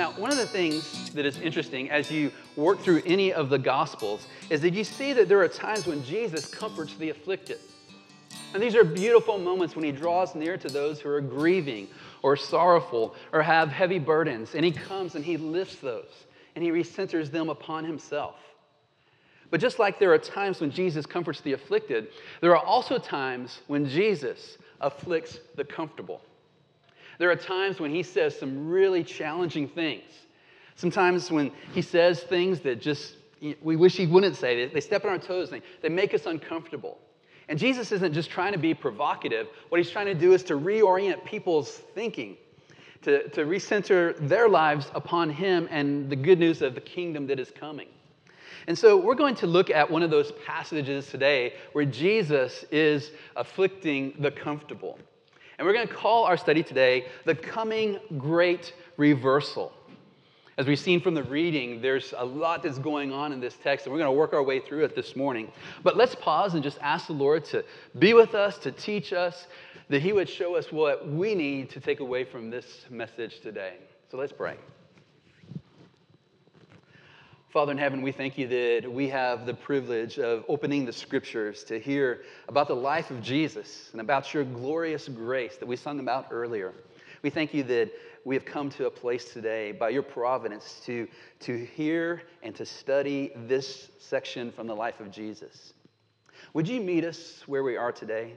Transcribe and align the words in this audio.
Now, 0.00 0.12
one 0.12 0.32
of 0.32 0.38
the 0.38 0.46
things 0.46 1.10
that 1.10 1.26
is 1.26 1.38
interesting 1.40 1.90
as 1.90 2.10
you 2.10 2.32
work 2.56 2.80
through 2.80 3.02
any 3.04 3.34
of 3.34 3.50
the 3.50 3.58
Gospels 3.58 4.26
is 4.48 4.62
that 4.62 4.72
you 4.72 4.82
see 4.82 5.12
that 5.12 5.28
there 5.28 5.42
are 5.42 5.46
times 5.46 5.86
when 5.86 6.02
Jesus 6.04 6.46
comforts 6.46 6.94
the 6.94 7.10
afflicted. 7.10 7.58
And 8.54 8.62
these 8.62 8.74
are 8.74 8.82
beautiful 8.82 9.36
moments 9.36 9.76
when 9.76 9.84
he 9.84 9.92
draws 9.92 10.34
near 10.34 10.56
to 10.56 10.68
those 10.68 11.02
who 11.02 11.10
are 11.10 11.20
grieving 11.20 11.86
or 12.22 12.34
sorrowful 12.34 13.14
or 13.34 13.42
have 13.42 13.68
heavy 13.68 13.98
burdens. 13.98 14.54
And 14.54 14.64
he 14.64 14.72
comes 14.72 15.16
and 15.16 15.22
he 15.22 15.36
lifts 15.36 15.76
those 15.76 16.24
and 16.54 16.64
he 16.64 16.70
recenters 16.70 17.30
them 17.30 17.50
upon 17.50 17.84
himself. 17.84 18.36
But 19.50 19.60
just 19.60 19.78
like 19.78 19.98
there 19.98 20.14
are 20.14 20.18
times 20.18 20.62
when 20.62 20.70
Jesus 20.70 21.04
comforts 21.04 21.42
the 21.42 21.52
afflicted, 21.52 22.08
there 22.40 22.56
are 22.56 22.64
also 22.64 22.96
times 22.96 23.58
when 23.66 23.86
Jesus 23.86 24.56
afflicts 24.80 25.40
the 25.56 25.64
comfortable. 25.64 26.22
There 27.20 27.30
are 27.30 27.36
times 27.36 27.80
when 27.80 27.94
he 27.94 28.02
says 28.02 28.38
some 28.38 28.66
really 28.66 29.04
challenging 29.04 29.68
things. 29.68 30.10
Sometimes 30.74 31.30
when 31.30 31.52
he 31.74 31.82
says 31.82 32.22
things 32.22 32.60
that 32.60 32.80
just 32.80 33.16
we 33.60 33.76
wish 33.76 33.94
he 33.94 34.06
wouldn't 34.06 34.36
say. 34.36 34.66
They 34.66 34.80
step 34.80 35.04
on 35.04 35.10
our 35.10 35.18
toes, 35.18 35.50
they, 35.50 35.60
they 35.82 35.90
make 35.90 36.14
us 36.14 36.24
uncomfortable. 36.24 36.96
And 37.50 37.58
Jesus 37.58 37.92
isn't 37.92 38.14
just 38.14 38.30
trying 38.30 38.52
to 38.52 38.58
be 38.58 38.72
provocative. 38.72 39.48
What 39.68 39.78
he's 39.78 39.90
trying 39.90 40.06
to 40.06 40.14
do 40.14 40.32
is 40.32 40.42
to 40.44 40.54
reorient 40.54 41.22
people's 41.26 41.70
thinking, 41.94 42.38
to, 43.02 43.28
to 43.28 43.44
recenter 43.44 44.16
their 44.26 44.48
lives 44.48 44.90
upon 44.94 45.28
him 45.28 45.68
and 45.70 46.08
the 46.08 46.16
good 46.16 46.38
news 46.38 46.62
of 46.62 46.74
the 46.74 46.80
kingdom 46.80 47.26
that 47.26 47.38
is 47.38 47.50
coming. 47.50 47.88
And 48.66 48.78
so 48.78 48.96
we're 48.96 49.14
going 49.14 49.34
to 49.36 49.46
look 49.46 49.68
at 49.68 49.90
one 49.90 50.02
of 50.02 50.10
those 50.10 50.32
passages 50.46 51.08
today 51.08 51.52
where 51.74 51.84
Jesus 51.84 52.64
is 52.70 53.10
afflicting 53.36 54.14
the 54.20 54.30
comfortable. 54.30 54.98
And 55.60 55.66
we're 55.66 55.74
going 55.74 55.86
to 55.86 55.92
call 55.92 56.24
our 56.24 56.38
study 56.38 56.62
today 56.62 57.04
the 57.26 57.34
coming 57.34 58.00
great 58.16 58.72
reversal. 58.96 59.74
As 60.56 60.66
we've 60.66 60.78
seen 60.78 61.02
from 61.02 61.12
the 61.12 61.22
reading, 61.22 61.82
there's 61.82 62.14
a 62.16 62.24
lot 62.24 62.62
that's 62.62 62.78
going 62.78 63.12
on 63.12 63.30
in 63.30 63.40
this 63.40 63.58
text, 63.62 63.84
and 63.84 63.92
we're 63.92 63.98
going 63.98 64.08
to 64.08 64.18
work 64.18 64.32
our 64.32 64.42
way 64.42 64.60
through 64.60 64.86
it 64.86 64.96
this 64.96 65.14
morning. 65.14 65.52
But 65.82 65.98
let's 65.98 66.14
pause 66.14 66.54
and 66.54 66.62
just 66.62 66.78
ask 66.80 67.08
the 67.08 67.12
Lord 67.12 67.44
to 67.46 67.62
be 67.98 68.14
with 68.14 68.34
us, 68.34 68.56
to 68.60 68.72
teach 68.72 69.12
us, 69.12 69.48
that 69.90 70.00
He 70.00 70.14
would 70.14 70.30
show 70.30 70.56
us 70.56 70.72
what 70.72 71.06
we 71.06 71.34
need 71.34 71.68
to 71.70 71.80
take 71.80 72.00
away 72.00 72.24
from 72.24 72.48
this 72.48 72.86
message 72.88 73.40
today. 73.40 73.74
So 74.10 74.16
let's 74.16 74.32
pray. 74.32 74.56
Father 77.52 77.72
in 77.72 77.78
heaven, 77.78 78.00
we 78.00 78.12
thank 78.12 78.38
you 78.38 78.46
that 78.46 78.92
we 78.92 79.08
have 79.08 79.44
the 79.44 79.54
privilege 79.54 80.20
of 80.20 80.44
opening 80.46 80.84
the 80.84 80.92
scriptures 80.92 81.64
to 81.64 81.80
hear 81.80 82.22
about 82.46 82.68
the 82.68 82.76
life 82.76 83.10
of 83.10 83.20
Jesus 83.20 83.88
and 83.90 84.00
about 84.00 84.32
your 84.32 84.44
glorious 84.44 85.08
grace 85.08 85.56
that 85.56 85.66
we 85.66 85.74
sung 85.74 85.98
about 85.98 86.28
earlier. 86.30 86.72
We 87.22 87.30
thank 87.30 87.52
you 87.52 87.64
that 87.64 87.90
we 88.24 88.36
have 88.36 88.44
come 88.44 88.70
to 88.70 88.86
a 88.86 88.90
place 88.90 89.32
today 89.32 89.72
by 89.72 89.88
your 89.88 90.04
providence 90.04 90.80
to, 90.86 91.08
to 91.40 91.64
hear 91.74 92.22
and 92.44 92.54
to 92.54 92.64
study 92.64 93.32
this 93.34 93.90
section 93.98 94.52
from 94.52 94.68
the 94.68 94.76
life 94.76 95.00
of 95.00 95.10
Jesus. 95.10 95.72
Would 96.54 96.68
you 96.68 96.80
meet 96.80 97.04
us 97.04 97.42
where 97.48 97.64
we 97.64 97.76
are 97.76 97.90
today? 97.90 98.34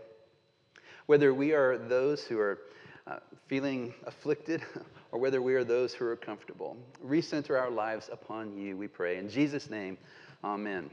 Whether 1.06 1.36
we 1.36 1.54
are 1.54 1.78
those 1.78 2.24
who 2.24 2.40
are 2.40 2.62
uh, 3.06 3.20
feeling 3.46 3.94
afflicted 4.08 4.64
or 5.14 5.20
whether 5.20 5.44
we 5.44 5.54
are 5.54 5.64
those 5.64 5.94
who 5.94 6.08
are 6.08 6.16
comfortable. 6.16 6.76
Recenter 7.06 7.58
our 7.58 7.70
lives 7.70 8.10
upon 8.12 8.58
you, 8.58 8.76
we 8.76 8.88
pray. 8.88 9.18
In 9.18 9.30
Jesus' 9.30 9.70
name, 9.70 9.96
amen. 10.44 10.90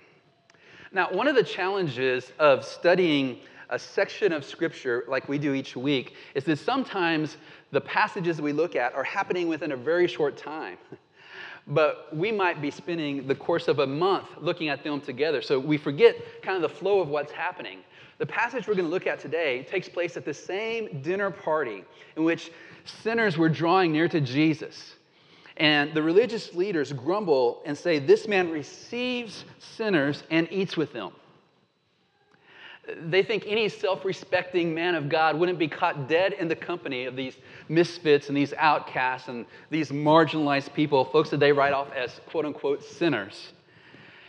Now, 0.92 1.10
one 1.10 1.26
of 1.26 1.34
the 1.34 1.42
challenges 1.42 2.30
of 2.38 2.62
studying 2.62 3.38
a 3.70 3.78
section 3.78 4.32
of 4.34 4.44
scripture 4.44 5.04
like 5.08 5.26
we 5.26 5.38
do 5.38 5.54
each 5.54 5.74
week 5.74 6.16
is 6.34 6.44
that 6.44 6.58
sometimes 6.58 7.38
the 7.70 7.80
passages 7.80 8.42
we 8.42 8.52
look 8.52 8.76
at 8.76 8.92
are 8.94 9.04
happening 9.04 9.48
within 9.48 9.72
a 9.72 9.76
very 9.76 10.06
short 10.06 10.36
time. 10.36 10.76
But 11.66 12.08
we 12.16 12.32
might 12.32 12.60
be 12.60 12.70
spending 12.70 13.28
the 13.28 13.34
course 13.34 13.68
of 13.68 13.78
a 13.78 13.86
month 13.86 14.26
looking 14.38 14.70
at 14.70 14.82
them 14.82 15.00
together. 15.00 15.40
So 15.42 15.60
we 15.60 15.76
forget 15.76 16.16
kind 16.42 16.56
of 16.56 16.62
the 16.62 16.74
flow 16.74 17.00
of 17.00 17.08
what's 17.08 17.30
happening. 17.30 17.80
The 18.18 18.26
passage 18.26 18.66
we're 18.66 18.74
going 18.74 18.86
to 18.86 18.90
look 18.90 19.06
at 19.06 19.20
today 19.20 19.62
takes 19.70 19.88
place 19.88 20.16
at 20.16 20.24
the 20.24 20.34
same 20.34 21.00
dinner 21.00 21.30
party 21.30 21.84
in 22.16 22.24
which 22.24 22.50
sinners 22.84 23.36
were 23.38 23.48
drawing 23.48 23.92
near 23.92 24.08
to 24.08 24.20
Jesus. 24.20 24.94
And 25.56 25.92
the 25.92 26.02
religious 26.02 26.54
leaders 26.54 26.92
grumble 26.92 27.62
and 27.66 27.76
say, 27.76 27.98
This 27.98 28.26
man 28.26 28.50
receives 28.50 29.44
sinners 29.58 30.22
and 30.30 30.48
eats 30.50 30.76
with 30.76 30.92
them. 30.92 31.12
They 33.08 33.22
think 33.22 33.44
any 33.46 33.68
self 33.68 34.04
respecting 34.04 34.74
man 34.74 34.94
of 34.94 35.08
God 35.08 35.38
wouldn't 35.38 35.58
be 35.58 35.68
caught 35.68 36.08
dead 36.08 36.32
in 36.32 36.48
the 36.48 36.56
company 36.56 37.04
of 37.04 37.14
these 37.14 37.36
misfits 37.68 38.28
and 38.28 38.36
these 38.36 38.54
outcasts 38.54 39.28
and 39.28 39.46
these 39.70 39.90
marginalized 39.90 40.72
people, 40.72 41.04
folks 41.04 41.30
that 41.30 41.40
they 41.40 41.52
write 41.52 41.72
off 41.72 41.92
as 41.92 42.20
quote 42.26 42.46
unquote 42.46 42.82
sinners. 42.82 43.52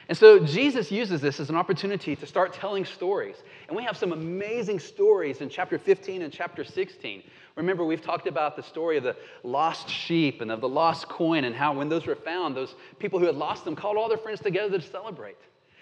And 0.10 0.18
so 0.18 0.40
Jesus 0.40 0.92
uses 0.92 1.22
this 1.22 1.40
as 1.40 1.50
an 1.50 1.56
opportunity 1.56 2.16
to 2.16 2.26
start 2.26 2.54
telling 2.54 2.86
stories. 2.86 3.36
And 3.68 3.78
we 3.78 3.84
have 3.84 3.96
some 3.96 4.12
amazing 4.12 4.80
stories 4.80 5.42
in 5.42 5.50
chapter 5.50 5.78
15 5.78 6.24
and 6.24 6.34
chapter 6.34 6.64
16. 6.64 7.24
Remember, 7.56 7.86
we've 7.86 8.02
talked 8.02 8.28
about 8.28 8.56
the 8.56 8.64
story 8.64 8.98
of 8.98 9.04
the 9.04 9.16
lost 9.44 9.90
sheep 9.90 10.42
and 10.42 10.52
of 10.52 10.62
the 10.62 10.70
lost 10.70 11.08
coin, 11.08 11.44
and 11.44 11.56
how 11.56 11.74
when 11.74 11.90
those 11.90 12.08
were 12.08 12.16
found, 12.16 12.56
those 12.56 12.76
people 13.00 13.20
who 13.20 13.26
had 13.26 13.36
lost 13.36 13.64
them 13.66 13.76
called 13.76 13.98
all 13.98 14.10
their 14.10 14.18
friends 14.18 14.40
together 14.40 14.78
to 14.78 14.86
celebrate. 14.86 15.38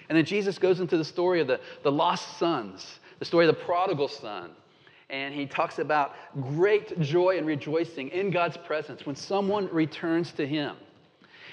And 0.10 0.18
then 0.18 0.26
Jesus 0.26 0.58
goes 0.58 0.80
into 0.80 0.98
the 0.98 1.06
story 1.06 1.40
of 1.40 1.48
the, 1.48 1.60
the 1.84 1.92
lost 1.92 2.38
sons, 2.38 3.00
the 3.20 3.26
story 3.26 3.48
of 3.48 3.56
the 3.56 3.64
prodigal 3.64 4.08
son. 4.08 4.52
And 5.10 5.34
he 5.34 5.46
talks 5.46 5.80
about 5.80 6.16
great 6.56 7.00
joy 7.00 7.38
and 7.38 7.48
rejoicing 7.48 8.10
in 8.10 8.30
God's 8.30 8.58
presence 8.58 9.06
when 9.06 9.16
someone 9.16 9.70
returns 9.72 10.32
to 10.34 10.46
him. 10.46 10.76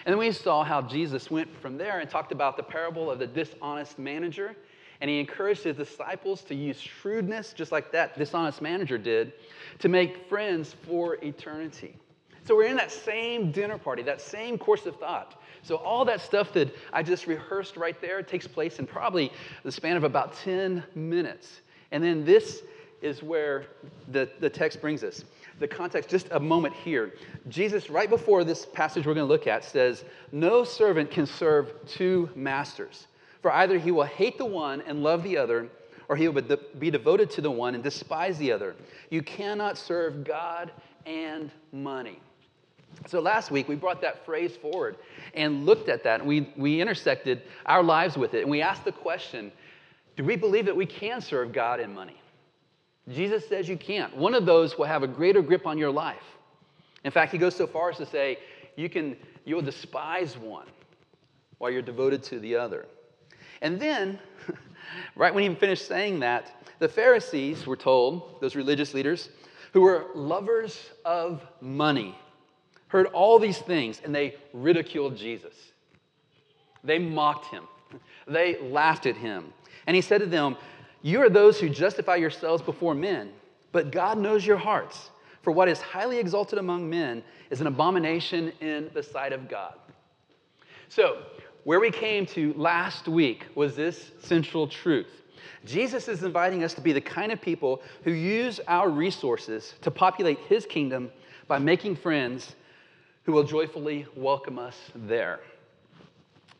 And 0.07 0.13
then 0.13 0.19
we 0.19 0.31
saw 0.31 0.63
how 0.63 0.83
Jesus 0.83 1.33
went 1.33 1.55
from 1.61 1.77
there 1.77 1.99
and 1.99 2.09
talked 2.09 2.31
about 2.31 2.57
the 2.57 2.63
parable 2.63 3.11
of 3.11 3.19
the 3.19 3.27
dishonest 3.27 3.99
manager. 3.99 4.55
And 5.01 5.11
he 5.11 5.19
encouraged 5.19 5.65
his 5.65 5.77
disciples 5.77 6.43
to 6.43 6.55
use 6.55 6.81
shrewdness, 6.81 7.53
just 7.53 7.73
like 7.73 7.91
that 7.91 8.17
dishonest 8.17 8.63
manager 8.63 8.99
did, 8.99 9.33
to 9.81 9.89
make 9.89 10.29
friends 10.29 10.77
for 10.87 11.17
eternity. 11.25 11.97
So 12.45 12.55
we're 12.55 12.69
in 12.69 12.77
that 12.77 12.93
same 12.93 13.51
dinner 13.51 13.79
party, 13.79 14.05
that 14.05 14.21
same 14.21 14.57
course 14.57 14.87
of 14.87 14.97
thought. 15.01 15.43
So 15.63 15.75
all 15.75 16.05
that 16.05 16.21
stuff 16.21 16.53
that 16.53 16.73
I 16.93 17.03
just 17.03 17.27
rehearsed 17.27 17.77
right 17.77 18.01
there 18.01 18.23
takes 18.23 18.47
place 18.47 18.79
in 18.79 18.87
probably 18.87 19.33
the 19.65 19.73
span 19.73 19.97
of 19.97 20.05
about 20.05 20.37
10 20.37 20.85
minutes. 20.95 21.63
And 21.91 22.03
then 22.03 22.25
this 22.25 22.63
is 23.03 23.25
where 23.25 23.67
the, 24.13 24.31
the 24.39 24.49
text 24.49 24.81
brings 24.81 25.03
us. 25.03 25.25
The 25.59 25.69
context, 25.69 26.11
just 26.11 26.29
a 26.33 26.41
moment 26.41 26.75
here. 26.75 27.15
Jesus, 27.49 27.89
right 27.89 28.11
before 28.11 28.45
this 28.45 28.67
passage 28.67 29.07
we're 29.07 29.15
going 29.15 29.27
to 29.27 29.33
look 29.33 29.47
at, 29.47 29.65
says, 29.65 30.05
No 30.33 30.65
servant 30.65 31.11
can 31.11 31.27
serve 31.27 31.73
two 31.87 32.29
masters, 32.35 33.07
for 33.41 33.51
either 33.53 33.79
he 33.79 33.91
will 33.91 34.05
hate 34.05 34.37
the 34.37 34.45
one 34.45 34.83
and 34.83 35.03
love 35.03 35.23
the 35.23 35.37
other, 35.37 35.69
or 36.09 36.17
he 36.17 36.29
will 36.29 36.43
be 36.79 36.91
devoted 36.91 37.31
to 37.31 37.41
the 37.41 37.51
one 37.51 37.75
and 37.75 37.83
despise 37.83 38.39
the 38.39 38.53
other. 38.53 38.77
You 39.11 39.23
cannot 39.23 39.79
serve 39.79 40.25
God 40.25 40.71
and 41.07 41.51
money. 41.73 42.21
So 43.07 43.21
last 43.21 43.51
week, 43.51 43.69
we 43.69 43.77
brought 43.77 44.01
that 44.03 44.25
phrase 44.25 44.57
forward 44.57 44.97
and 45.35 45.67
looked 45.67 45.89
at 45.89 46.03
that, 46.05 46.21
and 46.21 46.29
we, 46.29 46.53
we 46.57 46.81
intersected 46.81 47.43
our 47.67 47.83
lives 47.83 48.17
with 48.17 48.35
it. 48.35 48.43
And 48.43 48.51
we 48.51 48.63
asked 48.63 48.85
the 48.85 48.93
question 48.93 49.53
do 50.17 50.25
we 50.25 50.35
believe 50.35 50.65
that 50.65 50.77
we 50.77 50.87
can 50.87 51.21
serve 51.21 51.53
God 51.53 51.79
and 51.79 51.95
money? 51.95 52.19
Jesus 53.09 53.49
says 53.49 53.69
you 53.69 53.77
can't. 53.77 54.17
One 54.17 54.35
of 54.35 54.47
those 54.47 54.77
will 54.77 54.87
have 54.87 55.03
a 55.03 55.09
greater 55.09 55.43
grip 55.43 55.67
on 55.67 55.79
your 55.79 55.91
life. 55.91 56.25
In 57.05 57.11
fact, 57.11 57.31
he 57.33 57.39
goes 57.39 57.55
so 57.55 57.67
far 57.67 57.91
as 57.91 57.99
to 57.99 58.07
say 58.07 58.39
you 58.75 58.89
can, 58.89 59.17
you'll 59.45 59.63
despise 59.63 60.37
one 60.37 60.67
while 61.59 61.71
you're 61.71 61.83
devoted 61.83 62.23
to 62.25 62.41
the 62.41 62.57
other. 62.57 62.87
And 63.63 63.81
then, 63.81 64.19
right 65.17 65.35
when 65.35 65.49
he 65.49 65.55
finished 65.55 65.87
saying 65.87 66.21
that, 66.21 66.53
the 66.79 66.89
Pharisees 66.89 67.67
were 67.67 67.77
told, 67.77 68.41
those 68.41 68.55
religious 68.55 68.93
leaders, 68.93 69.31
who 69.73 69.83
were 69.83 70.07
lovers 70.15 70.91
of 71.05 71.47
money, 71.61 72.19
heard 72.89 73.07
all 73.07 73.39
these 73.39 73.59
things 73.59 74.01
and 74.05 74.15
they 74.15 74.37
ridiculed 74.53 75.17
Jesus. 75.17 75.55
They 76.85 76.99
mocked 76.99 77.47
him, 77.47 77.65
they 78.27 78.61
laughed 78.61 79.07
at 79.07 79.17
him. 79.17 79.53
And 79.87 79.95
he 79.95 80.03
said 80.03 80.19
to 80.19 80.27
them, 80.27 80.57
You 81.07 81.23
are 81.23 81.31
those 81.31 81.61
who 81.61 81.69
justify 81.69 82.17
yourselves 82.17 82.65
before 82.65 82.93
men, 82.93 83.31
but 83.71 83.93
God 83.93 84.19
knows 84.19 84.45
your 84.45 84.57
hearts. 84.57 85.11
For 85.43 85.53
what 85.53 85.69
is 85.69 85.81
highly 85.81 86.19
exalted 86.19 86.59
among 86.59 86.91
men 86.91 87.23
is 87.49 87.61
an 87.61 87.69
abomination 87.69 88.53
in 88.61 88.91
the 88.93 89.05
sight 89.05 89.33
of 89.33 89.49
God. 89.49 89.75
So, 90.89 91.23
where 91.63 91.79
we 91.79 91.93
came 91.93 92.27
to 92.27 92.53
last 92.55 93.07
week 93.07 93.47
was 93.55 93.77
this 93.77 94.11
central 94.19 94.67
truth. 94.67 95.23
Jesus 95.65 96.09
is 96.09 96.25
inviting 96.25 96.65
us 96.65 96.75
to 96.75 96.81
be 96.81 96.93
the 96.93 97.01
kind 97.01 97.31
of 97.31 97.41
people 97.41 97.83
who 98.03 98.11
use 98.11 98.59
our 98.67 98.91
resources 98.91 99.75
to 99.83 99.93
populate 99.93 100.41
his 100.49 100.67
kingdom 100.67 101.13
by 101.47 101.61
making 101.61 101.95
friends 101.95 102.57
who 103.23 103.31
will 103.31 103.45
joyfully 103.45 104.07
welcome 104.17 104.59
us 104.59 104.77
there. 104.93 105.39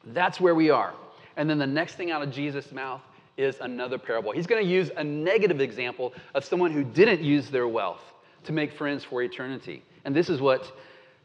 That's 0.05 0.41
where 0.41 0.55
we 0.55 0.71
are. 0.71 0.95
And 1.37 1.51
then 1.51 1.59
the 1.59 1.67
next 1.67 1.97
thing 1.97 2.13
out 2.13 2.23
of 2.23 2.31
Jesus' 2.31 2.71
mouth 2.71 3.03
is 3.37 3.59
another 3.61 3.99
parable. 3.99 4.33
He's 4.33 4.47
going 4.47 4.65
to 4.65 4.71
use 4.71 4.91
a 4.97 5.05
negative 5.05 5.61
example 5.61 6.15
of 6.35 6.45
someone 6.45 6.71
who 6.71 6.85
didn't 6.85 7.21
use 7.21 7.51
their 7.51 7.69
wealth 7.69 8.03
to 8.45 8.53
make 8.53 8.73
friends 8.73 9.05
for 9.05 9.23
eternity. 9.23 9.83
And 10.05 10.15
this 10.15 10.31
is 10.31 10.41
what 10.41 10.73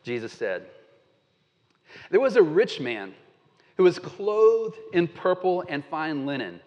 Jesus 0.03 0.31
said 0.31 0.65
There 2.09 2.19
was 2.19 2.35
a 2.35 2.41
rich 2.41 2.79
man 2.79 3.13
who 3.77 3.83
was 3.83 3.99
clothed 3.99 4.77
in 4.93 5.07
purple 5.07 5.63
and 5.67 5.83
fine 5.85 6.25
linen 6.25 6.59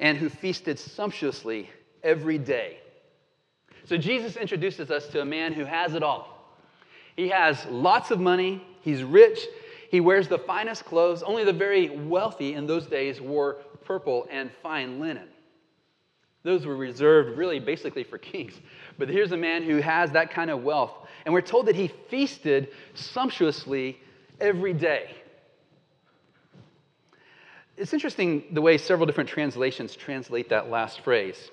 and 0.00 0.16
who 0.16 0.28
feasted 0.28 0.78
sumptuously 0.78 1.70
every 2.02 2.38
day. 2.38 2.78
So 3.84 3.96
Jesus 3.96 4.36
introduces 4.36 4.90
us 4.90 5.06
to 5.08 5.20
a 5.20 5.24
man 5.24 5.52
who 5.52 5.64
has 5.64 5.94
it 5.94 6.02
all. 6.02 6.56
He 7.16 7.28
has 7.28 7.64
lots 7.66 8.10
of 8.10 8.20
money, 8.20 8.62
he's 8.82 9.02
rich, 9.02 9.40
he 9.90 10.00
wears 10.00 10.28
the 10.28 10.38
finest 10.38 10.84
clothes. 10.84 11.22
Only 11.22 11.44
the 11.44 11.52
very 11.52 11.88
wealthy 11.88 12.54
in 12.54 12.66
those 12.66 12.86
days 12.86 13.20
wore 13.20 13.56
purple 13.88 14.28
and 14.30 14.50
fine 14.62 15.00
linen. 15.00 15.26
Those 16.44 16.66
were 16.66 16.76
reserved 16.76 17.36
really 17.36 17.58
basically 17.58 18.04
for 18.04 18.18
kings. 18.32 18.52
But 18.98 19.08
here's 19.08 19.32
a 19.32 19.36
man 19.36 19.64
who 19.64 19.78
has 19.78 20.12
that 20.12 20.30
kind 20.30 20.50
of 20.50 20.62
wealth. 20.62 20.92
And 21.24 21.34
we're 21.34 21.40
told 21.40 21.66
that 21.66 21.74
he 21.74 21.88
feasted 22.08 22.68
sumptuously 22.94 23.98
every 24.40 24.74
day. 24.74 25.10
It's 27.76 27.92
interesting 27.92 28.44
the 28.52 28.60
way 28.60 28.76
several 28.76 29.06
different 29.06 29.30
translations 29.30 29.96
translate 29.96 30.48
that 30.50 30.68
last 30.68 31.00
phrase. 31.00 31.50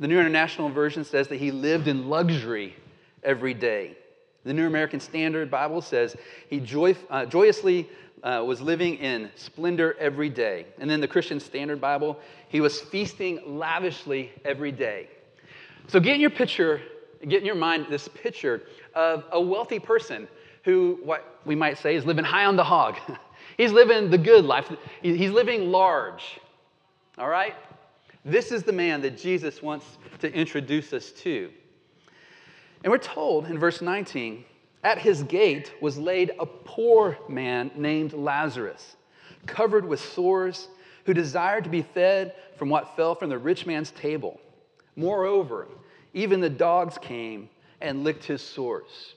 The 0.00 0.08
New 0.08 0.18
International 0.18 0.68
Version 0.68 1.04
says 1.04 1.28
that 1.28 1.36
he 1.36 1.50
lived 1.50 1.88
in 1.88 2.08
luxury 2.08 2.74
every 3.22 3.54
day. 3.54 3.96
The 4.44 4.52
New 4.52 4.66
American 4.66 5.00
Standard 5.00 5.50
Bible 5.50 5.80
says 5.80 6.16
he 6.48 6.60
joy, 6.60 6.96
uh, 7.10 7.26
joyously 7.26 7.88
uh, 8.26 8.42
was 8.42 8.60
living 8.60 8.96
in 8.96 9.30
splendor 9.36 9.94
every 10.00 10.28
day. 10.28 10.66
And 10.80 10.90
then 10.90 11.00
the 11.00 11.06
Christian 11.06 11.38
Standard 11.38 11.80
Bible, 11.80 12.18
he 12.48 12.60
was 12.60 12.80
feasting 12.80 13.56
lavishly 13.56 14.32
every 14.44 14.72
day. 14.72 15.08
So 15.86 16.00
get 16.00 16.16
in 16.16 16.20
your 16.20 16.30
picture, 16.30 16.80
get 17.28 17.38
in 17.38 17.46
your 17.46 17.54
mind 17.54 17.86
this 17.88 18.08
picture 18.08 18.62
of 18.96 19.24
a 19.30 19.40
wealthy 19.40 19.78
person 19.78 20.26
who, 20.64 20.98
what 21.04 21.38
we 21.44 21.54
might 21.54 21.78
say, 21.78 21.94
is 21.94 22.04
living 22.04 22.24
high 22.24 22.46
on 22.46 22.56
the 22.56 22.64
hog. 22.64 22.96
He's 23.56 23.70
living 23.70 24.10
the 24.10 24.18
good 24.18 24.44
life. 24.44 24.72
He's 25.02 25.30
living 25.30 25.70
large. 25.70 26.40
All 27.18 27.28
right? 27.28 27.54
This 28.24 28.50
is 28.50 28.64
the 28.64 28.72
man 28.72 29.02
that 29.02 29.16
Jesus 29.16 29.62
wants 29.62 29.86
to 30.18 30.34
introduce 30.34 30.92
us 30.92 31.12
to. 31.12 31.48
And 32.82 32.90
we're 32.90 32.98
told 32.98 33.46
in 33.46 33.56
verse 33.56 33.80
19, 33.80 34.44
at 34.84 34.98
his 34.98 35.22
gate 35.24 35.72
was 35.80 35.98
laid 35.98 36.32
a 36.38 36.46
poor 36.46 37.18
man 37.28 37.70
named 37.76 38.12
Lazarus, 38.12 38.96
covered 39.46 39.84
with 39.84 40.00
sores, 40.00 40.68
who 41.04 41.14
desired 41.14 41.64
to 41.64 41.70
be 41.70 41.82
fed 41.82 42.34
from 42.56 42.68
what 42.68 42.96
fell 42.96 43.14
from 43.14 43.30
the 43.30 43.38
rich 43.38 43.66
man's 43.66 43.90
table. 43.92 44.40
Moreover, 44.96 45.68
even 46.14 46.40
the 46.40 46.50
dogs 46.50 46.98
came 46.98 47.48
and 47.80 48.04
licked 48.04 48.24
his 48.24 48.42
sores. 48.42 49.14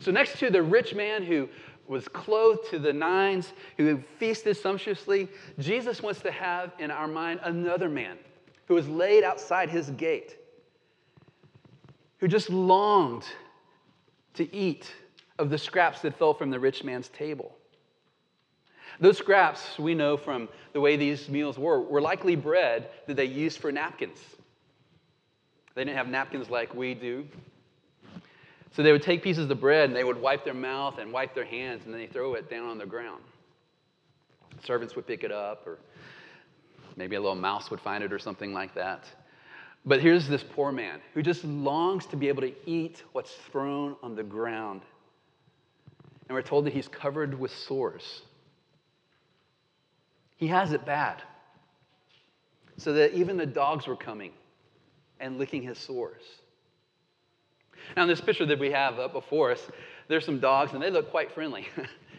So, 0.00 0.10
next 0.10 0.38
to 0.38 0.50
the 0.50 0.62
rich 0.62 0.94
man 0.94 1.22
who 1.22 1.48
was 1.88 2.06
clothed 2.06 2.68
to 2.70 2.78
the 2.78 2.92
nines, 2.92 3.52
who 3.76 4.02
feasted 4.18 4.56
sumptuously, 4.56 5.28
Jesus 5.58 6.02
wants 6.02 6.20
to 6.20 6.30
have 6.30 6.72
in 6.78 6.90
our 6.90 7.08
mind 7.08 7.40
another 7.42 7.88
man 7.88 8.18
who 8.66 8.74
was 8.74 8.88
laid 8.88 9.24
outside 9.24 9.70
his 9.70 9.90
gate, 9.90 10.36
who 12.18 12.28
just 12.28 12.50
longed 12.50 13.24
to 14.34 14.54
eat 14.54 14.90
of 15.38 15.50
the 15.50 15.58
scraps 15.58 16.00
that 16.00 16.18
fell 16.18 16.34
from 16.34 16.50
the 16.50 16.58
rich 16.58 16.84
man's 16.84 17.08
table. 17.08 17.54
Those 19.00 19.18
scraps, 19.18 19.78
we 19.78 19.94
know 19.94 20.16
from 20.16 20.48
the 20.72 20.80
way 20.80 20.96
these 20.96 21.28
meals 21.28 21.58
were, 21.58 21.80
were 21.80 22.00
likely 22.00 22.34
bread 22.34 22.88
that 23.06 23.14
they 23.14 23.26
used 23.26 23.58
for 23.58 23.70
napkins. 23.70 24.18
They 25.74 25.84
didn't 25.84 25.96
have 25.96 26.08
napkins 26.08 26.50
like 26.50 26.74
we 26.74 26.94
do. 26.94 27.26
So 28.72 28.82
they 28.82 28.92
would 28.92 29.02
take 29.02 29.22
pieces 29.22 29.48
of 29.48 29.60
bread 29.60 29.88
and 29.88 29.96
they 29.96 30.04
would 30.04 30.20
wipe 30.20 30.44
their 30.44 30.54
mouth 30.54 30.98
and 30.98 31.12
wipe 31.12 31.34
their 31.34 31.44
hands 31.44 31.84
and 31.84 31.94
then 31.94 32.00
they 32.00 32.06
throw 32.06 32.34
it 32.34 32.50
down 32.50 32.68
on 32.68 32.78
the 32.78 32.86
ground. 32.86 33.22
Servants 34.64 34.96
would 34.96 35.06
pick 35.06 35.22
it 35.22 35.30
up, 35.30 35.66
or 35.66 35.78
maybe 36.96 37.14
a 37.14 37.20
little 37.20 37.36
mouse 37.36 37.70
would 37.70 37.80
find 37.80 38.02
it 38.02 38.12
or 38.12 38.18
something 38.18 38.52
like 38.52 38.74
that. 38.74 39.04
But 39.84 40.00
here's 40.00 40.28
this 40.28 40.42
poor 40.42 40.72
man 40.72 41.00
who 41.14 41.22
just 41.22 41.44
longs 41.44 42.06
to 42.06 42.16
be 42.16 42.28
able 42.28 42.42
to 42.42 42.52
eat 42.66 43.02
what's 43.12 43.32
thrown 43.50 43.96
on 44.02 44.14
the 44.14 44.22
ground. 44.22 44.82
And 46.28 46.36
we're 46.36 46.42
told 46.42 46.66
that 46.66 46.74
he's 46.74 46.88
covered 46.88 47.38
with 47.38 47.50
sores. 47.50 48.22
He 50.36 50.46
has 50.48 50.72
it 50.72 50.84
bad. 50.84 51.22
So 52.76 52.92
that 52.92 53.14
even 53.14 53.36
the 53.36 53.46
dogs 53.46 53.86
were 53.86 53.96
coming 53.96 54.32
and 55.20 55.38
licking 55.38 55.62
his 55.62 55.78
sores. 55.78 56.22
Now, 57.96 58.02
in 58.02 58.08
this 58.08 58.20
picture 58.20 58.46
that 58.46 58.58
we 58.58 58.70
have 58.70 58.98
up 58.98 59.12
before 59.12 59.52
us, 59.52 59.60
there's 60.08 60.24
some 60.24 60.40
dogs, 60.40 60.72
and 60.72 60.82
they 60.82 60.90
look 60.90 61.10
quite 61.10 61.32
friendly. 61.32 61.66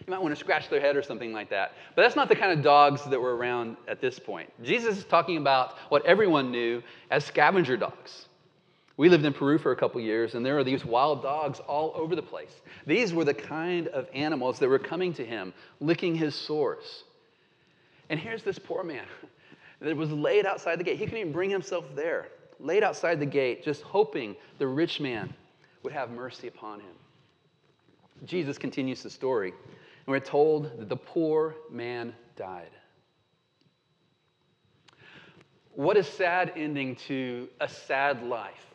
you 0.09 0.15
might 0.15 0.23
want 0.23 0.33
to 0.33 0.39
scratch 0.39 0.69
their 0.71 0.81
head 0.81 0.97
or 0.97 1.03
something 1.03 1.31
like 1.31 1.51
that. 1.51 1.73
But 1.95 2.01
that's 2.01 2.15
not 2.15 2.29
the 2.29 2.35
kind 2.35 2.51
of 2.51 2.63
dogs 2.63 3.03
that 3.03 3.21
were 3.21 3.35
around 3.35 3.77
at 3.88 4.01
this 4.01 4.17
point. 4.17 4.51
Jesus 4.63 4.97
is 4.97 5.03
talking 5.03 5.38
about 5.38 5.77
what 5.89 6.03
everyone 6.03 6.50
knew 6.50 6.81
as 7.11 7.23
scavenger 7.23 7.77
dogs. 7.77 8.25
We 8.97 9.07
lived 9.07 9.23
in 9.23 9.33
Peru 9.33 9.59
for 9.59 9.71
a 9.71 9.75
couple 9.75 10.01
years, 10.01 10.33
and 10.33 10.44
there 10.44 10.57
are 10.57 10.63
these 10.63 10.83
wild 10.83 11.21
dogs 11.21 11.59
all 11.59 11.94
over 11.94 12.15
the 12.15 12.23
place. 12.23 12.61
These 12.88 13.13
were 13.13 13.23
the 13.23 13.35
kind 13.35 13.88
of 13.89 14.07
animals 14.11 14.57
that 14.57 14.67
were 14.67 14.79
coming 14.79 15.13
to 15.13 15.23
him, 15.23 15.53
licking 15.79 16.15
his 16.15 16.33
sores. 16.33 17.03
And 18.09 18.19
here's 18.19 18.41
this 18.41 18.57
poor 18.57 18.83
man 18.83 19.05
that 19.79 19.95
was 19.95 20.09
laid 20.12 20.47
outside 20.47 20.79
the 20.79 20.83
gate. 20.83 20.97
He 20.97 21.05
couldn't 21.05 21.19
even 21.19 21.33
bring 21.33 21.51
himself 21.51 21.85
there, 21.94 22.29
laid 22.59 22.83
outside 22.83 23.19
the 23.19 23.27
gate, 23.27 23.63
just 23.63 23.83
hoping 23.83 24.35
the 24.57 24.65
rich 24.65 25.00
man 25.00 25.31
would 25.83 25.94
have 25.94 26.09
mercy 26.09 26.47
upon 26.47 26.79
him. 26.79 26.95
Jesus 28.25 28.57
continues 28.57 29.03
the 29.03 29.09
story, 29.09 29.53
we're 30.09 30.19
told 30.19 30.79
that 30.79 30.89
the 30.89 30.97
poor 30.97 31.56
man 31.69 32.13
died. 32.35 32.71
What 35.75 35.97
a 35.97 36.03
sad 36.03 36.51
ending 36.56 36.95
to 37.07 37.47
a 37.61 37.69
sad 37.69 38.23
life. 38.23 38.65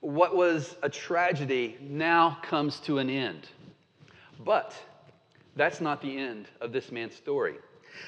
What 0.00 0.36
was 0.36 0.76
a 0.82 0.88
tragedy 0.88 1.78
now 1.80 2.38
comes 2.42 2.78
to 2.80 2.98
an 2.98 3.08
end. 3.08 3.48
But 4.44 4.74
that's 5.56 5.80
not 5.80 6.02
the 6.02 6.14
end 6.14 6.46
of 6.60 6.72
this 6.72 6.92
man's 6.92 7.14
story. 7.14 7.54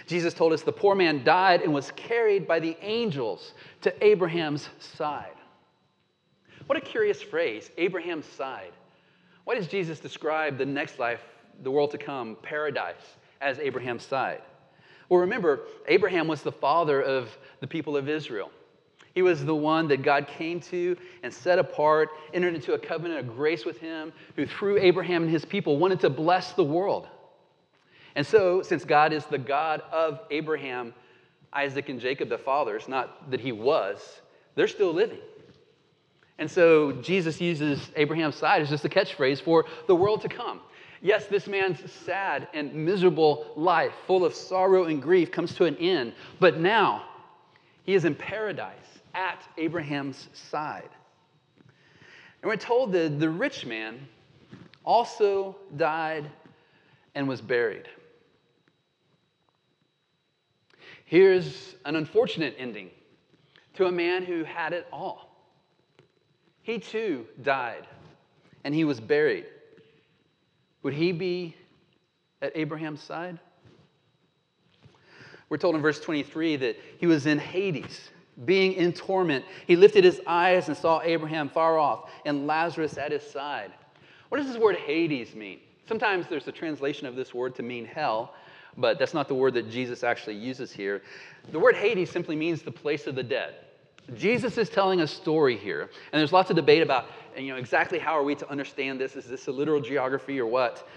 Jesus 0.07 0.35
told 0.35 0.53
us 0.53 0.63
the 0.63 0.73
poor 0.73 0.95
man 0.95 1.25
died 1.25 1.63
and 1.63 1.73
was 1.73 1.91
carried 1.93 2.47
by 2.47 2.61
the 2.61 2.77
angels 2.83 3.55
to 3.81 4.05
Abraham's 4.05 4.69
side. 4.79 5.33
What 6.67 6.77
a 6.77 6.83
curious 6.83 7.23
phrase, 7.23 7.71
Abraham's 7.79 8.27
side. 8.27 8.73
Why 9.45 9.55
does 9.55 9.69
Jesus 9.69 10.01
describe 10.01 10.59
the 10.59 10.67
next 10.67 10.99
life, 10.99 11.23
the 11.63 11.71
world 11.71 11.91
to 11.93 11.99
come, 11.99 12.37
paradise, 12.43 13.17
as 13.41 13.59
Abraham's 13.59 14.05
side? 14.05 14.43
Well, 15.09 15.21
remember, 15.21 15.61
Abraham 15.87 16.27
was 16.27 16.43
the 16.43 16.53
father 16.53 17.01
of 17.01 17.37
the 17.61 17.67
people 17.67 17.97
of 17.97 18.09
Israel. 18.09 18.51
He 19.15 19.23
was 19.23 19.45
the 19.45 19.55
one 19.55 19.89
that 19.89 20.03
God 20.03 20.27
came 20.27 20.61
to 20.61 20.97
and 21.23 21.33
set 21.33 21.59
apart, 21.59 22.11
entered 22.35 22.55
into 22.55 22.75
a 22.75 22.79
covenant 22.79 23.21
of 23.21 23.35
grace 23.35 23.65
with 23.65 23.79
him, 23.79 24.13
who 24.35 24.47
through 24.47 24.79
Abraham 24.79 25.23
and 25.23 25.31
his 25.31 25.45
people 25.45 25.79
wanted 25.79 26.01
to 26.01 26.11
bless 26.11 26.53
the 26.53 26.65
world. 26.65 27.09
And 28.15 28.27
so, 28.27 28.63
since 28.63 28.85
God 28.85 29.13
is 29.13 29.25
the 29.27 29.39
God 29.39 29.83
of 29.93 30.21
Abraham, 30.31 30.93
Isaac, 31.53 31.89
and 31.89 32.01
Jacob, 32.01 32.29
the 32.29 32.39
fathers, 32.39 32.89
not 32.89 33.31
that 33.31 33.41
he 33.41 33.53
was, 33.53 34.21
they're 34.55 34.69
still 34.69 34.93
living. 34.93 35.21
And 36.39 36.51
so 36.51 36.93
Jesus 36.93 37.41
uses 37.41 37.91
Abraham's 37.97 38.37
side 38.37 38.61
as 38.63 38.69
just 38.69 38.85
a 38.85 38.89
catchphrase 38.89 39.41
for 39.41 39.65
the 39.87 39.95
world 39.95 40.21
to 40.23 40.29
come. 40.29 40.61
Yes, 41.07 41.27
this 41.27 41.47
man's 41.47 41.79
sad 41.89 42.49
and 42.53 42.75
miserable 42.75 43.53
life, 43.55 43.93
full 44.09 44.25
of 44.25 44.35
sorrow 44.35 44.87
and 44.87 45.01
grief, 45.01 45.31
comes 45.31 45.55
to 45.55 45.65
an 45.65 45.77
end, 45.77 46.15
but 46.41 46.59
now 46.59 47.05
he 47.85 47.95
is 47.95 48.05
in 48.05 48.17
paradise 48.17 48.99
at 49.15 49.41
Abraham's 49.57 50.29
side. 50.33 50.89
And 52.43 52.51
we're 52.51 52.57
told 52.57 52.91
that 52.91 53.21
the 53.21 53.31
rich 53.31 53.65
man 53.65 54.01
also 54.85 55.55
died 55.77 56.29
and 57.15 57.29
was 57.29 57.41
buried. 57.41 57.89
Here's 61.05 61.77
an 61.85 61.95
unfortunate 61.95 62.57
ending 62.59 62.91
to 63.75 63.87
a 63.87 63.93
man 63.93 64.25
who 64.25 64.43
had 64.43 64.73
it 64.73 64.89
all. 64.93 65.31
He 66.63 66.81
too 66.81 67.29
died 67.45 67.87
and 68.65 68.75
he 68.75 68.83
was 68.83 68.99
buried. 68.99 69.47
Would 70.87 70.95
he 70.95 71.11
be 71.11 71.57
at 72.41 72.53
Abraham's 72.55 73.03
side? 73.03 73.41
We're 75.49 75.57
told 75.57 75.75
in 75.75 75.83
verse 75.83 75.99
23 75.99 76.55
that 76.59 76.77
he 76.99 77.09
was 77.09 77.27
in 77.27 77.41
Hades, 77.41 78.11
being 78.45 78.75
in 78.75 78.93
torment. 78.93 79.45
He 79.67 79.75
lifted 79.75 80.05
his 80.05 80.21
eyes 80.29 80.69
and 80.69 80.77
saw 80.77 81.03
Abraham 81.03 81.49
far 81.49 81.77
off 81.77 82.09
and 82.25 82.47
Lazarus 82.47 82.99
at 82.99 83.11
his 83.11 83.25
side. 83.25 83.73
What 84.29 84.39
does 84.39 84.47
this 84.47 84.59
word 84.59 84.77
Hades 84.77 85.35
mean? 85.35 85.59
Sometimes 85.89 86.29
there's 86.29 86.47
a 86.47 86.53
translation 86.53 87.09
of 87.09 87.17
this 87.17 87.35
word 87.35 87.57
to 87.57 87.65
mean 87.65 87.85
hell, 87.85 88.35
but 88.77 88.97
that's 88.97 89.13
not 89.13 89.27
the 89.27 89.35
word 89.35 89.55
that 89.55 89.69
Jesus 89.69 90.05
actually 90.05 90.37
uses 90.37 90.71
here. 90.71 91.03
The 91.51 91.59
word 91.59 91.75
Hades 91.75 92.13
simply 92.13 92.37
means 92.37 92.63
the 92.63 92.71
place 92.71 93.09
of 93.09 93.17
the 93.17 93.25
dead. 93.25 93.57
Jesus 94.15 94.57
is 94.57 94.69
telling 94.69 95.01
a 95.01 95.07
story 95.07 95.57
here, 95.57 95.83
and 96.13 96.21
there's 96.21 96.33
lots 96.33 96.51
of 96.51 96.57
debate 96.57 96.83
about 96.83 97.11
you 97.37 97.49
know, 97.49 97.57
exactly 97.57 97.99
how 97.99 98.13
are 98.13 98.23
we 98.23 98.35
to 98.37 98.49
understand 98.49 99.01
this? 99.01 99.17
Is 99.17 99.27
this 99.27 99.49
a 99.49 99.53
literal 99.53 99.81
geography 99.81 100.39
or 100.39 100.47
what? 100.47 100.89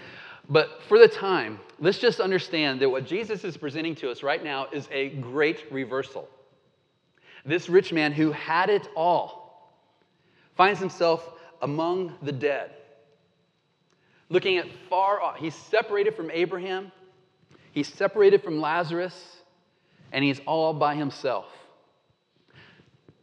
But 0.48 0.82
for 0.88 0.98
the 0.98 1.08
time, 1.08 1.60
let's 1.78 1.98
just 1.98 2.20
understand 2.20 2.80
that 2.80 2.88
what 2.88 3.06
Jesus 3.06 3.44
is 3.44 3.56
presenting 3.56 3.94
to 3.96 4.10
us 4.10 4.22
right 4.22 4.42
now 4.42 4.66
is 4.72 4.88
a 4.90 5.10
great 5.10 5.64
reversal. 5.70 6.28
This 7.44 7.68
rich 7.68 7.92
man 7.92 8.12
who 8.12 8.32
had 8.32 8.70
it 8.70 8.88
all 8.94 9.74
finds 10.56 10.78
himself 10.78 11.28
among 11.62 12.16
the 12.22 12.32
dead. 12.32 12.72
Looking 14.28 14.58
at 14.58 14.66
far 14.88 15.20
off, 15.20 15.36
he's 15.36 15.54
separated 15.54 16.14
from 16.14 16.30
Abraham, 16.30 16.92
he's 17.72 17.92
separated 17.92 18.42
from 18.42 18.60
Lazarus, 18.60 19.36
and 20.12 20.24
he's 20.24 20.40
all 20.46 20.72
by 20.72 20.94
himself. 20.94 21.46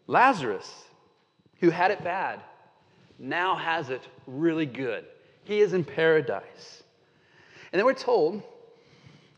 Lazarus, 0.08 0.86
who 1.60 1.70
had 1.70 1.92
it 1.92 2.04
bad, 2.04 2.40
now 3.20 3.56
has 3.56 3.90
it 3.90 4.02
really 4.26 4.66
good. 4.66 5.06
He 5.44 5.60
is 5.60 5.74
in 5.74 5.84
paradise. 5.84 6.84
And 7.72 7.80
then 7.80 7.86
we're 7.86 7.94
told, 7.94 8.42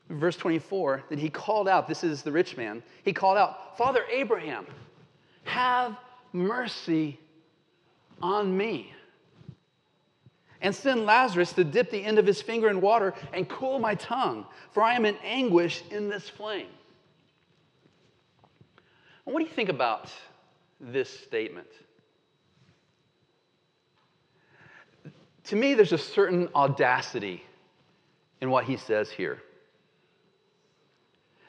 verse 0.10 0.36
24, 0.38 1.04
that 1.10 1.20
he 1.20 1.30
called 1.30 1.68
out, 1.68 1.88
this 1.88 2.04
is 2.04 2.22
the 2.22 2.32
rich 2.32 2.56
man, 2.56 2.84
he 3.04 3.14
called 3.14 3.38
out, 3.38 3.78
Father 3.78 4.04
Abraham, 4.12 4.66
have 5.44 5.98
mercy 6.34 7.20
on 8.22 8.56
me. 8.56 8.94
And 10.62 10.76
send 10.76 11.06
Lazarus 11.06 11.54
to 11.54 11.64
dip 11.64 11.90
the 11.90 12.04
end 12.04 12.20
of 12.20 12.26
his 12.26 12.42
finger 12.42 12.70
in 12.70 12.82
water 12.82 13.14
and 13.34 13.48
cool 13.48 13.80
my 13.80 13.96
tongue, 13.96 14.46
for 14.72 14.84
I 14.84 14.94
am 14.94 15.06
in 15.06 15.16
anguish 15.24 15.82
in 15.90 16.10
this 16.10 16.28
flame. 16.30 16.68
what 19.24 19.40
do 19.40 19.46
you 19.46 19.52
think 19.52 19.70
about 19.70 20.12
this 20.80 21.10
statement? 21.10 21.68
To 25.46 25.56
me, 25.56 25.74
there's 25.74 25.94
a 25.94 25.98
certain 25.98 26.50
audacity 26.54 27.44
in 28.42 28.50
what 28.50 28.66
he 28.66 28.78
says 28.78 29.10
here. 29.10 29.42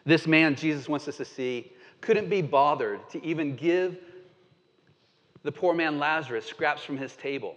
This 0.05 0.27
man, 0.27 0.55
Jesus 0.55 0.89
wants 0.89 1.07
us 1.07 1.19
to 1.19 1.25
see, 1.25 1.73
couldn't 2.01 2.31
be 2.31 2.43
bothered 2.43 3.09
to 3.11 3.25
even 3.25 3.57
give 3.57 3.99
the 5.43 5.53
poor 5.53 5.75
man 5.75 5.99
Lazarus 5.99 6.47
scraps 6.47 6.83
from 6.83 6.97
his 6.97 7.15
table. 7.17 7.55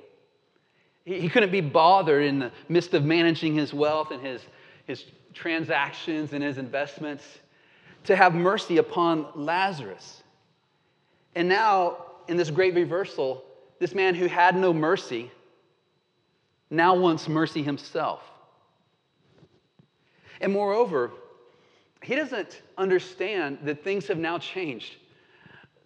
He, 1.05 1.27
couldn't 1.27 1.51
be 1.51 1.61
bothered 1.61 2.23
in 2.23 2.39
the 2.39 2.51
midst 2.69 2.93
of 2.93 3.03
managing 3.03 3.55
his 3.55 3.73
wealth 3.73 4.11
and 4.11 4.25
his, 4.25 4.41
his 4.85 5.05
transactions 5.33 6.31
and 6.31 6.41
his 6.41 6.57
investments 6.57 7.23
to 8.05 8.15
have 8.15 8.33
mercy 8.33 8.77
upon 8.77 9.27
Lazarus. 9.35 10.22
And 11.35 11.49
now, 11.49 11.97
in 12.27 12.37
this 12.37 12.49
great 12.49 12.75
reversal, 12.75 13.43
this 13.79 13.95
man 13.95 14.15
who 14.15 14.27
had 14.27 14.55
no 14.55 14.73
mercy 14.73 15.31
now 16.69 16.95
wants 16.95 17.27
mercy 17.27 17.61
himself. 17.61 18.21
And 20.41 20.51
moreover, 20.51 21.11
he 22.01 22.15
doesn't 22.15 22.61
understand 22.77 23.59
that 23.63 23.83
things 23.83 24.07
have 24.07 24.17
now 24.17 24.37
changed. 24.37 24.95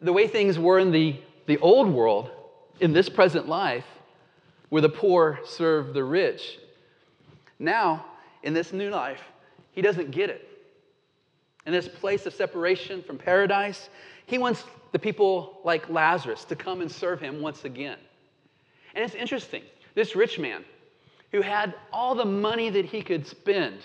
The 0.02 0.14
way 0.14 0.28
things 0.28 0.58
were 0.58 0.80
in 0.80 0.92
the, 0.92 1.20
the 1.46 1.58
old 1.60 1.90
world, 1.90 2.32
in 2.80 2.94
this 2.94 3.10
present 3.10 3.48
life, 3.48 3.86
where 4.70 4.82
the 4.82 4.90
poor 4.90 5.40
serve 5.46 5.94
the 5.94 6.04
rich, 6.04 6.60
now, 7.60 8.06
in 8.44 8.54
this 8.54 8.72
new 8.72 8.90
life, 8.90 9.22
he 9.72 9.82
doesn't 9.82 10.12
get 10.12 10.30
it. 10.30 10.48
In 11.66 11.74
this 11.74 11.88
place 11.88 12.26
of 12.26 12.34
separation 12.34 13.04
from 13.04 13.18
paradise, 13.18 13.90
he 14.28 14.38
wants 14.38 14.64
the 14.92 15.00
people 15.00 15.62
like 15.64 15.90
Lazarus 15.90 16.44
to 16.46 16.56
come 16.56 16.82
and 16.82 16.92
serve 16.92 17.20
him 17.20 17.42
once 17.42 17.64
again. 17.64 17.98
And 18.94 19.04
it's 19.04 19.16
interesting. 19.16 19.64
This 19.96 20.16
rich 20.16 20.38
man, 20.38 20.64
who 21.32 21.42
had 21.42 21.74
all 21.92 22.14
the 22.14 22.26
money 22.26 22.70
that 22.70 22.86
he 22.86 23.02
could 23.02 23.26
spend, 23.26 23.80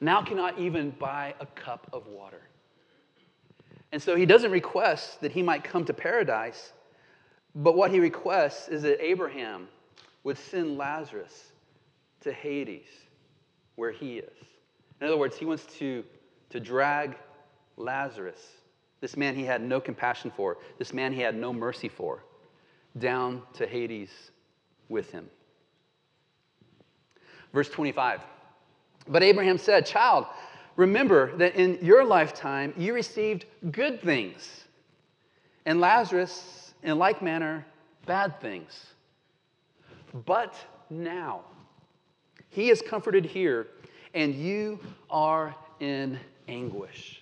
now 0.00 0.22
cannot 0.22 0.58
even 0.58 0.90
buy 0.90 1.34
a 1.40 1.46
cup 1.46 1.88
of 1.92 2.06
water. 2.06 2.42
And 3.90 4.02
so 4.02 4.16
he 4.16 4.26
doesn't 4.26 4.50
request 4.50 5.22
that 5.22 5.32
he 5.32 5.42
might 5.42 5.64
come 5.64 5.84
to 5.86 5.94
paradise, 5.94 6.72
but 7.54 7.74
what 7.74 7.90
he 7.90 8.00
requests 8.00 8.68
is 8.68 8.82
that 8.82 9.02
Abraham 9.02 9.66
would 10.24 10.36
send 10.36 10.76
Lazarus 10.76 11.52
to 12.20 12.32
Hades, 12.32 12.86
where 13.76 13.92
he 13.92 14.18
is. 14.18 14.36
In 15.00 15.06
other 15.06 15.16
words, 15.16 15.36
he 15.36 15.46
wants 15.46 15.64
to, 15.78 16.04
to 16.50 16.60
drag 16.60 17.16
Lazarus, 17.76 18.40
this 19.02 19.16
man 19.16 19.34
he 19.34 19.44
had 19.44 19.60
no 19.60 19.80
compassion 19.80 20.30
for, 20.34 20.56
this 20.78 20.94
man 20.94 21.12
he 21.12 21.20
had 21.20 21.34
no 21.34 21.52
mercy 21.52 21.88
for, 21.88 22.22
down 22.98 23.42
to 23.52 23.66
Hades 23.66 24.30
with 24.88 25.10
him. 25.10 25.28
Verse 27.52 27.68
25. 27.68 28.20
But 29.08 29.24
Abraham 29.24 29.58
said, 29.58 29.86
Child, 29.86 30.26
remember 30.76 31.36
that 31.36 31.56
in 31.56 31.78
your 31.82 32.04
lifetime 32.04 32.72
you 32.76 32.94
received 32.94 33.44
good 33.72 34.00
things, 34.00 34.64
and 35.66 35.80
Lazarus, 35.80 36.72
in 36.84 36.96
like 36.96 37.20
manner, 37.22 37.66
bad 38.06 38.40
things. 38.40 38.86
But 40.24 40.54
now 40.90 41.40
he 42.50 42.70
is 42.70 42.80
comforted 42.80 43.24
here, 43.24 43.66
and 44.14 44.32
you 44.32 44.78
are 45.10 45.56
in 45.80 46.20
anguish. 46.46 47.21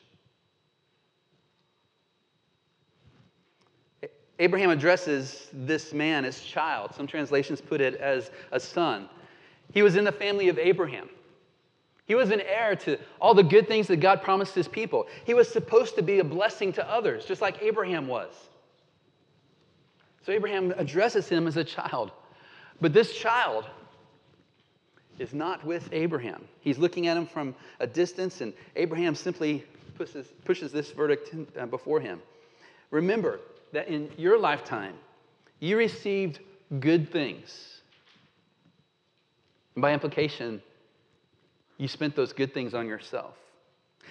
Abraham 4.41 4.71
addresses 4.71 5.49
this 5.53 5.93
man 5.93 6.25
as 6.25 6.41
child. 6.41 6.95
Some 6.95 7.07
translations 7.07 7.61
put 7.61 7.83
it 7.83 7.95
as 7.97 8.31
a 8.53 8.59
son. 8.59 9.07
He 9.75 9.83
was 9.83 9.97
in 9.97 10.05
the 10.05 10.13
family 10.13 10.49
of 10.49 10.59
Abraham. 10.59 11.11
He 12.07 12.15
was 12.15 12.31
an 12.31 12.41
heir 12.41 12.75
to 12.77 12.99
all 13.21 13.35
the 13.35 13.43
good 13.43 13.69
things 13.69 13.87
that 13.89 13.99
God 13.99 14.23
promised 14.23 14.55
his 14.55 14.67
people. 14.67 15.07
He 15.27 15.35
was 15.35 15.47
supposed 15.47 15.95
to 15.97 16.03
be 16.03 16.21
a 16.21 16.25
blessing 16.25 16.73
to 16.73 16.91
others, 16.91 17.27
just 17.27 17.43
like 17.43 17.63
Abraham 17.63 18.09
was. 18.09 18.33
So 20.25 20.33
Abraham 20.33 20.73
addresses 20.79 21.29
him 21.29 21.47
as 21.47 21.59
a 21.59 21.65
child. 21.65 22.11
But 22.81 22.95
this 22.95 23.13
child 23.13 23.67
is 25.19 25.35
not 25.35 25.63
with 25.67 25.87
Abraham. 25.93 26.47
He's 26.63 26.79
looking 26.79 27.09
at 27.09 27.17
him 27.17 27.27
from 27.27 27.55
a 27.79 27.87
distance, 27.87 28.41
and 28.41 28.55
Abraham 28.75 29.15
simply 29.15 29.67
pushes, 29.99 30.29
pushes 30.47 30.73
this 30.73 30.93
verdict 30.93 31.35
uh, 31.59 31.67
before 31.67 32.01
him. 32.01 32.23
Remember 32.91 33.39
that 33.73 33.89
in 33.89 34.11
your 34.17 34.39
lifetime, 34.39 34.95
you 35.59 35.77
received 35.77 36.41
good 36.81 37.11
things. 37.11 37.83
And 39.75 39.83
by 39.83 39.93
implication, 39.93 40.63
you 41.79 41.89
spent 41.89 42.15
those 42.15 42.33
good 42.33 42.53
things 42.53 42.75
on 42.75 42.87
yourself. 42.87 43.37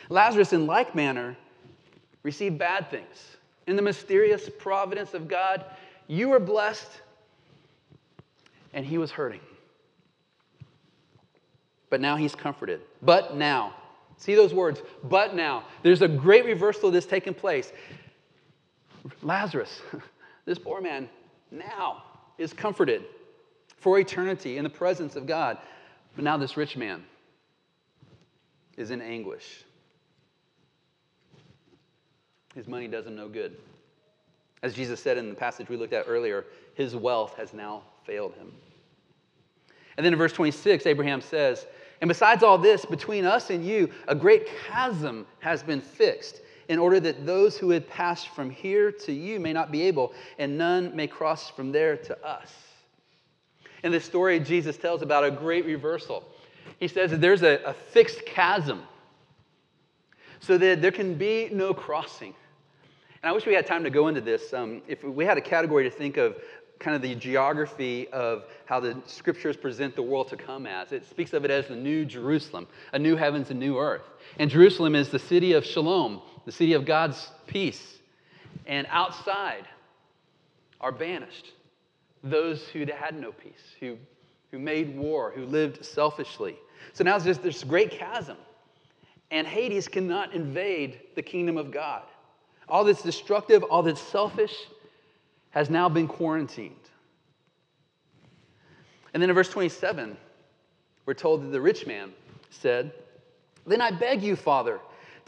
Lazarus, 0.10 0.54
in 0.54 0.66
like 0.66 0.96
manner, 0.96 1.38
received 2.24 2.58
bad 2.58 2.90
things. 2.90 3.38
In 3.68 3.76
the 3.76 3.82
mysterious 3.82 4.50
providence 4.58 5.14
of 5.14 5.28
God, 5.28 5.66
you 6.08 6.30
were 6.30 6.40
blessed 6.40 6.90
and 8.74 8.86
he 8.86 8.98
was 8.98 9.12
hurting. 9.12 9.42
But 11.90 12.02
now 12.02 12.16
he's 12.16 12.36
comforted. 12.36 12.82
But 13.02 13.36
now, 13.36 13.76
see 14.18 14.36
those 14.36 14.54
words, 14.54 14.82
but 15.04 15.36
now. 15.36 15.64
There's 15.84 16.02
a 16.02 16.08
great 16.08 16.46
reversal 16.46 16.92
that's 16.92 17.06
taken 17.06 17.34
place. 17.34 17.72
Lazarus, 19.22 19.82
this 20.46 20.60
poor 20.60 20.82
man, 20.82 21.10
now 21.52 22.04
is 22.38 22.54
comforted 22.54 23.04
for 23.78 24.00
eternity 24.00 24.58
in 24.58 24.64
the 24.64 24.70
presence 24.70 25.16
of 25.16 25.26
God. 25.26 25.58
But 26.16 26.24
now 26.24 26.38
this 26.38 26.58
rich 26.58 26.76
man, 26.76 27.04
is 28.80 28.92
in 28.92 29.02
anguish. 29.02 29.64
His 32.56 32.68
money 32.68 32.88
does 32.88 33.06
him 33.06 33.16
no 33.16 33.28
good. 33.28 33.58
As 34.64 34.74
Jesus 34.74 35.02
said 35.02 35.18
in 35.18 35.30
the 35.30 35.36
passage 35.36 35.70
we 35.70 35.78
looked 35.78 35.94
at 35.94 36.06
earlier, 36.08 36.46
his 36.74 36.96
wealth 36.96 37.36
has 37.36 37.54
now 37.54 37.84
failed 38.06 38.34
him. 38.34 38.52
And 39.98 40.06
then 40.06 40.14
in 40.14 40.20
verse 40.20 40.34
26, 40.34 40.86
Abraham 40.86 41.22
says, 41.22 41.68
And 42.02 42.08
besides 42.08 42.42
all 42.42 42.58
this, 42.58 42.86
between 42.86 43.26
us 43.26 43.50
and 43.50 43.66
you, 43.66 43.90
a 44.08 44.16
great 44.16 44.48
chasm 44.66 45.28
has 45.40 45.62
been 45.62 45.82
fixed, 45.82 46.42
in 46.70 46.80
order 46.80 47.00
that 47.02 47.26
those 47.26 47.58
who 47.58 47.72
had 47.72 47.90
passed 47.90 48.30
from 48.30 48.50
here 48.50 48.92
to 48.92 49.12
you 49.12 49.40
may 49.40 49.52
not 49.52 49.72
be 49.72 49.82
able, 49.82 50.14
and 50.38 50.58
none 50.58 50.96
may 50.96 51.08
cross 51.08 51.50
from 51.50 51.74
there 51.74 51.98
to 51.98 52.26
us. 52.26 52.54
In 53.84 53.92
this 53.92 54.06
story, 54.06 54.40
Jesus 54.40 54.78
tells 54.78 55.02
about 55.02 55.26
a 55.26 55.32
great 55.32 55.66
reversal 55.66 56.24
he 56.80 56.88
says 56.88 57.12
that 57.12 57.22
there's 57.22 57.44
a, 57.44 57.60
a 57.66 57.74
fixed 57.74 58.26
chasm 58.26 58.84
so 60.40 60.58
that 60.58 60.82
there 60.82 60.92
can 60.92 61.16
be 61.16 61.50
no 61.52 61.74
crossing. 61.74 62.34
And 63.22 63.30
I 63.30 63.34
wish 63.34 63.46
we 63.46 63.54
had 63.54 63.68
time 63.68 63.84
to 63.84 63.90
go 63.90 64.08
into 64.08 64.22
this. 64.22 64.54
Um, 64.54 64.82
if 64.88 65.04
we 65.04 65.26
had 65.26 65.38
a 65.38 65.42
category 65.42 65.84
to 65.84 65.90
think 65.90 66.18
of 66.18 66.38
kind 66.80 66.96
of 66.96 67.02
the 67.02 67.14
geography 67.16 68.08
of 68.10 68.46
how 68.66 68.80
the 68.80 68.98
scriptures 69.06 69.58
present 69.58 69.98
the 69.98 70.02
world 70.02 70.30
to 70.30 70.38
come 70.38 70.66
as, 70.66 70.94
it 70.94 71.06
speaks 71.06 71.34
of 71.34 71.44
it 71.44 71.52
as 71.52 71.68
the 71.68 71.76
new 71.76 72.06
Jerusalem, 72.06 72.68
a 72.94 73.00
new 73.00 73.18
heavens 73.18 73.50
and 73.50 73.60
new 73.60 73.78
earth. 73.78 74.10
And 74.38 74.50
Jerusalem 74.50 74.96
is 74.96 75.10
the 75.10 75.20
city 75.20 75.52
of 75.52 75.66
shalom, 75.66 76.22
the 76.50 76.56
city 76.56 76.74
of 76.74 76.84
God's 76.84 77.30
peace. 77.46 78.00
And 78.66 78.88
outside 78.90 79.68
are 80.82 80.92
banished 80.92 81.52
those 82.24 82.68
who 82.70 82.80
had 82.80 83.16
no 83.16 83.32
peace, 83.32 83.76
who 83.80 83.98
who 84.52 84.60
made 84.60 84.98
war, 84.98 85.32
who 85.36 85.46
lived 85.46 85.86
selfishly. 85.86 86.56
So 86.94 87.04
now 87.04 87.18
there's 87.20 87.38
this 87.38 87.64
great 87.64 87.92
chasm, 87.92 88.38
and 89.32 89.46
Hades 89.46 89.88
cannot 89.88 90.34
invade 90.34 91.00
the 91.16 91.22
kingdom 91.22 91.58
of 91.58 91.72
God. 91.72 92.04
All 92.68 92.84
that's 92.84 93.04
destructive, 93.04 93.64
all 93.64 93.84
that's 93.84 94.02
selfish 94.02 94.56
has 95.52 95.70
now 95.70 95.88
been 95.90 96.08
quarantined. 96.08 96.76
And 99.14 99.22
then 99.22 99.30
in 99.30 99.36
verse 99.36 99.50
27, 99.50 100.18
we're 101.06 101.14
told 101.14 101.44
that 101.44 101.48
the 101.48 101.62
rich 101.62 101.86
man 101.86 102.12
said, 102.50 102.92
Then 103.66 103.82
I 103.82 103.92
beg 103.92 104.22
you, 104.22 104.36
Father, 104.36 104.80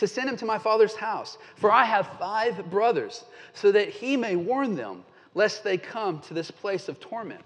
to 0.02 0.08
send 0.08 0.28
him 0.28 0.36
to 0.36 0.48
my 0.48 0.58
father's 0.58 0.96
house, 0.96 1.38
for 1.56 1.72
I 1.72 1.86
have 1.86 2.08
five 2.18 2.72
brothers, 2.72 3.24
so 3.54 3.72
that 3.72 3.90
he 3.90 4.18
may 4.18 4.36
warn 4.36 4.76
them, 4.76 5.06
lest 5.36 5.64
they 5.64 5.78
come 5.78 6.20
to 6.22 6.34
this 6.34 6.50
place 6.50 6.90
of 6.90 7.00
torment. 7.00 7.46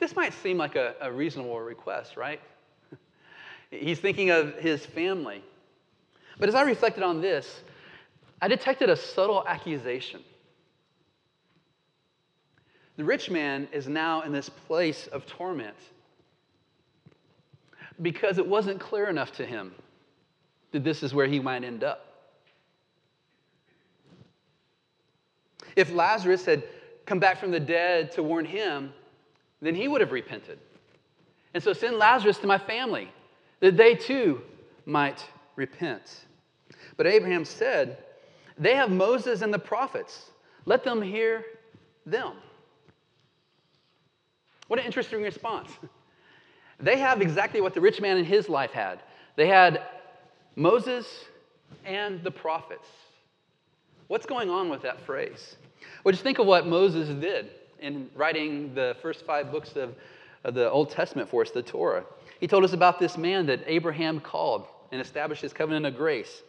This 0.00 0.16
might 0.16 0.32
seem 0.32 0.58
like 0.58 0.74
a, 0.74 0.96
a 1.00 1.12
reasonable 1.12 1.60
request, 1.60 2.16
right? 2.16 2.40
He's 3.70 4.00
thinking 4.00 4.30
of 4.30 4.56
his 4.56 4.84
family. 4.84 5.44
But 6.40 6.48
as 6.48 6.56
I 6.56 6.62
reflected 6.62 7.04
on 7.04 7.20
this, 7.20 7.60
I 8.42 8.48
detected 8.48 8.90
a 8.90 8.96
subtle 8.96 9.44
accusation. 9.46 10.24
The 12.96 13.04
rich 13.04 13.30
man 13.30 13.68
is 13.70 13.86
now 13.86 14.22
in 14.22 14.32
this 14.32 14.48
place 14.48 15.06
of 15.06 15.24
torment 15.26 15.76
because 18.02 18.38
it 18.38 18.46
wasn't 18.48 18.80
clear 18.80 19.08
enough 19.08 19.30
to 19.34 19.46
him 19.46 19.72
that 20.74 20.82
this 20.82 21.04
is 21.04 21.14
where 21.14 21.28
he 21.28 21.38
might 21.38 21.62
end 21.62 21.84
up. 21.84 22.04
If 25.76 25.92
Lazarus 25.92 26.44
had 26.44 26.64
come 27.06 27.20
back 27.20 27.38
from 27.38 27.52
the 27.52 27.60
dead 27.60 28.10
to 28.12 28.24
warn 28.24 28.44
him, 28.44 28.92
then 29.62 29.76
he 29.76 29.86
would 29.86 30.00
have 30.00 30.10
repented. 30.10 30.58
And 31.54 31.62
so 31.62 31.72
send 31.72 31.96
Lazarus 31.96 32.38
to 32.38 32.48
my 32.48 32.58
family, 32.58 33.08
that 33.60 33.76
they 33.76 33.94
too 33.94 34.42
might 34.84 35.24
repent. 35.54 36.24
But 36.96 37.06
Abraham 37.06 37.44
said, 37.44 37.98
They 38.58 38.74
have 38.74 38.90
Moses 38.90 39.42
and 39.42 39.54
the 39.54 39.58
prophets. 39.60 40.30
Let 40.66 40.82
them 40.82 41.00
hear 41.00 41.44
them. 42.04 42.32
What 44.66 44.80
an 44.80 44.86
interesting 44.86 45.22
response. 45.22 45.70
They 46.80 46.98
have 46.98 47.22
exactly 47.22 47.60
what 47.60 47.72
the 47.72 47.80
rich 47.80 48.00
man 48.00 48.16
in 48.16 48.24
his 48.24 48.48
life 48.48 48.72
had. 48.72 49.00
They 49.36 49.46
had 49.46 49.80
Moses 50.56 51.06
and 51.84 52.22
the 52.22 52.30
prophets. 52.30 52.86
What's 54.08 54.26
going 54.26 54.50
on 54.50 54.68
with 54.68 54.82
that 54.82 55.00
phrase? 55.00 55.56
Well, 56.02 56.12
just 56.12 56.22
think 56.22 56.38
of 56.38 56.46
what 56.46 56.66
Moses 56.66 57.08
did 57.20 57.50
in 57.80 58.08
writing 58.14 58.74
the 58.74 58.96
first 59.02 59.24
five 59.26 59.50
books 59.50 59.76
of, 59.76 59.94
of 60.44 60.54
the 60.54 60.70
Old 60.70 60.90
Testament 60.90 61.28
for 61.28 61.42
us, 61.42 61.50
the 61.50 61.62
Torah. 61.62 62.04
He 62.40 62.46
told 62.46 62.64
us 62.64 62.72
about 62.72 62.98
this 62.98 63.16
man 63.16 63.46
that 63.46 63.60
Abraham 63.66 64.20
called 64.20 64.66
and 64.92 65.00
established 65.00 65.42
his 65.42 65.52
covenant 65.52 65.86
of 65.86 65.96
grace. 65.96 66.42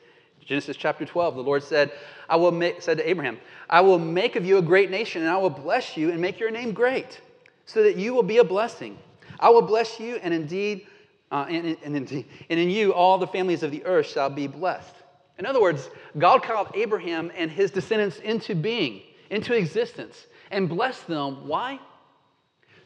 Genesis 0.46 0.78
chapter 0.78 1.06
12, 1.06 1.36
the 1.36 1.42
Lord 1.42 1.64
said, 1.64 1.92
I 2.30 2.36
will 2.36 2.52
make, 2.52 2.82
said 2.82 2.98
to 2.98 3.10
Abraham, 3.10 3.40
I 3.68 3.82
will 3.82 3.98
make 3.98 4.36
of 4.36 4.46
you 4.46 4.58
a 4.58 4.62
great 4.62 4.92
nation, 4.92 5.24
and 5.24 5.32
I 5.32 5.38
will 5.38 5.50
bless 5.50 5.98
you 5.98 6.12
and 6.12 6.22
make 6.22 6.40
your 6.40 6.52
name 6.52 6.72
great, 6.72 7.20
so 7.66 7.82
that 7.82 7.96
you 7.96 8.14
will 8.14 8.24
be 8.24 8.38
a 8.38 8.44
blessing. 8.44 8.98
I 9.40 9.50
will 9.50 9.64
bless 9.64 10.00
you, 10.00 10.18
and 10.18 10.34
indeed, 10.34 10.86
uh, 11.32 11.46
and, 11.50 11.78
and, 11.84 11.96
and 11.96 12.60
in 12.60 12.70
you 12.70 12.94
all 12.94 13.18
the 13.18 13.28
families 13.28 13.64
of 13.64 13.72
the 13.72 13.86
earth 13.86 14.08
shall 14.08 14.30
be 14.30 14.48
blessed. 14.48 14.96
In 15.38 15.46
other 15.46 15.62
words, 15.62 15.90
God 16.18 16.44
called 16.44 16.70
Abraham 16.76 17.32
and 17.36 17.52
his 17.52 17.72
descendants 17.72 18.20
into 18.20 18.56
being, 18.56 19.02
into 19.30 19.54
existence, 19.54 20.28
and 20.52 20.70
blessed 20.70 21.08
them. 21.08 21.48
Why? 21.48 21.80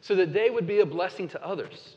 So 0.00 0.14
that 0.16 0.32
they 0.32 0.50
would 0.50 0.66
be 0.66 0.80
a 0.80 0.86
blessing 0.86 1.28
to 1.28 1.44
others. 1.44 1.96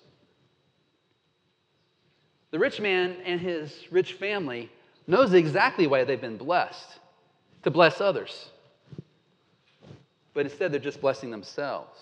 The 2.51 2.59
rich 2.59 2.79
man 2.79 3.17
and 3.25 3.41
his 3.41 3.73
rich 3.89 4.13
family 4.13 4.69
knows 5.07 5.33
exactly 5.33 5.87
why 5.87 6.03
they've 6.03 6.21
been 6.21 6.37
blessed 6.37 6.99
to 7.63 7.71
bless 7.71 7.99
others. 7.99 8.49
But 10.33 10.45
instead, 10.45 10.71
they're 10.71 10.79
just 10.79 11.01
blessing 11.01 11.31
themselves. 11.31 11.97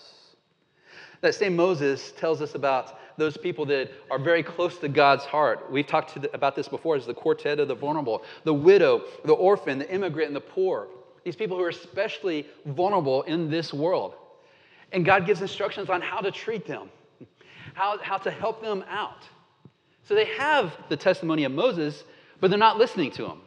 That 1.22 1.34
same 1.36 1.56
Moses 1.56 2.12
tells 2.12 2.42
us 2.42 2.54
about 2.56 2.98
those 3.16 3.36
people 3.36 3.64
that 3.66 3.90
are 4.10 4.18
very 4.18 4.42
close 4.42 4.78
to 4.78 4.88
God's 4.88 5.24
heart. 5.24 5.70
We've 5.70 5.86
talked 5.86 6.20
the, 6.20 6.34
about 6.34 6.56
this 6.56 6.68
before 6.68 6.96
as 6.96 7.06
the 7.06 7.14
quartet 7.14 7.60
of 7.60 7.68
the 7.68 7.74
vulnerable, 7.74 8.24
the 8.44 8.52
widow, 8.52 9.04
the 9.24 9.32
orphan, 9.32 9.78
the 9.78 9.90
immigrant, 9.90 10.26
and 10.26 10.36
the 10.36 10.40
poor. 10.40 10.88
These 11.24 11.36
people 11.36 11.56
who 11.56 11.62
are 11.62 11.68
especially 11.68 12.46
vulnerable 12.66 13.22
in 13.22 13.48
this 13.48 13.72
world. 13.72 14.14
And 14.90 15.04
God 15.04 15.24
gives 15.24 15.40
instructions 15.40 15.88
on 15.88 16.02
how 16.02 16.20
to 16.20 16.32
treat 16.32 16.66
them, 16.66 16.90
how, 17.74 17.98
how 17.98 18.18
to 18.18 18.30
help 18.30 18.60
them 18.60 18.84
out. 18.88 19.22
So 20.02 20.16
they 20.16 20.24
have 20.24 20.76
the 20.88 20.96
testimony 20.96 21.44
of 21.44 21.52
Moses, 21.52 22.02
but 22.40 22.50
they're 22.50 22.58
not 22.58 22.78
listening 22.78 23.12
to 23.12 23.26
him. 23.26 23.38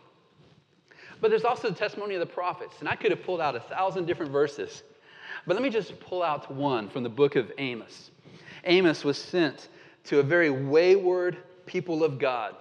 But 1.20 1.30
there's 1.30 1.44
also 1.44 1.70
the 1.70 1.76
testimony 1.76 2.16
of 2.16 2.22
the 2.22 2.26
prophets. 2.26 2.78
And 2.80 2.88
I 2.88 2.96
could 2.96 3.12
have 3.12 3.24
pulled 3.24 3.42
out 3.42 3.56
a 3.56 3.60
thousand 3.60 4.06
different 4.06 4.32
verses. 4.32 4.84
But 5.46 5.56
let 5.56 5.64
me 5.64 5.70
just 5.70 6.00
pull 6.00 6.24
out 6.24 6.52
one 6.52 6.90
from 6.90 7.04
the 7.04 7.10
book 7.10 7.36
of 7.36 7.52
Amos. 7.58 8.12
Amos 8.64 9.04
was 9.04 9.18
sent 9.18 9.70
to 10.06 10.20
a 10.20 10.24
very 10.24 10.50
wayward 10.50 11.38
people 11.66 12.04
of 12.04 12.20
God. 12.20 12.56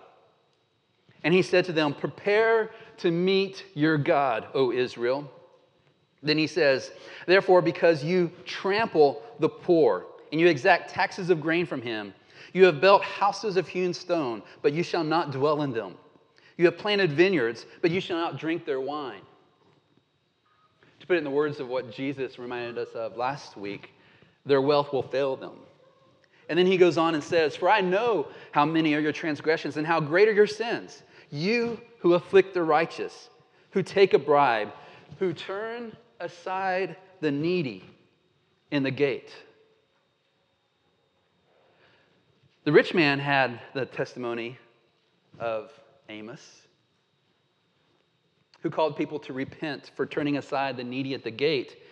And 1.22 1.32
he 1.32 1.42
said 1.42 1.64
to 1.66 1.72
them, 1.72 1.94
Prepare 1.94 2.70
to 2.98 3.10
meet 3.10 3.64
your 3.74 3.96
God, 3.96 4.46
O 4.54 4.70
Israel. 4.70 5.30
Then 6.22 6.38
he 6.38 6.46
says, 6.46 6.90
Therefore, 7.26 7.62
because 7.62 8.04
you 8.04 8.30
trample 8.44 9.22
the 9.40 9.48
poor 9.48 10.06
and 10.30 10.40
you 10.40 10.46
exact 10.46 10.90
taxes 10.90 11.30
of 11.30 11.40
grain 11.40 11.66
from 11.66 11.80
him, 11.80 12.12
you 12.52 12.64
have 12.64 12.80
built 12.80 13.02
houses 13.02 13.56
of 13.56 13.66
hewn 13.66 13.92
stone, 13.92 14.42
but 14.62 14.72
you 14.72 14.82
shall 14.82 15.04
not 15.04 15.32
dwell 15.32 15.62
in 15.62 15.72
them. 15.72 15.94
You 16.56 16.66
have 16.66 16.78
planted 16.78 17.12
vineyards, 17.12 17.66
but 17.82 17.90
you 17.90 18.00
shall 18.00 18.18
not 18.18 18.38
drink 18.38 18.64
their 18.64 18.80
wine. 18.80 19.22
To 21.04 21.08
put 21.08 21.16
it 21.16 21.18
in 21.18 21.24
the 21.24 21.30
words 21.30 21.60
of 21.60 21.68
what 21.68 21.92
Jesus 21.92 22.38
reminded 22.38 22.78
us 22.78 22.88
of 22.94 23.18
last 23.18 23.58
week, 23.58 23.90
their 24.46 24.62
wealth 24.62 24.90
will 24.90 25.02
fail 25.02 25.36
them. 25.36 25.52
And 26.48 26.58
then 26.58 26.64
he 26.64 26.78
goes 26.78 26.96
on 26.96 27.14
and 27.14 27.22
says, 27.22 27.54
For 27.54 27.68
I 27.68 27.82
know 27.82 28.28
how 28.52 28.64
many 28.64 28.94
are 28.94 29.00
your 29.00 29.12
transgressions 29.12 29.76
and 29.76 29.86
how 29.86 30.00
great 30.00 30.28
are 30.28 30.32
your 30.32 30.46
sins. 30.46 31.02
You 31.30 31.78
who 31.98 32.14
afflict 32.14 32.54
the 32.54 32.62
righteous, 32.62 33.28
who 33.72 33.82
take 33.82 34.14
a 34.14 34.18
bribe, 34.18 34.72
who 35.18 35.34
turn 35.34 35.94
aside 36.20 36.96
the 37.20 37.30
needy 37.30 37.84
in 38.70 38.82
the 38.82 38.90
gate. 38.90 39.30
The 42.64 42.72
rich 42.72 42.94
man 42.94 43.18
had 43.18 43.60
the 43.74 43.84
testimony 43.84 44.56
of 45.38 45.70
Amos, 46.08 46.62
who 48.64 48.70
called 48.70 48.96
people 48.96 49.18
to 49.18 49.34
repent 49.34 49.90
for 49.94 50.06
turning 50.06 50.38
aside 50.38 50.78
the 50.78 50.82
needy 50.82 51.12
at 51.12 51.22
the 51.22 51.30
gate. 51.30 51.82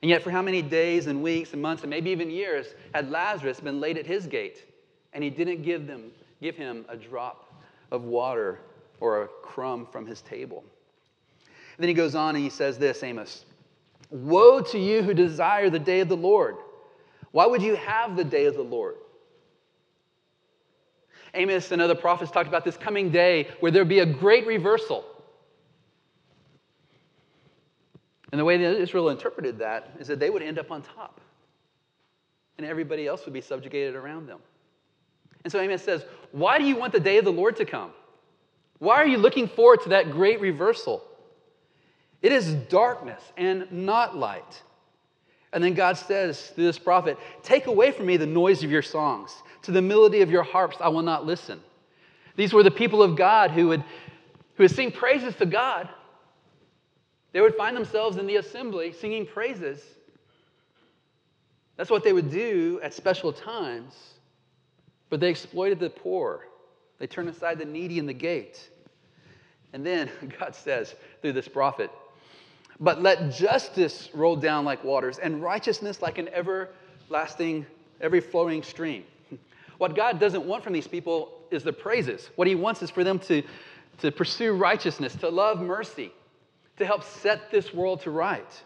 And 0.00 0.08
yet, 0.08 0.22
for 0.22 0.30
how 0.30 0.40
many 0.40 0.62
days 0.62 1.08
and 1.08 1.22
weeks 1.22 1.52
and 1.52 1.60
months 1.60 1.82
and 1.82 1.90
maybe 1.90 2.10
even 2.10 2.30
years 2.30 2.68
had 2.94 3.10
Lazarus 3.10 3.60
been 3.60 3.80
laid 3.80 3.98
at 3.98 4.06
his 4.06 4.26
gate 4.26 4.64
and 5.12 5.22
he 5.22 5.28
didn't 5.28 5.60
give, 5.60 5.86
them, 5.86 6.10
give 6.40 6.56
him 6.56 6.86
a 6.88 6.96
drop 6.96 7.52
of 7.90 8.04
water 8.04 8.60
or 8.98 9.24
a 9.24 9.28
crumb 9.42 9.86
from 9.92 10.06
his 10.06 10.22
table? 10.22 10.64
And 11.44 11.82
then 11.82 11.88
he 11.88 11.94
goes 11.94 12.14
on 12.14 12.34
and 12.34 12.42
he 12.42 12.50
says 12.50 12.78
this 12.78 13.02
Amos, 13.02 13.44
Woe 14.08 14.62
to 14.62 14.78
you 14.78 15.02
who 15.02 15.12
desire 15.12 15.68
the 15.68 15.78
day 15.78 16.00
of 16.00 16.08
the 16.08 16.16
Lord. 16.16 16.56
Why 17.32 17.44
would 17.44 17.60
you 17.60 17.76
have 17.76 18.16
the 18.16 18.24
day 18.24 18.46
of 18.46 18.54
the 18.54 18.62
Lord? 18.62 18.94
Amos 21.34 21.72
and 21.72 21.82
other 21.82 21.94
prophets 21.94 22.30
talked 22.30 22.48
about 22.48 22.64
this 22.64 22.78
coming 22.78 23.10
day 23.10 23.48
where 23.60 23.70
there'd 23.70 23.86
be 23.86 23.98
a 23.98 24.06
great 24.06 24.46
reversal. 24.46 25.04
And 28.32 28.40
the 28.40 28.44
way 28.44 28.56
that 28.56 28.76
Israel 28.76 29.10
interpreted 29.10 29.58
that 29.58 29.90
is 29.98 30.08
that 30.08 30.18
they 30.18 30.30
would 30.30 30.42
end 30.42 30.58
up 30.58 30.70
on 30.70 30.82
top, 30.82 31.20
and 32.58 32.66
everybody 32.66 33.06
else 33.06 33.24
would 33.24 33.34
be 33.34 33.40
subjugated 33.40 33.94
around 33.94 34.26
them. 34.26 34.40
And 35.44 35.52
so 35.52 35.60
Amos 35.60 35.82
says, 35.82 36.04
Why 36.32 36.58
do 36.58 36.64
you 36.64 36.76
want 36.76 36.92
the 36.92 37.00
day 37.00 37.18
of 37.18 37.24
the 37.24 37.32
Lord 37.32 37.56
to 37.56 37.64
come? 37.64 37.92
Why 38.78 38.96
are 38.96 39.06
you 39.06 39.18
looking 39.18 39.48
forward 39.48 39.82
to 39.82 39.90
that 39.90 40.10
great 40.10 40.40
reversal? 40.40 41.02
It 42.20 42.32
is 42.32 42.52
darkness 42.52 43.22
and 43.36 43.70
not 43.70 44.16
light. 44.16 44.62
And 45.52 45.62
then 45.62 45.74
God 45.74 45.96
says 45.96 46.50
to 46.50 46.60
this 46.60 46.78
prophet, 46.78 47.16
Take 47.42 47.66
away 47.66 47.92
from 47.92 48.06
me 48.06 48.16
the 48.16 48.26
noise 48.26 48.62
of 48.62 48.70
your 48.70 48.82
songs. 48.82 49.34
To 49.62 49.72
the 49.72 49.82
melody 49.82 50.20
of 50.20 50.30
your 50.30 50.42
harps, 50.42 50.76
I 50.80 50.88
will 50.88 51.02
not 51.02 51.24
listen. 51.24 51.60
These 52.36 52.52
were 52.52 52.62
the 52.62 52.70
people 52.70 53.02
of 53.02 53.16
God 53.16 53.52
who 53.52 53.68
would, 53.68 53.80
who 54.56 54.64
would 54.64 54.70
sing 54.70 54.92
praises 54.92 55.34
to 55.36 55.46
God. 55.46 55.88
They 57.36 57.42
would 57.42 57.54
find 57.54 57.76
themselves 57.76 58.16
in 58.16 58.26
the 58.26 58.36
assembly 58.36 58.94
singing 58.94 59.26
praises. 59.26 59.82
That's 61.76 61.90
what 61.90 62.02
they 62.02 62.14
would 62.14 62.30
do 62.30 62.80
at 62.82 62.94
special 62.94 63.30
times. 63.30 63.92
But 65.10 65.20
they 65.20 65.28
exploited 65.28 65.78
the 65.78 65.90
poor, 65.90 66.46
they 66.98 67.06
turned 67.06 67.28
aside 67.28 67.58
the 67.58 67.66
needy 67.66 67.98
in 67.98 68.06
the 68.06 68.14
gate. 68.14 68.70
And 69.74 69.84
then 69.84 70.08
God 70.40 70.54
says 70.54 70.94
through 71.20 71.34
this 71.34 71.46
prophet, 71.46 71.90
but 72.80 73.02
let 73.02 73.30
justice 73.32 74.08
roll 74.14 74.36
down 74.36 74.64
like 74.64 74.82
waters 74.82 75.18
and 75.18 75.42
righteousness 75.42 76.00
like 76.00 76.16
an 76.16 76.30
ever 76.32 76.70
lasting, 77.10 77.66
every 78.00 78.22
flowing 78.22 78.62
stream. 78.62 79.04
What 79.76 79.94
God 79.94 80.18
doesn't 80.18 80.46
want 80.46 80.64
from 80.64 80.72
these 80.72 80.88
people 80.88 81.34
is 81.50 81.62
the 81.62 81.72
praises. 81.74 82.30
What 82.36 82.48
He 82.48 82.54
wants 82.54 82.80
is 82.80 82.88
for 82.88 83.04
them 83.04 83.18
to, 83.18 83.42
to 83.98 84.10
pursue 84.10 84.54
righteousness, 84.54 85.14
to 85.16 85.28
love 85.28 85.60
mercy, 85.60 86.12
to 86.78 86.86
help 86.86 87.02
set 87.02 87.50
this 87.50 87.72
world 87.72 88.00
to 88.02 88.10
right. 88.10 88.62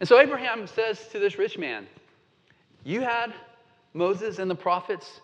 And 0.00 0.08
so 0.08 0.18
Abraham 0.18 0.66
says 0.66 1.08
to 1.08 1.18
this 1.18 1.38
rich 1.38 1.58
man, 1.58 1.86
You 2.84 3.00
had 3.00 3.32
Moses 3.94 4.38
and 4.38 4.50
the 4.50 4.54
prophets, 4.54 5.20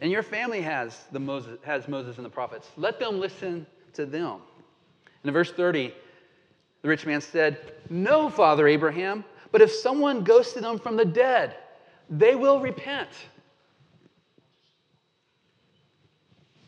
and 0.00 0.10
your 0.10 0.22
family 0.22 0.60
has, 0.60 1.04
the 1.12 1.20
Moses, 1.20 1.58
has 1.64 1.88
Moses 1.88 2.16
and 2.16 2.24
the 2.24 2.30
prophets. 2.30 2.68
Let 2.76 2.98
them 2.98 3.20
listen 3.20 3.66
to 3.94 4.06
them. 4.06 4.40
And 5.22 5.30
in 5.30 5.32
verse 5.32 5.52
30, 5.52 5.94
the 6.82 6.88
rich 6.88 7.06
man 7.06 7.20
said, 7.20 7.72
No, 7.88 8.28
Father 8.28 8.68
Abraham, 8.68 9.24
but 9.50 9.62
if 9.62 9.72
someone 9.72 10.22
goes 10.22 10.52
to 10.52 10.60
them 10.60 10.78
from 10.78 10.96
the 10.96 11.04
dead, 11.04 11.56
they 12.10 12.34
will 12.34 12.60
repent. 12.60 13.08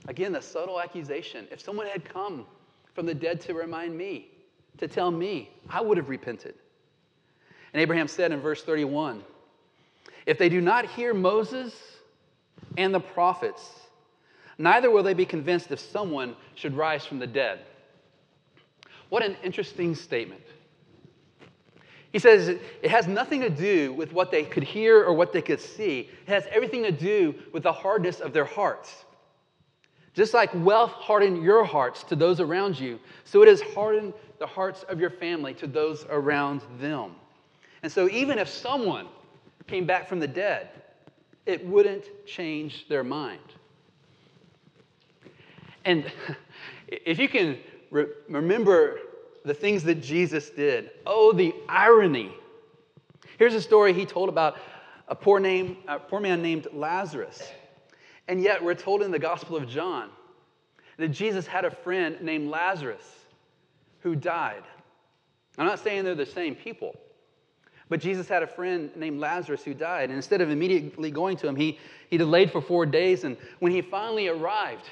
Again, 0.08 0.32
the 0.32 0.40
subtle 0.40 0.80
accusation. 0.80 1.46
If 1.50 1.60
someone 1.60 1.86
had 1.86 2.04
come 2.04 2.46
from 2.94 3.06
the 3.06 3.14
dead 3.14 3.40
to 3.42 3.54
remind 3.54 3.96
me, 3.96 4.30
to 4.78 4.88
tell 4.88 5.10
me, 5.10 5.50
I 5.68 5.80
would 5.80 5.96
have 5.96 6.08
repented. 6.08 6.54
And 7.72 7.80
Abraham 7.80 8.08
said 8.08 8.32
in 8.32 8.40
verse 8.40 8.62
31 8.62 9.22
If 10.26 10.38
they 10.38 10.48
do 10.48 10.60
not 10.60 10.86
hear 10.86 11.14
Moses 11.14 11.74
and 12.76 12.94
the 12.94 13.00
prophets, 13.00 13.62
neither 14.58 14.90
will 14.90 15.02
they 15.02 15.14
be 15.14 15.26
convinced 15.26 15.70
if 15.70 15.80
someone 15.80 16.36
should 16.54 16.76
rise 16.76 17.04
from 17.04 17.18
the 17.18 17.26
dead. 17.26 17.60
What 19.08 19.24
an 19.24 19.36
interesting 19.42 19.94
statement. 19.94 20.42
He 22.12 22.18
says 22.18 22.48
it 22.48 22.90
has 22.90 23.06
nothing 23.06 23.42
to 23.42 23.50
do 23.50 23.92
with 23.92 24.12
what 24.12 24.30
they 24.30 24.42
could 24.42 24.62
hear 24.62 25.04
or 25.04 25.12
what 25.12 25.32
they 25.32 25.42
could 25.42 25.60
see. 25.60 26.08
It 26.26 26.30
has 26.30 26.46
everything 26.50 26.82
to 26.84 26.90
do 26.90 27.34
with 27.52 27.62
the 27.62 27.72
hardness 27.72 28.20
of 28.20 28.32
their 28.32 28.46
hearts. 28.46 29.04
Just 30.14 30.32
like 30.32 30.48
wealth 30.54 30.92
hardened 30.92 31.42
your 31.42 31.62
hearts 31.62 32.02
to 32.04 32.16
those 32.16 32.40
around 32.40 32.80
you, 32.80 32.98
so 33.24 33.42
it 33.42 33.48
has 33.48 33.60
hardened 33.60 34.14
the 34.38 34.46
hearts 34.46 34.82
of 34.84 35.00
your 35.00 35.10
family 35.10 35.54
to 35.54 35.66
those 35.66 36.04
around 36.10 36.62
them. 36.80 37.12
And 37.82 37.90
so, 37.90 38.08
even 38.08 38.38
if 38.38 38.48
someone 38.48 39.06
came 39.66 39.86
back 39.86 40.08
from 40.08 40.20
the 40.20 40.28
dead, 40.28 40.68
it 41.44 41.64
wouldn't 41.66 42.04
change 42.26 42.88
their 42.88 43.04
mind. 43.04 43.40
And 45.84 46.10
if 46.88 47.18
you 47.18 47.28
can 47.28 47.58
re- 47.90 48.06
remember 48.28 48.98
the 49.44 49.54
things 49.54 49.84
that 49.84 50.02
Jesus 50.02 50.50
did, 50.50 50.90
oh, 51.06 51.32
the 51.32 51.54
irony. 51.68 52.32
Here's 53.38 53.54
a 53.54 53.62
story 53.62 53.92
he 53.92 54.04
told 54.04 54.28
about 54.28 54.56
a 55.08 55.14
poor, 55.14 55.38
name, 55.38 55.76
a 55.86 56.00
poor 56.00 56.20
man 56.20 56.42
named 56.42 56.66
Lazarus. 56.72 57.42
And 58.26 58.42
yet, 58.42 58.62
we're 58.62 58.74
told 58.74 59.02
in 59.02 59.12
the 59.12 59.18
Gospel 59.20 59.56
of 59.56 59.68
John 59.68 60.10
that 60.96 61.08
Jesus 61.08 61.46
had 61.46 61.64
a 61.64 61.70
friend 61.70 62.20
named 62.20 62.50
Lazarus 62.50 63.04
who 64.06 64.14
died. 64.14 64.62
I'm 65.58 65.66
not 65.66 65.80
saying 65.80 66.04
they're 66.04 66.14
the 66.14 66.24
same 66.24 66.54
people, 66.54 66.96
but 67.88 67.98
Jesus 67.98 68.28
had 68.28 68.44
a 68.44 68.46
friend 68.46 68.88
named 68.94 69.18
Lazarus 69.18 69.64
who 69.64 69.74
died. 69.74 70.10
And 70.10 70.16
instead 70.16 70.40
of 70.40 70.48
immediately 70.48 71.10
going 71.10 71.36
to 71.38 71.48
him, 71.48 71.56
he, 71.56 71.80
he 72.08 72.16
delayed 72.16 72.52
for 72.52 72.60
four 72.60 72.86
days. 72.86 73.24
And 73.24 73.36
when 73.58 73.72
he 73.72 73.82
finally 73.82 74.28
arrived, 74.28 74.84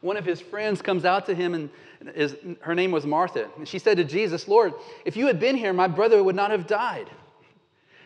one 0.00 0.16
of 0.16 0.24
his 0.24 0.40
friends 0.40 0.80
comes 0.80 1.04
out 1.04 1.26
to 1.26 1.34
him, 1.34 1.54
and 1.54 2.56
her 2.60 2.74
name 2.76 2.92
was 2.92 3.04
Martha. 3.04 3.48
And 3.56 3.66
she 3.66 3.80
said 3.80 3.96
to 3.96 4.04
Jesus, 4.04 4.46
Lord, 4.46 4.74
if 5.04 5.16
you 5.16 5.26
had 5.26 5.40
been 5.40 5.56
here, 5.56 5.72
my 5.72 5.88
brother 5.88 6.22
would 6.22 6.36
not 6.36 6.52
have 6.52 6.68
died. 6.68 7.10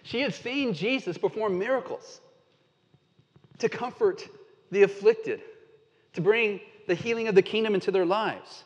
She 0.05 0.23
had 0.23 0.33
seen 0.33 0.73
Jesus 0.73 1.19
perform 1.19 1.59
miracles 1.59 2.23
to 3.59 3.69
comfort 3.69 4.27
the 4.71 4.85
afflicted, 4.85 5.43
to 6.15 6.23
bring 6.23 6.61
the 6.87 6.95
healing 6.95 7.29
of 7.29 7.35
the 7.35 7.43
kingdom 7.43 7.75
into 7.75 7.91
their 7.91 8.07
lives. 8.07 8.65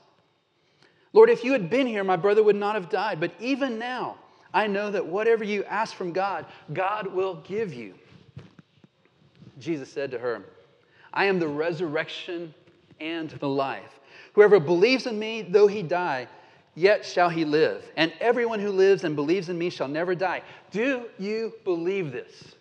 Lord, 1.12 1.29
if 1.31 1.44
you 1.44 1.53
had 1.53 1.68
been 1.68 1.87
here, 1.87 2.05
my 2.05 2.16
brother 2.16 2.42
would 2.42 2.57
not 2.57 2.75
have 2.75 2.88
died. 2.88 3.20
But 3.20 3.33
even 3.38 3.79
now, 3.79 4.16
I 4.55 4.66
know 4.66 4.90
that 4.90 5.05
whatever 5.05 5.44
you 5.44 5.64
ask 5.64 5.94
from 5.94 6.12
God, 6.12 6.46
God 6.72 7.07
will 7.07 7.37
give 7.44 7.72
you. 7.72 7.94
Jesus 9.59 9.90
said 9.90 10.11
to 10.11 10.18
her, 10.18 10.42
I 11.12 11.27
am 11.27 11.38
the 11.38 11.48
resurrection 11.48 12.55
and 13.01 13.31
the 13.31 13.48
life. 13.48 14.01
Whoever 14.33 14.59
believes 14.59 15.07
in 15.07 15.18
me, 15.18 15.42
though 15.42 15.66
he 15.66 15.83
die, 15.83 16.27
yet 16.75 17.05
shall 17.05 17.29
he 17.29 17.44
live. 17.44 17.85
And 17.96 18.12
everyone 18.20 18.61
who 18.61 18.70
lives 18.70 19.05
and 19.05 19.14
believes 19.14 19.48
in 19.48 19.59
me 19.59 19.68
shall 19.68 19.88
never 19.88 20.14
die. 20.14 20.42
Do 20.70 21.09
you 21.18 21.53
believe 21.64 22.12
this? 22.12 22.55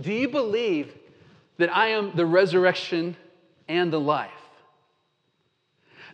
Do 0.00 0.12
you 0.12 0.28
believe 0.28 0.94
that 1.58 1.74
I 1.74 1.88
am 1.88 2.14
the 2.16 2.26
resurrection 2.26 3.16
and 3.68 3.92
the 3.92 4.00
life? 4.00 4.30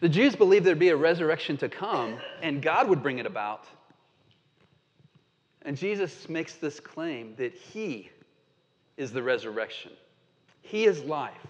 The 0.02 0.08
Jews 0.08 0.34
believed 0.34 0.64
there'd 0.64 0.80
be 0.80 0.88
a 0.88 0.96
resurrection 0.96 1.56
to 1.58 1.68
come 1.68 2.18
and 2.42 2.60
God 2.60 2.88
would 2.88 3.04
bring 3.04 3.18
it 3.18 3.26
about. 3.26 3.66
And 5.64 5.76
Jesus 5.76 6.28
makes 6.28 6.54
this 6.54 6.80
claim 6.80 7.36
that 7.36 7.54
He 7.54 8.10
is 8.96 9.12
the 9.12 9.22
resurrection, 9.22 9.92
He 10.60 10.86
is 10.86 11.04
life. 11.04 11.46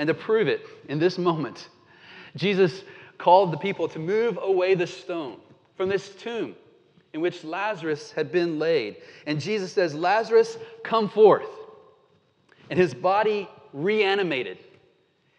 And 0.00 0.08
to 0.08 0.14
prove 0.14 0.48
it 0.48 0.66
in 0.88 0.98
this 0.98 1.16
moment, 1.16 1.68
Jesus 2.34 2.82
called 3.18 3.52
the 3.52 3.56
people 3.56 3.86
to 3.86 4.00
move 4.00 4.36
away 4.42 4.74
the 4.74 4.88
stone 4.88 5.38
from 5.76 5.88
this 5.88 6.08
tomb 6.16 6.56
in 7.12 7.20
which 7.20 7.44
Lazarus 7.44 8.10
had 8.10 8.32
been 8.32 8.58
laid. 8.58 8.96
And 9.28 9.40
Jesus 9.40 9.72
says, 9.72 9.94
Lazarus, 9.94 10.58
come 10.82 11.08
forth. 11.08 11.46
And 12.68 12.76
his 12.76 12.94
body 12.94 13.48
reanimated. 13.72 14.58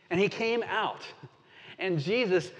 And 0.10 0.17
he 0.17 0.30
came 0.30 0.63
out. 0.63 1.01
And 1.79 1.99
Jesus, 1.99 2.51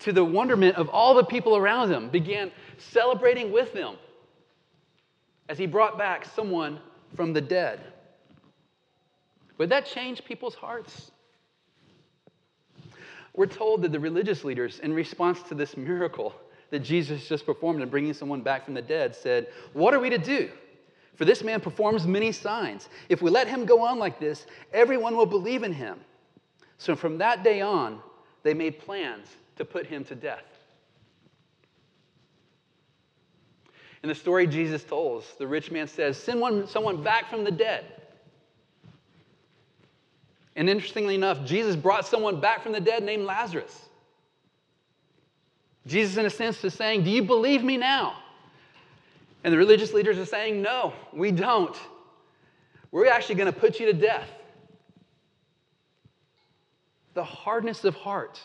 to 0.00 0.12
the 0.12 0.24
wonderment 0.24 0.76
of 0.76 0.88
all 0.88 1.14
the 1.14 1.24
people 1.24 1.56
around 1.56 1.90
him, 1.90 2.08
began 2.08 2.50
celebrating 2.78 3.52
with 3.52 3.72
them 3.72 3.96
as 5.48 5.58
he 5.58 5.66
brought 5.66 5.96
back 5.96 6.24
someone 6.24 6.80
from 7.14 7.32
the 7.32 7.40
dead. 7.40 7.80
Would 9.58 9.70
that 9.70 9.86
change 9.86 10.24
people's 10.24 10.54
hearts? 10.54 11.10
We're 13.34 13.46
told 13.46 13.82
that 13.82 13.92
the 13.92 14.00
religious 14.00 14.44
leaders, 14.44 14.80
in 14.80 14.92
response 14.92 15.42
to 15.44 15.54
this 15.54 15.76
miracle, 15.76 16.34
that 16.70 16.80
Jesus 16.80 17.28
just 17.28 17.46
performed 17.46 17.82
in 17.82 17.88
bringing 17.88 18.12
someone 18.12 18.40
back 18.40 18.64
from 18.64 18.74
the 18.74 18.82
dead 18.82 19.14
said, 19.14 19.48
What 19.72 19.94
are 19.94 20.00
we 20.00 20.10
to 20.10 20.18
do? 20.18 20.50
For 21.14 21.24
this 21.24 21.42
man 21.42 21.60
performs 21.60 22.06
many 22.06 22.32
signs. 22.32 22.88
If 23.08 23.22
we 23.22 23.30
let 23.30 23.48
him 23.48 23.64
go 23.64 23.80
on 23.82 23.98
like 23.98 24.18
this, 24.18 24.46
everyone 24.72 25.16
will 25.16 25.26
believe 25.26 25.62
in 25.62 25.72
him. 25.72 26.00
So 26.78 26.94
from 26.94 27.18
that 27.18 27.42
day 27.42 27.60
on, 27.62 28.00
they 28.46 28.54
made 28.54 28.78
plans 28.78 29.26
to 29.56 29.64
put 29.64 29.86
him 29.86 30.04
to 30.04 30.14
death. 30.14 30.44
In 34.02 34.08
the 34.08 34.14
story 34.14 34.46
Jesus 34.46 34.84
told, 34.84 35.24
the 35.38 35.46
rich 35.46 35.70
man 35.70 35.88
says, 35.88 36.16
Send 36.16 36.40
one, 36.40 36.68
someone 36.68 37.02
back 37.02 37.28
from 37.28 37.42
the 37.42 37.50
dead. 37.50 37.84
And 40.54 40.70
interestingly 40.70 41.16
enough, 41.16 41.44
Jesus 41.44 41.74
brought 41.74 42.06
someone 42.06 42.40
back 42.40 42.62
from 42.62 42.72
the 42.72 42.80
dead 42.80 43.02
named 43.02 43.24
Lazarus. 43.24 43.88
Jesus, 45.86 46.16
in 46.16 46.24
a 46.24 46.30
sense, 46.30 46.62
is 46.64 46.74
saying, 46.74 47.02
Do 47.02 47.10
you 47.10 47.22
believe 47.22 47.64
me 47.64 47.76
now? 47.76 48.16
And 49.42 49.52
the 49.52 49.58
religious 49.58 49.92
leaders 49.92 50.18
are 50.18 50.26
saying, 50.26 50.62
No, 50.62 50.92
we 51.12 51.32
don't. 51.32 51.76
We're 52.92 53.08
actually 53.08 53.34
going 53.34 53.52
to 53.52 53.58
put 53.58 53.80
you 53.80 53.86
to 53.86 53.92
death. 53.92 54.28
The 57.16 57.24
hardness 57.24 57.84
of 57.84 57.94
heart 57.94 58.38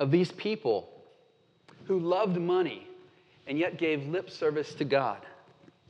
of 0.00 0.10
these 0.10 0.32
people 0.32 0.88
who 1.84 2.00
loved 2.00 2.36
money 2.36 2.88
and 3.46 3.56
yet 3.56 3.78
gave 3.78 4.04
lip 4.08 4.30
service 4.30 4.74
to 4.74 4.84
God. 4.84 5.18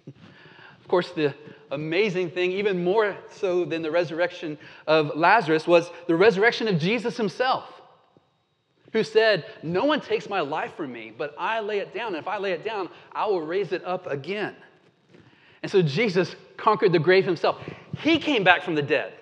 Of 0.06 0.87
course, 0.87 1.12
the 1.12 1.35
amazing 1.70 2.30
thing, 2.30 2.52
even 2.52 2.85
more 2.85 3.16
so 3.30 3.64
than 3.64 3.80
the 3.80 3.90
resurrection 3.90 4.58
of 4.87 5.16
Lazarus, 5.16 5.66
was 5.66 5.90
the 6.08 6.14
resurrection 6.14 6.68
of 6.68 6.78
Jesus 6.78 7.16
himself 7.16 7.64
who 8.92 9.02
said, 9.02 9.46
No 9.62 9.87
one 9.87 10.02
takes 10.02 10.28
my 10.28 10.40
life 10.40 10.76
from 10.76 10.92
me, 10.92 11.11
but 11.16 11.35
I 11.38 11.61
lay 11.61 11.78
it 11.78 11.94
down. 11.94 12.08
And 12.08 12.16
if 12.16 12.28
I 12.28 12.37
lay 12.37 12.52
it 12.52 12.66
down, 12.66 12.90
I 13.12 13.24
will 13.24 13.40
raise 13.40 13.72
it 13.72 13.82
up 13.87 14.06
again. 14.06 14.54
And 15.62 15.72
so 15.72 15.80
Jesus 15.80 16.37
conquered 16.58 16.92
the 16.92 16.98
grave 16.98 17.24
himself. 17.24 17.62
He 18.00 18.18
came 18.18 18.44
back 18.44 18.62
from 18.62 18.74
the 18.74 18.82
dead. 18.82 19.14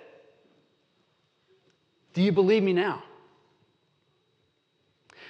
Do 2.15 2.23
you 2.23 2.33
believe 2.33 2.63
me 2.63 2.73
now? 2.73 3.03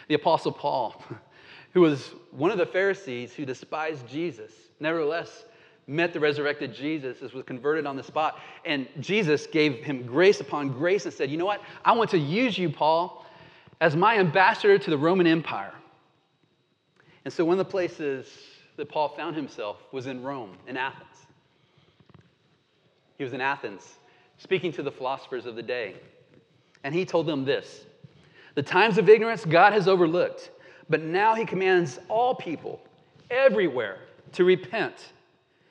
The 0.08 0.14
Apostle 0.14 0.52
Paul, 0.52 1.02
who 1.72 1.82
was 1.82 2.14
one 2.30 2.50
of 2.50 2.58
the 2.58 2.66
Pharisees 2.66 3.32
who 3.32 3.44
despised 3.44 4.06
Jesus, 4.08 4.52
nevertheless 4.80 5.44
met 5.86 6.12
the 6.12 6.20
resurrected 6.20 6.72
Jesus, 6.72 7.20
was 7.20 7.44
converted 7.44 7.84
on 7.84 7.96
the 7.96 8.02
spot. 8.02 8.38
And 8.64 8.86
Jesus 9.00 9.46
gave 9.46 9.84
him 9.84 10.04
grace 10.04 10.40
upon 10.40 10.68
grace 10.68 11.04
and 11.04 11.12
said, 11.12 11.30
You 11.30 11.36
know 11.36 11.46
what? 11.46 11.62
I 11.84 11.92
want 11.92 12.10
to 12.10 12.18
use 12.18 12.56
you, 12.56 12.70
Paul, 12.70 13.26
as 13.80 13.96
my 13.96 14.18
ambassador 14.18 14.78
to 14.78 14.90
the 14.90 14.98
Roman 14.98 15.26
Empire. 15.26 15.74
And 17.24 17.34
so, 17.34 17.44
one 17.44 17.58
of 17.58 17.66
the 17.66 17.70
places 17.70 18.28
that 18.76 18.88
Paul 18.88 19.08
found 19.08 19.36
himself 19.36 19.76
was 19.92 20.06
in 20.06 20.22
Rome, 20.22 20.56
in 20.66 20.76
Athens. 20.76 21.06
He 23.18 23.24
was 23.24 23.32
in 23.32 23.40
Athens 23.40 23.96
speaking 24.38 24.72
to 24.72 24.82
the 24.82 24.90
philosophers 24.90 25.44
of 25.44 25.54
the 25.54 25.62
day. 25.62 25.96
And 26.84 26.94
he 26.94 27.04
told 27.04 27.26
them 27.26 27.44
this 27.44 27.84
The 28.54 28.62
times 28.62 28.98
of 28.98 29.08
ignorance 29.08 29.44
God 29.44 29.72
has 29.72 29.88
overlooked, 29.88 30.50
but 30.88 31.02
now 31.02 31.34
he 31.34 31.44
commands 31.44 31.98
all 32.08 32.34
people 32.34 32.80
everywhere 33.30 33.98
to 34.32 34.44
repent 34.44 35.12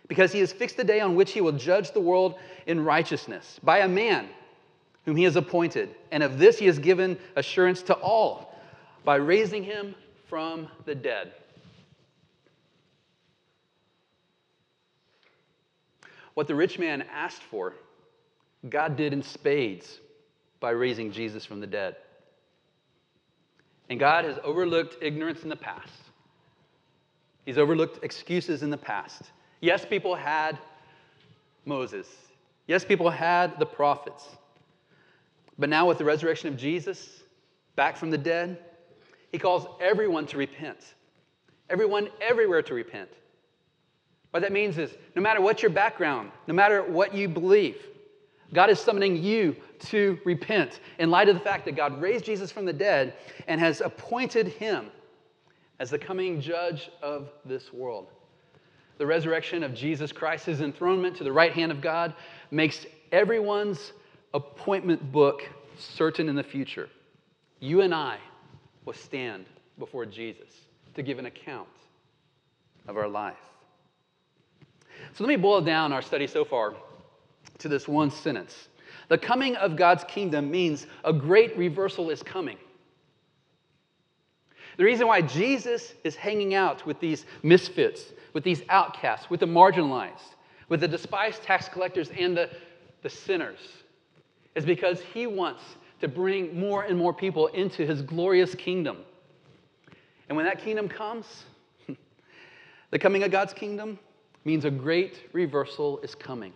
because 0.08 0.32
he 0.32 0.40
has 0.40 0.52
fixed 0.52 0.78
the 0.78 0.84
day 0.84 1.00
on 1.00 1.16
which 1.16 1.32
he 1.32 1.42
will 1.42 1.52
judge 1.52 1.92
the 1.92 2.00
world 2.00 2.36
in 2.66 2.84
righteousness 2.84 3.60
by 3.64 3.80
a 3.80 3.88
man 3.88 4.28
whom 5.06 5.16
he 5.16 5.24
has 5.24 5.36
appointed. 5.36 5.96
And 6.12 6.24
of 6.24 6.40
this 6.40 6.60
he 6.60 6.66
has 6.66 6.80
given 6.80 7.18
assurance 7.36 7.82
to 7.84 7.94
all 7.94 8.56
by 9.04 9.16
raising 9.16 9.64
him 9.64 9.96
from 10.28 10.68
the 10.86 10.96
dead. 10.96 11.32
What 16.34 16.48
the 16.48 16.56
rich 16.56 16.80
man 16.80 17.04
asked 17.12 17.44
for, 17.44 17.74
God 18.70 18.96
did 18.96 19.14
in 19.14 19.22
spades 19.24 20.00
by 20.60 20.72
raising 20.72 21.12
Jesus 21.12 21.46
from 21.46 21.60
the 21.60 21.68
dead. 21.68 21.96
And 23.90 24.00
God 24.00 24.26
has 24.26 24.38
overlooked 24.44 24.98
ignorance 25.02 25.44
in 25.44 25.50
the 25.50 25.56
past. 25.56 25.90
He's 27.46 27.58
overlooked 27.58 28.04
excuses 28.04 28.62
in 28.62 28.70
the 28.70 28.78
past. 28.78 29.24
Yes, 29.62 29.86
people 29.86 30.16
had 30.16 30.58
Moses. 31.66 32.08
Yes, 32.68 32.86
people 32.86 33.10
had 33.10 33.60
the 33.60 33.66
prophets. 33.66 34.24
But 35.58 35.70
now, 35.70 35.88
with 35.88 35.98
the 35.98 36.06
resurrection 36.06 36.48
of 36.50 36.58
Jesus, 36.58 37.24
back 37.76 37.98
from 37.98 38.12
the 38.12 38.18
dead, 38.18 38.60
he 39.32 39.38
calls 39.38 39.68
everyone 39.82 40.26
to 40.28 40.38
repent. 40.38 40.78
Everyone 41.70 42.10
everywhere 42.22 42.62
to 42.62 42.74
repent. 42.74 43.10
What 44.32 44.42
that 44.42 44.52
means 44.52 44.78
is 44.78 44.92
no 45.16 45.22
matter 45.22 45.42
what 45.42 45.62
your 45.62 45.72
background, 45.72 46.32
no 46.48 46.54
matter 46.54 46.84
what 46.84 47.14
you 47.14 47.28
believe, 47.28 47.78
God 48.54 48.70
is 48.70 48.80
summoning 48.80 49.22
you 49.22 49.56
to 49.88 50.20
repent 50.26 50.80
in 50.98 51.12
light 51.12 51.30
of 51.30 51.36
the 51.36 51.42
fact 51.42 51.66
that 51.66 51.76
God 51.76 52.02
raised 52.02 52.26
Jesus 52.26 52.52
from 52.52 52.66
the 52.66 52.74
dead 52.74 53.14
and 53.48 53.60
has 53.62 53.82
appointed 53.82 54.48
him 54.48 54.88
as 55.80 55.90
the 55.90 56.00
coming 56.00 56.42
judge 56.42 56.90
of 57.02 57.30
this 57.46 57.72
world 57.72 58.08
the 59.00 59.06
resurrection 59.06 59.64
of 59.64 59.74
Jesus 59.74 60.12
Christ, 60.12 60.46
his 60.46 60.62
enthronement 60.62 61.16
to 61.16 61.24
the 61.24 61.32
right 61.32 61.54
hand 61.54 61.72
of 61.72 61.82
God, 61.82 62.14
makes 62.52 62.86
everyone's 63.14 63.94
appointment 64.34 65.12
book 65.12 65.50
certain 65.78 66.28
in 66.28 66.36
the 66.36 66.44
future. 66.44 66.90
You 67.62 67.82
and 67.82 67.96
I 67.96 68.18
will 68.84 68.94
stand 68.94 69.46
before 69.80 70.06
Jesus 70.06 70.50
to 70.96 71.02
give 71.02 71.18
an 71.18 71.26
account 71.28 71.70
of 72.90 72.98
our 72.98 73.08
life. 73.08 73.38
So 75.14 75.24
let 75.24 75.30
me 75.30 75.38
boil 75.38 75.62
down 75.62 75.94
our 75.94 76.02
study 76.02 76.28
so 76.28 76.44
far 76.44 76.76
to 77.60 77.68
this 77.68 77.88
one 77.88 78.12
sentence. 78.12 78.68
The 79.08 79.18
coming 79.18 79.56
of 79.56 79.76
God's 79.76 80.04
kingdom 80.04 80.50
means 80.52 80.88
a 81.04 81.14
great 81.14 81.58
reversal 81.58 82.10
is 82.10 82.24
coming. 82.24 82.58
The 84.78 84.84
reason 84.86 85.08
why 85.08 85.22
Jesus 85.22 85.94
is 86.04 86.16
hanging 86.16 86.54
out 86.54 86.86
with 86.86 87.00
these 87.00 87.26
misfits, 87.44 88.14
with 88.34 88.44
these 88.44 88.62
outcasts, 88.70 89.30
with 89.30 89.42
the 89.42 89.46
marginalized, 89.46 90.36
with 90.70 90.80
the 90.80 90.88
despised 90.88 91.44
tax 91.44 91.68
collectors 91.68 92.12
and 92.18 92.38
the, 92.38 92.50
the 93.02 93.10
sinners, 93.10 93.60
is 94.56 94.66
because 94.66 95.02
he 95.14 95.28
wants 95.28 95.62
to 96.00 96.08
bring 96.08 96.58
more 96.58 96.84
and 96.84 96.98
more 96.98 97.14
people 97.14 97.48
into 97.48 97.86
his 97.86 98.02
glorious 98.02 98.56
kingdom. 98.56 98.98
And 100.30 100.36
when 100.36 100.46
that 100.46 100.60
kingdom 100.60 100.88
comes, 100.88 101.44
the 102.92 103.00
coming 103.00 103.24
of 103.24 103.32
God's 103.32 103.54
kingdom 103.54 104.00
means 104.46 104.64
a 104.64 104.72
great 104.72 105.28
reversal 105.34 106.00
is 106.02 106.16
coming. 106.16 106.54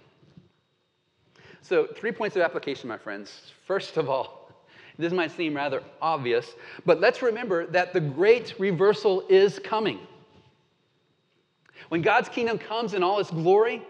So, 1.64 1.88
three 1.88 2.12
points 2.12 2.36
of 2.36 2.42
application, 2.42 2.90
my 2.90 2.98
friends. 2.98 3.54
First 3.66 3.96
of 3.96 4.10
all, 4.10 4.52
this 5.00 5.14
might 5.14 5.32
seem 5.32 5.56
rather 5.56 5.82
obvious, 6.02 6.46
but 6.86 7.00
let's 7.00 7.22
remember 7.22 7.66
that 7.68 7.94
the 7.94 8.02
great 8.02 8.54
reversal 8.60 9.24
is 9.30 9.60
coming. 9.60 10.00
When 11.88 12.02
God's 12.02 12.28
kingdom 12.28 12.58
comes 12.58 12.94
in 12.94 13.02
all 13.02 13.18
its 13.20 13.32
glory, 13.32 13.82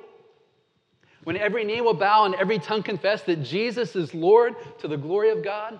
when 1.24 1.36
every 1.36 1.64
knee 1.64 1.82
will 1.82 1.96
bow 1.96 2.26
and 2.26 2.36
every 2.36 2.60
tongue 2.60 2.84
confess 2.84 3.24
that 3.24 3.42
Jesus 3.44 3.96
is 3.96 4.14
Lord 4.14 4.56
to 4.80 4.88
the 4.88 4.98
glory 4.98 5.32
of 5.32 5.44
God, 5.44 5.80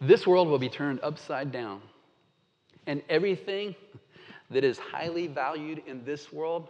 this 0.00 0.24
world 0.24 0.46
will 0.46 0.58
be 0.58 0.68
turned 0.68 1.00
upside 1.02 1.50
down. 1.50 1.82
And 2.86 3.02
everything 3.08 3.74
that 4.50 4.62
is 4.62 4.78
highly 4.78 5.26
valued 5.26 5.82
in 5.86 6.04
this 6.04 6.32
world, 6.32 6.68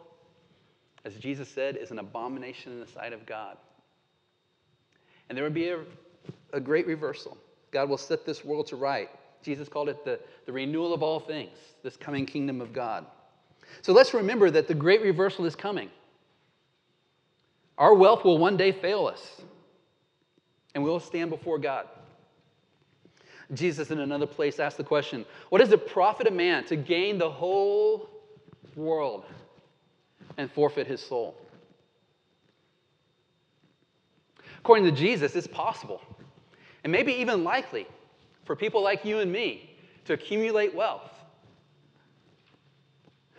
as 1.04 1.14
Jesus 1.16 1.48
said, 1.48 1.76
is 1.76 1.90
an 1.90 1.98
abomination 1.98 2.72
in 2.72 2.80
the 2.80 2.86
sight 2.86 3.12
of 3.12 3.26
God. 3.26 3.56
And 5.28 5.36
there 5.36 5.44
will 5.44 5.50
be 5.50 5.68
a, 5.68 5.80
a 6.52 6.60
great 6.60 6.86
reversal. 6.86 7.36
God 7.70 7.88
will 7.88 7.98
set 7.98 8.24
this 8.24 8.44
world 8.44 8.66
to 8.68 8.76
right. 8.76 9.10
Jesus 9.42 9.68
called 9.68 9.88
it 9.88 10.04
the, 10.04 10.18
the 10.46 10.52
renewal 10.52 10.94
of 10.94 11.02
all 11.02 11.20
things, 11.20 11.58
this 11.82 11.96
coming 11.96 12.24
kingdom 12.24 12.60
of 12.60 12.72
God. 12.72 13.04
So 13.82 13.92
let's 13.92 14.14
remember 14.14 14.50
that 14.50 14.68
the 14.68 14.74
great 14.74 15.02
reversal 15.02 15.44
is 15.44 15.54
coming. 15.54 15.90
Our 17.76 17.94
wealth 17.94 18.24
will 18.24 18.38
one 18.38 18.56
day 18.56 18.72
fail 18.72 19.06
us, 19.06 19.42
and 20.74 20.84
we 20.84 20.90
will 20.90 21.00
stand 21.00 21.30
before 21.30 21.58
God. 21.58 21.88
Jesus, 23.52 23.90
in 23.90 24.00
another 24.00 24.26
place, 24.26 24.58
asked 24.58 24.78
the 24.78 24.84
question 24.84 25.26
What 25.50 25.58
does 25.58 25.72
it 25.72 25.86
profit 25.88 26.26
a 26.26 26.30
man 26.30 26.64
to 26.66 26.76
gain 26.76 27.18
the 27.18 27.30
whole 27.30 28.08
world 28.76 29.24
and 30.36 30.50
forfeit 30.50 30.86
his 30.86 31.00
soul? 31.00 31.36
According 34.58 34.84
to 34.86 34.92
Jesus, 34.92 35.36
it's 35.36 35.46
possible, 35.46 36.00
and 36.84 36.90
maybe 36.92 37.12
even 37.12 37.44
likely, 37.44 37.86
for 38.44 38.56
people 38.56 38.82
like 38.82 39.04
you 39.04 39.18
and 39.18 39.30
me 39.30 39.76
to 40.06 40.14
accumulate 40.14 40.74
wealth, 40.74 41.10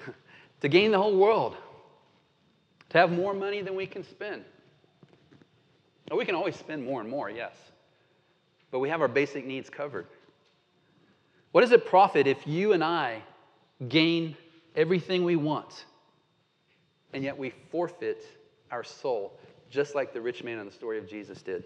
to 0.62 0.70
gain 0.70 0.92
the 0.92 0.98
whole 0.98 1.18
world, 1.18 1.56
to 2.90 2.98
have 2.98 3.12
more 3.12 3.34
money 3.34 3.62
than 3.62 3.76
we 3.76 3.88
can 3.88 4.04
spend. 4.04 4.44
Now, 6.10 6.18
we 6.18 6.26
can 6.26 6.36
always 6.36 6.56
spend 6.56 6.86
more 6.86 7.02
and 7.02 7.10
more, 7.10 7.30
yes, 7.30 7.56
but 8.70 8.80
we 8.80 8.90
have 8.90 9.02
our 9.02 9.08
basic 9.08 9.46
needs 9.46 9.70
covered. 9.70 10.06
What 11.52 11.62
does 11.62 11.72
it 11.72 11.86
profit 11.86 12.28
if 12.28 12.46
you 12.46 12.74
and 12.74 12.84
I 12.84 13.22
gain 13.90 14.38
everything 14.76 15.24
we 15.24 15.36
want, 15.36 15.86
and 17.16 17.24
yet 17.24 17.36
we 17.36 17.50
forfeit 17.72 18.24
our 18.70 18.84
soul? 18.84 19.40
just 19.70 19.96
like 19.96 20.14
the 20.14 20.22
rich 20.22 20.44
man 20.44 20.60
in 20.60 20.66
the 20.66 20.72
story 20.72 20.98
of 20.98 21.08
Jesus 21.08 21.42
did. 21.42 21.64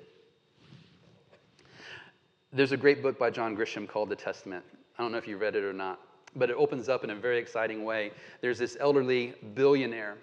There's 2.51 2.71
a 2.71 2.77
great 2.77 3.03
book 3.03 3.19
by 3.19 3.29
John 3.29 3.55
Grisham 3.55 3.87
called 3.87 4.09
The 4.09 4.15
Testament. 4.15 4.65
I 4.97 5.03
don't 5.03 5.11
know 5.11 5.19
if 5.19 5.27
you 5.27 5.37
read 5.37 5.55
it 5.55 5.63
or 5.63 5.73
not, 5.73 5.99
but 6.35 6.49
it 6.49 6.55
opens 6.57 6.89
up 6.89 7.03
in 7.03 7.11
a 7.11 7.15
very 7.15 7.37
exciting 7.37 7.85
way. 7.85 8.11
There's 8.41 8.57
this 8.57 8.77
elderly 8.79 9.35
billionaire 9.53 10.17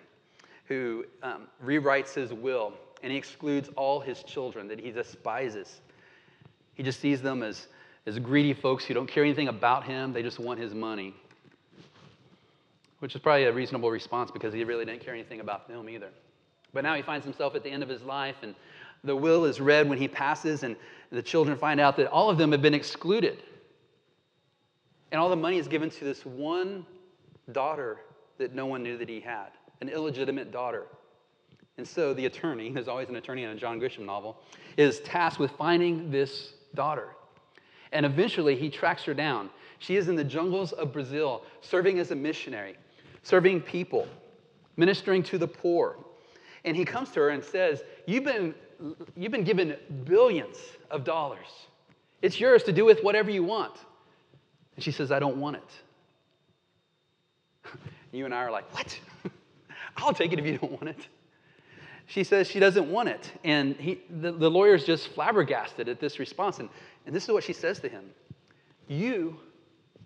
who 0.67 1.05
um, 1.23 1.47
rewrites 1.65 2.15
his 2.15 2.33
will 2.33 2.73
and 3.03 3.12
he 3.12 3.19
excludes 3.19 3.69
all 3.77 4.01
his 4.01 4.25
children 4.25 4.67
that 4.69 4.81
he 4.81 4.91
despises. 4.91 5.81
He 6.75 6.83
just 6.83 6.99
sees 6.99 7.23
them 7.23 7.45
as, 7.45 7.69
as 8.07 8.19
greedy 8.19 8.53
folks 8.53 8.85
who 8.85 8.95
don't 8.95 9.07
care 9.07 9.23
anything 9.23 9.47
about 9.49 9.85
him, 9.85 10.12
they 10.12 10.23
just 10.23 10.41
want 10.41 10.59
his 10.59 10.75
money. 10.75 11.15
Which 13.07 13.14
is 13.14 13.21
probably 13.21 13.45
a 13.45 13.53
reasonable 13.53 13.88
response 13.88 14.33
because 14.33 14.53
he 14.53 14.64
really 14.64 14.85
didn't 14.85 15.01
care 15.01 15.14
anything 15.14 15.38
about 15.38 15.69
film 15.69 15.88
either. 15.88 16.09
But 16.75 16.83
now 16.83 16.97
he 16.97 17.03
finds 17.03 17.25
himself 17.25 17.55
at 17.55 17.62
the 17.62 17.71
end 17.71 17.85
of 17.85 17.88
his 17.88 18.03
life, 18.03 18.35
and 18.42 18.53
the 19.05 19.14
will 19.14 19.45
is 19.45 19.61
read 19.61 19.88
when 19.88 19.97
he 19.97 20.09
passes, 20.09 20.64
and 20.64 20.75
the 21.12 21.23
children 21.23 21.57
find 21.57 21.79
out 21.79 21.97
that 21.99 22.09
all 22.09 22.29
of 22.31 22.37
them 22.37 22.51
have 22.51 22.62
been 22.62 22.75
excluded. 22.75 23.45
And 25.12 25.21
all 25.21 25.29
the 25.29 25.37
money 25.37 25.57
is 25.57 25.69
given 25.69 25.88
to 25.88 26.05
this 26.05 26.27
one 26.27 26.85
daughter 27.53 28.01
that 28.38 28.57
no 28.57 28.66
one 28.66 28.83
knew 28.83 28.99
that 28.99 29.09
he 29.09 29.21
had, 29.21 29.51
an 29.81 29.88
illegitimate 29.88 30.51
daughter. 30.51 30.88
And 31.79 31.87
so 31.87 32.12
the 32.12 32.27
attorney, 32.27 32.71
there's 32.75 32.88
always 32.88 33.09
an 33.09 33.14
attorney 33.14 33.45
in 33.45 33.51
a 33.51 33.55
John 33.55 33.79
Grisham 33.79 34.05
novel, 34.05 34.42
is 34.77 34.99
tasked 35.03 35.38
with 35.38 35.53
finding 35.53 36.11
this 36.11 36.55
daughter. 36.75 37.11
And 37.92 38.05
eventually 38.05 38.57
he 38.57 38.69
tracks 38.69 39.05
her 39.05 39.14
down. 39.14 39.49
She 39.79 39.95
is 39.95 40.09
in 40.09 40.16
the 40.16 40.25
jungles 40.25 40.73
of 40.73 40.92
Brazil, 40.92 41.45
serving 41.61 42.01
as 42.01 42.11
a 42.11 42.16
missionary, 42.16 42.75
serving 43.27 43.61
people, 43.61 44.07
ministering 44.77 45.21
to 45.21 45.37
the 45.37 45.49
poor, 45.49 45.97
and 46.65 46.77
he 46.77 46.85
comes 46.85 47.11
to 47.11 47.21
her 47.21 47.31
and 47.31 47.45
says, 47.45 47.83
You've 48.07 48.25
been, 48.25 48.55
you've 49.17 49.33
been 49.33 49.45
given 49.45 49.77
billions 50.05 50.57
of 50.91 51.03
dollars. 51.05 51.47
It's 52.23 52.39
yours 52.39 52.62
to 52.65 52.73
do 52.73 52.85
with 52.85 53.03
whatever 53.03 53.31
you 53.31 53.43
want. 53.43 53.75
And 54.77 54.85
she 54.85 54.93
says, 54.93 55.11
I 55.11 55.19
don't 55.19 55.39
want 55.39 55.57
it. 55.57 55.71
You 58.12 58.25
and 58.25 58.33
I 58.33 58.39
are 58.39 58.51
like, 58.51 58.73
What? 58.73 58.99
I'll 59.97 60.15
take 60.15 60.33
it 60.33 60.39
if 60.39 60.47
you 60.47 60.59
don't 60.59 60.73
want 60.73 60.89
it. 60.89 61.09
She 62.07 62.23
says 62.23 62.49
she 62.49 62.61
doesn't 62.61 62.91
want 62.91 63.09
it. 63.09 63.33
And 63.43 63.75
he, 63.77 64.01
the, 64.09 64.31
the 64.31 64.49
lawyer's 64.49 64.85
just 64.85 65.09
flabbergasted 65.09 65.89
at 65.89 65.99
this 65.99 66.21
response. 66.21 66.61
And, 66.61 66.69
and 67.05 67.15
this 67.15 67.25
is 67.25 67.31
what 67.31 67.43
she 67.43 67.53
says 67.53 67.81
to 67.81 67.89
him 67.89 68.05
You 68.87 69.39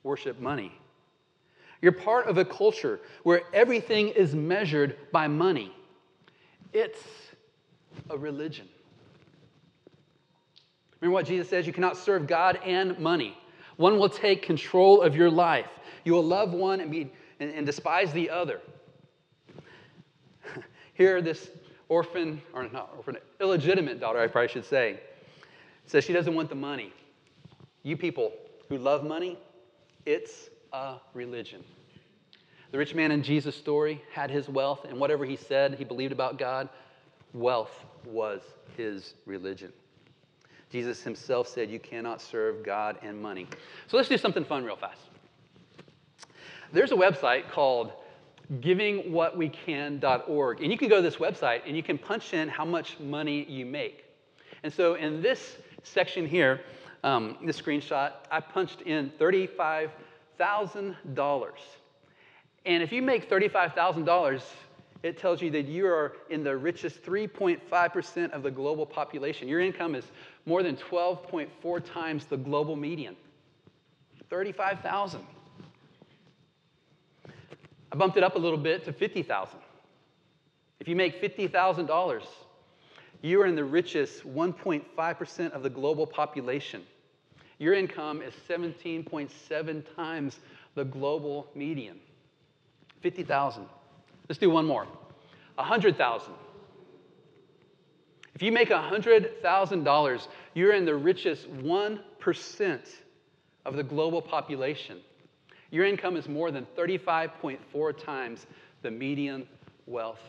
worship 0.02 0.40
money. 0.40 0.79
You're 1.82 1.92
part 1.92 2.26
of 2.26 2.38
a 2.38 2.44
culture 2.44 3.00
where 3.22 3.42
everything 3.52 4.08
is 4.08 4.34
measured 4.34 4.96
by 5.12 5.28
money. 5.28 5.74
It's 6.72 7.02
a 8.08 8.18
religion. 8.18 8.68
Remember 11.00 11.14
what 11.14 11.26
Jesus 11.26 11.48
says? 11.48 11.66
You 11.66 11.72
cannot 11.72 11.96
serve 11.96 12.26
God 12.26 12.58
and 12.64 12.98
money. 12.98 13.36
One 13.76 13.98
will 13.98 14.10
take 14.10 14.42
control 14.42 15.00
of 15.00 15.16
your 15.16 15.30
life. 15.30 15.68
You 16.04 16.12
will 16.12 16.24
love 16.24 16.52
one 16.52 16.80
and, 16.80 16.90
be, 16.90 17.10
and, 17.40 17.50
and 17.50 17.64
despise 17.64 18.12
the 18.12 18.28
other. 18.28 18.60
Here, 20.94 21.22
this 21.22 21.48
orphan, 21.88 22.42
or 22.52 22.68
not 22.68 22.92
orphan, 22.94 23.16
illegitimate 23.40 24.00
daughter, 24.00 24.20
I 24.20 24.26
probably 24.26 24.48
should 24.48 24.66
say, 24.66 25.00
says 25.86 26.04
she 26.04 26.12
doesn't 26.12 26.34
want 26.34 26.50
the 26.50 26.54
money. 26.54 26.92
You 27.82 27.96
people 27.96 28.32
who 28.68 28.76
love 28.76 29.02
money, 29.02 29.38
it's 30.04 30.49
a 30.72 30.96
religion. 31.14 31.64
The 32.72 32.78
rich 32.78 32.94
man 32.94 33.11
in 33.11 33.22
Jesus' 33.22 33.56
story 33.56 34.02
had 34.12 34.30
his 34.30 34.48
wealth, 34.48 34.85
and 34.88 35.00
whatever 35.00 35.24
he 35.24 35.37
said 35.37 35.74
he 35.74 35.85
believed 35.85 36.12
about 36.12 36.38
God, 36.38 36.68
wealth 37.33 37.85
was 38.04 38.42
his 38.76 39.14
religion. 39.26 39.72
Jesus 40.70 41.02
himself 41.02 41.48
said, 41.48 41.68
You 41.70 41.80
cannot 41.80 42.22
serve 42.22 42.64
God 42.64 42.96
and 43.02 43.20
money. 43.20 43.48
So 43.88 43.96
let's 43.96 44.09
do 44.09 44.16
something 44.16 44.44
fun 44.44 44.64
real 44.64 44.76
fast. 44.76 45.00
There's 46.72 46.92
a 46.92 46.96
website 46.96 47.50
called 47.50 47.90
givingwhatwecan.org, 48.61 50.62
and 50.62 50.70
you 50.72 50.78
can 50.78 50.88
go 50.88 50.96
to 50.96 51.02
this 51.02 51.16
website 51.16 51.61
and 51.66 51.76
you 51.76 51.83
can 51.83 51.98
punch 51.98 52.33
in 52.35 52.48
how 52.48 52.64
much 52.64 53.00
money 53.00 53.44
you 53.48 53.66
make. 53.66 54.04
And 54.62 54.72
so 54.72 54.94
in 54.94 55.20
this 55.22 55.56
section 55.83 56.24
here, 56.26 56.61
um, 57.02 57.38
this 57.44 57.61
screenshot, 57.61 58.12
I 58.30 58.38
punched 58.40 58.83
in 58.83 59.11
$35,000. 60.40 61.50
And 62.66 62.83
if 62.83 62.92
you 62.92 63.03
make 63.03 63.29
$35,000, 63.31 64.42
it 65.03 65.18
tells 65.18 65.40
you 65.40 65.50
that 65.50 65.66
you 65.66 65.87
are 65.87 66.12
in 66.29 66.44
the 66.44 66.57
richest 66.57 67.03
3.5% 67.03 68.33
of 68.33 68.42
the 68.42 68.50
global 68.50 68.85
population. 68.85 69.48
Your 69.48 69.61
income 69.61 69.94
is 69.94 70.05
more 70.44 70.62
than 70.62 70.76
12.4 70.76 71.92
times 71.92 72.26
the 72.26 72.37
global 72.37 72.76
median. 72.76 73.16
35,000. 74.29 75.20
I 77.92 77.96
bumped 77.96 78.16
it 78.16 78.22
up 78.22 78.37
a 78.37 78.38
little 78.38 78.59
bit 78.59 78.85
to 78.85 78.92
50,000. 78.92 79.59
If 80.79 80.87
you 80.87 80.94
make 80.96 81.20
$50,000, 81.20 82.22
you 83.22 83.40
are 83.40 83.46
in 83.46 83.55
the 83.55 83.64
richest 83.64 84.24
1.5% 84.26 85.53
of 85.53 85.62
the 85.62 85.70
global 85.70 86.07
population. 86.07 86.83
Your 87.61 87.75
income 87.75 88.23
is 88.23 88.33
17.7 88.49 89.85
times 89.94 90.38
the 90.75 90.85
global 90.85 91.46
median. 91.55 92.01
50,000. 93.03 93.66
Let's 94.29 94.38
do 94.38 94.49
one 94.49 94.64
more. 94.64 94.87
100,000. 95.57 96.33
If 98.35 98.42
you 98.42 98.51
make 98.51 98.70
$100,000, 98.70 100.29
you're 100.55 100.73
in 100.73 100.87
the 100.87 100.94
richest 100.94 101.53
1% 101.53 102.81
of 103.66 103.77
the 103.77 103.83
global 103.83 104.23
population. 104.23 104.99
Your 105.70 105.85
income 105.85 106.16
is 106.16 106.29
more 106.29 106.51
than 106.51 106.66
35.4 106.79 108.03
times 108.03 108.46
the 108.81 108.90
median 108.90 109.46
wealth 109.87 110.23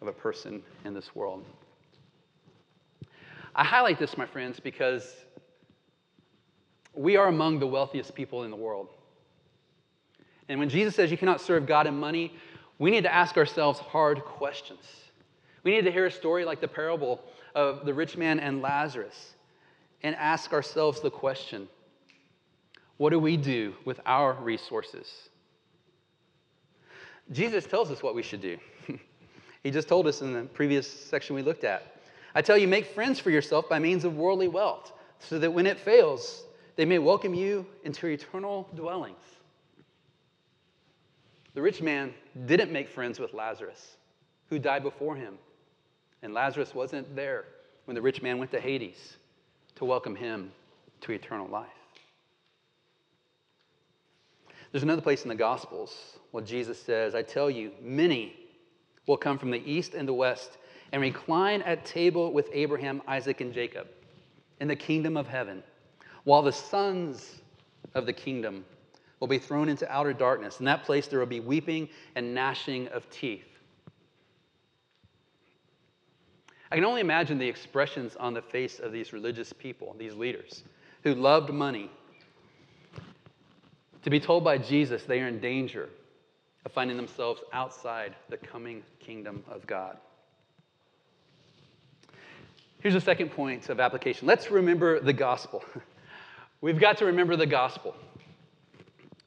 of 0.00 0.08
a 0.08 0.12
person 0.12 0.60
in 0.84 0.92
this 0.92 1.14
world. 1.14 1.44
I 3.54 3.62
highlight 3.62 4.00
this, 4.00 4.18
my 4.18 4.26
friends, 4.26 4.58
because 4.58 5.14
we 6.94 7.16
are 7.16 7.28
among 7.28 7.58
the 7.58 7.66
wealthiest 7.66 8.14
people 8.14 8.44
in 8.44 8.50
the 8.50 8.56
world. 8.56 8.88
And 10.48 10.58
when 10.60 10.68
Jesus 10.68 10.94
says 10.94 11.10
you 11.10 11.16
cannot 11.16 11.40
serve 11.40 11.66
God 11.66 11.86
and 11.86 11.98
money, 11.98 12.34
we 12.78 12.90
need 12.90 13.04
to 13.04 13.12
ask 13.12 13.36
ourselves 13.36 13.78
hard 13.78 14.20
questions. 14.20 14.84
We 15.62 15.72
need 15.72 15.84
to 15.84 15.92
hear 15.92 16.06
a 16.06 16.10
story 16.10 16.44
like 16.44 16.60
the 16.60 16.68
parable 16.68 17.20
of 17.54 17.86
the 17.86 17.94
rich 17.94 18.16
man 18.16 18.40
and 18.40 18.60
Lazarus 18.60 19.34
and 20.02 20.14
ask 20.16 20.52
ourselves 20.52 21.00
the 21.00 21.10
question 21.10 21.68
what 22.96 23.10
do 23.10 23.18
we 23.18 23.36
do 23.36 23.74
with 23.84 24.00
our 24.06 24.34
resources? 24.34 25.10
Jesus 27.32 27.66
tells 27.66 27.90
us 27.90 28.02
what 28.02 28.14
we 28.14 28.22
should 28.22 28.40
do. 28.40 28.56
he 29.64 29.70
just 29.70 29.88
told 29.88 30.06
us 30.06 30.22
in 30.22 30.32
the 30.32 30.42
previous 30.42 30.86
section 30.86 31.34
we 31.34 31.42
looked 31.42 31.64
at. 31.64 31.96
I 32.36 32.42
tell 32.42 32.56
you, 32.56 32.68
make 32.68 32.86
friends 32.86 33.18
for 33.18 33.30
yourself 33.30 33.68
by 33.68 33.78
means 33.78 34.04
of 34.04 34.16
worldly 34.16 34.48
wealth, 34.48 34.92
so 35.18 35.38
that 35.38 35.50
when 35.50 35.66
it 35.66 35.78
fails, 35.78 36.44
they 36.76 36.84
may 36.84 36.98
welcome 36.98 37.34
you 37.34 37.66
into 37.84 38.06
eternal 38.06 38.68
dwellings. 38.74 39.16
The 41.54 41.62
rich 41.62 41.80
man 41.80 42.12
didn't 42.46 42.72
make 42.72 42.88
friends 42.88 43.20
with 43.20 43.32
Lazarus, 43.32 43.96
who 44.48 44.58
died 44.58 44.82
before 44.82 45.14
him. 45.14 45.38
And 46.22 46.34
Lazarus 46.34 46.74
wasn't 46.74 47.14
there 47.14 47.44
when 47.84 47.94
the 47.94 48.02
rich 48.02 48.22
man 48.22 48.38
went 48.38 48.50
to 48.50 48.60
Hades 48.60 49.16
to 49.76 49.84
welcome 49.84 50.16
him 50.16 50.50
to 51.02 51.12
eternal 51.12 51.46
life. 51.48 51.68
There's 54.72 54.82
another 54.82 55.02
place 55.02 55.22
in 55.22 55.28
the 55.28 55.36
Gospels 55.36 56.18
where 56.32 56.42
Jesus 56.42 56.82
says, 56.82 57.14
I 57.14 57.22
tell 57.22 57.48
you, 57.48 57.70
many 57.80 58.34
will 59.06 59.16
come 59.16 59.38
from 59.38 59.52
the 59.52 59.62
east 59.70 59.94
and 59.94 60.08
the 60.08 60.14
west 60.14 60.58
and 60.90 61.00
recline 61.00 61.62
at 61.62 61.84
table 61.84 62.32
with 62.32 62.48
Abraham, 62.52 63.00
Isaac, 63.06 63.40
and 63.40 63.52
Jacob 63.52 63.86
in 64.60 64.66
the 64.66 64.76
kingdom 64.76 65.16
of 65.16 65.28
heaven, 65.28 65.62
while 66.24 66.42
the 66.42 66.52
sons 66.52 67.40
of 67.94 68.06
the 68.06 68.12
kingdom 68.12 68.64
will 69.20 69.28
be 69.28 69.38
thrown 69.38 69.68
into 69.68 69.90
outer 69.90 70.12
darkness. 70.12 70.58
In 70.58 70.66
that 70.66 70.84
place, 70.84 71.06
there 71.06 71.18
will 71.18 71.26
be 71.26 71.40
weeping 71.40 71.88
and 72.14 72.34
gnashing 72.34 72.88
of 72.88 73.08
teeth. 73.10 73.46
I 76.70 76.76
can 76.76 76.84
only 76.84 77.00
imagine 77.00 77.38
the 77.38 77.48
expressions 77.48 78.16
on 78.16 78.34
the 78.34 78.42
face 78.42 78.80
of 78.80 78.90
these 78.90 79.12
religious 79.12 79.52
people, 79.52 79.94
these 79.98 80.14
leaders, 80.14 80.64
who 81.04 81.14
loved 81.14 81.50
money. 81.50 81.90
To 84.02 84.10
be 84.10 84.18
told 84.18 84.44
by 84.44 84.58
Jesus 84.58 85.04
they 85.04 85.20
are 85.20 85.28
in 85.28 85.40
danger 85.40 85.88
of 86.66 86.72
finding 86.72 86.96
themselves 86.96 87.42
outside 87.52 88.14
the 88.28 88.36
coming 88.36 88.82
kingdom 88.98 89.44
of 89.48 89.66
God. 89.66 89.98
Here's 92.80 92.94
a 92.94 93.00
second 93.00 93.30
point 93.30 93.68
of 93.68 93.80
application. 93.80 94.26
Let's 94.26 94.50
remember 94.50 95.00
the 95.00 95.12
gospel. 95.12 95.64
We've 96.64 96.80
got 96.80 96.96
to 96.98 97.04
remember 97.04 97.36
the 97.36 97.44
gospel. 97.44 97.94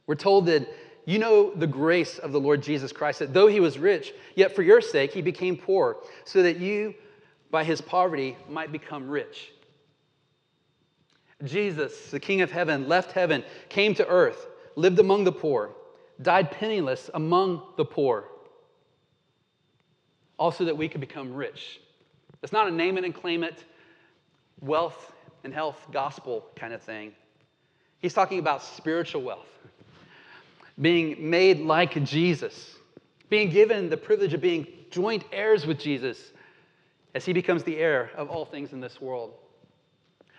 We're 0.07 0.15
told 0.15 0.47
that 0.47 0.67
you 1.05 1.19
know 1.19 1.53
the 1.53 1.67
grace 1.67 2.17
of 2.17 2.31
the 2.31 2.39
Lord 2.39 2.63
Jesus 2.63 2.91
Christ, 2.91 3.19
that 3.19 3.31
though 3.31 3.45
he 3.45 3.59
was 3.59 3.77
rich, 3.77 4.11
yet 4.33 4.55
for 4.55 4.63
your 4.63 4.81
sake 4.81 5.13
he 5.13 5.21
became 5.21 5.55
poor, 5.55 5.97
so 6.25 6.41
that 6.41 6.57
you, 6.57 6.95
by 7.51 7.63
his 7.63 7.79
poverty, 7.79 8.35
might 8.49 8.71
become 8.71 9.07
rich. 9.07 9.51
Jesus, 11.43 12.09
the 12.09 12.19
King 12.19 12.41
of 12.41 12.51
heaven, 12.51 12.87
left 12.87 13.11
heaven, 13.11 13.43
came 13.69 13.93
to 13.93 14.07
earth, 14.07 14.47
lived 14.75 14.97
among 14.97 15.23
the 15.23 15.31
poor, 15.31 15.75
died 16.19 16.49
penniless 16.49 17.11
among 17.13 17.61
the 17.77 17.85
poor, 17.85 18.23
also 20.39 20.65
that 20.65 20.75
we 20.75 20.89
could 20.89 21.01
become 21.01 21.35
rich. 21.35 21.81
It's 22.41 22.51
not 22.51 22.67
a 22.67 22.71
name 22.71 22.97
it 22.97 23.03
and 23.03 23.13
claim 23.13 23.43
it, 23.43 23.63
wealth 24.59 25.13
and 25.43 25.53
health 25.53 25.85
gospel 25.91 26.43
kind 26.55 26.73
of 26.73 26.81
thing. 26.81 27.13
He's 27.99 28.13
talking 28.13 28.39
about 28.39 28.63
spiritual 28.63 29.23
wealth 29.23 29.47
being 30.79 31.29
made 31.29 31.59
like 31.59 32.03
Jesus, 32.03 32.75
being 33.29 33.49
given 33.49 33.89
the 33.89 33.97
privilege 33.97 34.33
of 34.33 34.41
being 34.41 34.67
joint 34.91 35.23
heirs 35.31 35.65
with 35.65 35.79
Jesus 35.79 36.31
as 37.15 37.25
he 37.25 37.33
becomes 37.33 37.63
the 37.63 37.77
heir 37.77 38.11
of 38.15 38.29
all 38.29 38.45
things 38.45 38.73
in 38.73 38.79
this 38.79 39.01
world. 39.01 39.33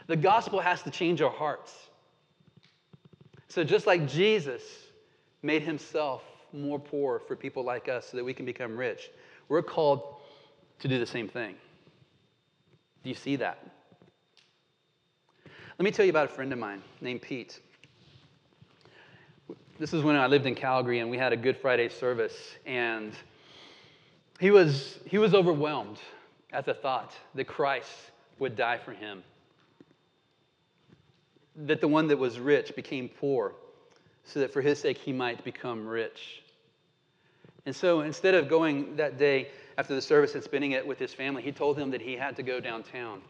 The 0.07 0.17
gospel 0.17 0.61
has 0.61 0.83
to 0.83 0.91
change 0.91 1.21
our 1.21 1.31
hearts. 1.31 1.75
So, 3.49 3.65
just 3.65 3.87
like 3.87 4.07
Jesus 4.07 4.63
made 5.43 5.63
himself 5.63 6.23
more 6.53 6.79
poor 6.79 7.21
for 7.27 7.37
people 7.37 7.65
like 7.65 7.89
us 7.89 8.07
so 8.11 8.17
that 8.17 8.25
we 8.25 8.33
can 8.33 8.47
become 8.47 8.77
rich, 8.77 9.11
we're 9.49 9.63
called 9.63 10.17
to 10.79 10.89
do 10.89 10.99
the 10.99 11.07
same 11.07 11.29
thing. 11.29 11.57
Do 13.03 13.09
you 13.09 13.15
see 13.15 13.37
that? 13.37 13.59
Let 15.79 15.85
me 15.85 15.93
tell 15.93 16.05
you 16.05 16.11
about 16.11 16.24
a 16.24 16.35
friend 16.35 16.53
of 16.53 16.59
mine 16.59 16.83
named 17.01 17.22
Pete. 17.22 17.61
This 19.79 19.95
is 19.95 20.03
when 20.03 20.16
I 20.16 20.26
lived 20.26 20.45
in 20.45 20.57
Calgary 20.57 20.99
and 20.99 21.09
we 21.09 21.16
had 21.16 21.33
a 21.33 21.37
Good 21.37 21.57
Friday 21.57 21.89
service, 21.89 22.35
and 22.66 23.12
he 24.41 24.51
was, 24.51 24.99
he 25.07 25.18
was 25.18 25.35
overwhelmed 25.35 25.99
at 26.53 26.66
the 26.66 26.74
thought 26.74 27.14
that 27.37 27.45
Christ 27.45 27.93
would 28.41 28.57
die 28.57 28.79
for 28.79 28.91
him. 28.91 29.22
That 31.55 31.81
the 31.81 31.87
one 31.87 32.09
that 32.09 32.18
was 32.18 32.41
rich 32.41 32.74
became 32.74 33.09
poor, 33.09 33.53
so 34.24 34.41
that 34.41 34.53
for 34.53 34.61
his 34.61 34.81
sake 34.81 34.99
he 34.99 35.12
might 35.12 35.45
become 35.45 35.87
rich. 35.87 36.43
And 37.66 37.76
so 37.76 38.01
instead 38.01 38.35
of 38.35 38.49
going 38.49 38.97
that 38.97 39.16
day 39.16 39.51
after 39.76 39.95
the 39.95 40.03
service 40.03 40.35
and 40.35 40.43
spending 40.43 40.72
it 40.72 40.85
with 40.85 40.99
his 40.99 41.14
family, 41.14 41.41
he 41.41 41.53
told 41.53 41.79
him 41.79 41.93
that 41.93 42.01
he 42.01 42.16
had 42.16 42.35
to 42.35 42.43
go 42.43 42.59
downtown. 42.59 43.22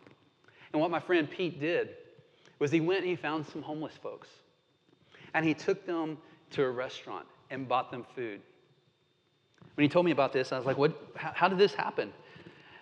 And 0.73 0.81
what 0.81 0.91
my 0.91 1.01
friend 1.01 1.31
Pete 1.31 1.61
did 1.61 1.91
was 2.59 2.71
he 2.71 2.81
went 2.81 3.01
and 3.01 3.09
he 3.09 3.17
found 3.17 3.47
some 3.47 3.63
homeless 3.63 3.95
folks. 4.03 4.29
And 5.35 5.45
he 5.45 5.55
took 5.55 5.87
them 5.87 6.19
to 6.51 6.65
a 6.65 6.71
restaurant 6.71 7.27
and 7.51 7.69
bought 7.69 7.91
them 7.91 8.05
food. 8.15 8.41
When 9.75 9.83
he 9.83 9.89
told 9.89 10.07
me 10.07 10.13
about 10.13 10.33
this, 10.33 10.53
I 10.53 10.57
was 10.57 10.67
like, 10.67 10.79
what, 10.79 10.97
how, 11.15 11.33
how 11.35 11.49
did 11.49 11.59
this 11.59 11.75
happen? 11.75 12.13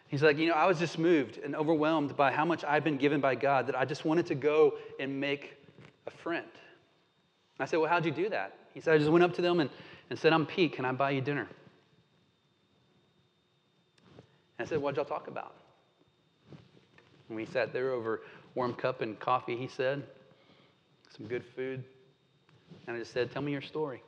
He's 0.08 0.22
like, 0.22 0.38
you 0.38 0.48
know, 0.48 0.54
I 0.54 0.66
was 0.66 0.78
just 0.78 0.98
moved 0.98 1.38
and 1.38 1.54
overwhelmed 1.56 2.16
by 2.16 2.30
how 2.30 2.44
much 2.44 2.64
I've 2.64 2.84
been 2.84 2.96
given 2.96 3.20
by 3.20 3.34
God 3.34 3.66
that 3.66 3.76
I 3.76 3.84
just 3.84 4.04
wanted 4.04 4.26
to 4.26 4.34
go 4.34 4.74
and 5.00 5.20
make 5.20 5.56
a 6.06 6.10
friend. 6.10 6.46
I 7.58 7.64
said, 7.64 7.78
well, 7.78 7.88
how'd 7.88 8.04
you 8.04 8.12
do 8.12 8.28
that? 8.28 8.54
He 8.72 8.80
said, 8.80 8.94
I 8.94 8.98
just 8.98 9.10
went 9.10 9.24
up 9.24 9.34
to 9.34 9.42
them 9.42 9.60
and, 9.60 9.70
and 10.10 10.18
said, 10.18 10.32
I'm 10.32 10.46
Pete. 10.46 10.74
Can 10.74 10.84
I 10.84 10.92
buy 10.92 11.10
you 11.10 11.20
dinner? 11.20 11.48
And 14.58 14.66
I 14.66 14.68
said, 14.68 14.80
what'd 14.80 14.96
y'all 14.96 15.04
talk 15.04 15.28
about? 15.28 15.54
And 17.28 17.36
we 17.36 17.44
sat 17.46 17.72
there 17.72 17.90
over 17.90 18.22
warm 18.56 18.72
cup 18.72 19.02
and 19.02 19.20
coffee, 19.20 19.54
he 19.56 19.68
said, 19.68 20.02
some 21.16 21.26
good 21.26 21.44
food. 21.44 21.84
And 22.86 22.96
I 22.96 22.98
just 22.98 23.12
said, 23.12 23.30
tell 23.30 23.42
me 23.42 23.52
your 23.52 23.62
story. 23.62 24.02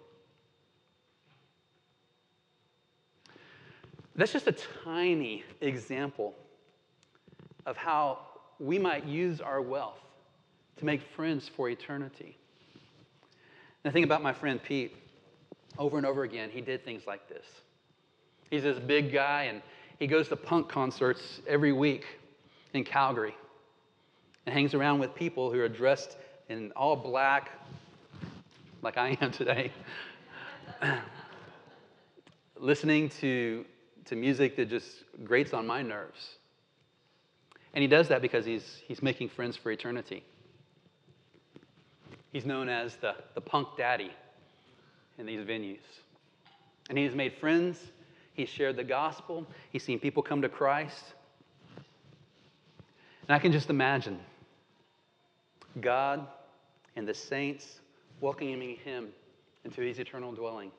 That's 4.17 4.33
just 4.33 4.49
a 4.49 4.57
tiny 4.85 5.45
example 5.61 6.35
of 7.67 7.77
how 7.77 8.19
we 8.59 8.79
might 8.79 9.05
use 9.05 9.41
our 9.41 9.63
wealth 9.63 10.01
to 10.79 10.85
make 10.85 11.03
friends 11.03 11.47
for 11.47 11.69
eternity. 11.69 12.37
And 13.85 13.93
the 13.93 13.93
thing 13.93 14.03
about 14.03 14.23
my 14.23 14.33
friend 14.33 14.61
Pete, 14.61 14.97
over 15.79 15.99
and 15.99 16.07
over 16.07 16.25
again, 16.25 16.51
he 16.51 16.61
did 16.61 16.85
things 16.85 17.07
like 17.07 17.29
this. 17.29 17.47
He's 18.51 18.63
this 18.63 18.79
big 18.79 19.13
guy, 19.13 19.45
and 19.45 19.63
he 19.99 20.07
goes 20.07 20.29
to 20.29 20.37
punk 20.37 20.69
concerts 20.69 21.41
every 21.47 21.73
week 21.73 22.07
in 22.73 22.83
Calgary 22.83 23.35
and 24.47 24.55
hangs 24.55 24.75
around 24.75 24.99
with 24.99 25.15
people 25.15 25.53
who 25.53 25.61
are 25.61 25.69
dressed 25.69 26.17
in 26.49 26.73
all 26.73 26.97
black, 26.97 27.51
like 28.83 28.97
I 28.97 29.17
am 29.21 29.31
today, 29.31 29.71
listening 32.59 33.09
to 33.21 33.65
to 34.09 34.17
music 34.17 34.57
that 34.57 34.71
just 34.71 35.05
grates 35.23 35.53
on 35.53 35.67
my 35.67 35.83
nerves. 35.83 36.37
And 37.75 37.83
he 37.83 37.89
does 37.89 38.09
that 38.09 38.23
because 38.23 38.47
he's, 38.47 38.81
he's 38.87 39.03
making 39.03 39.29
friends 39.29 39.55
for 39.57 39.71
eternity. 39.71 40.25
He's 42.33 42.47
known 42.47 42.71
as 42.71 42.97
the, 42.97 43.15
the 43.35 43.41
punk 43.41 43.69
daddy 43.77 44.11
in 45.19 45.27
these 45.27 45.47
venues. 45.47 45.85
And 46.89 46.97
he's 46.97 47.15
made 47.15 47.35
friends, 47.35 47.79
he's 48.33 48.49
shared 48.49 48.77
the 48.77 48.85
gospel, 48.85 49.47
he's 49.71 49.85
seen 49.85 50.01
people 50.01 50.23
come 50.23 50.41
to 50.41 50.49
Christ. 50.49 51.13
And 53.29 53.35
I 53.35 53.39
can 53.39 53.53
just 53.53 53.69
imagine 53.69 54.19
God 55.81 56.27
and 56.97 57.07
the 57.07 57.13
saints 57.13 57.81
welcoming 58.21 58.77
him 58.77 59.09
into 59.65 59.83
his 59.83 59.99
eternal 59.99 60.33
dwelling 60.33 60.73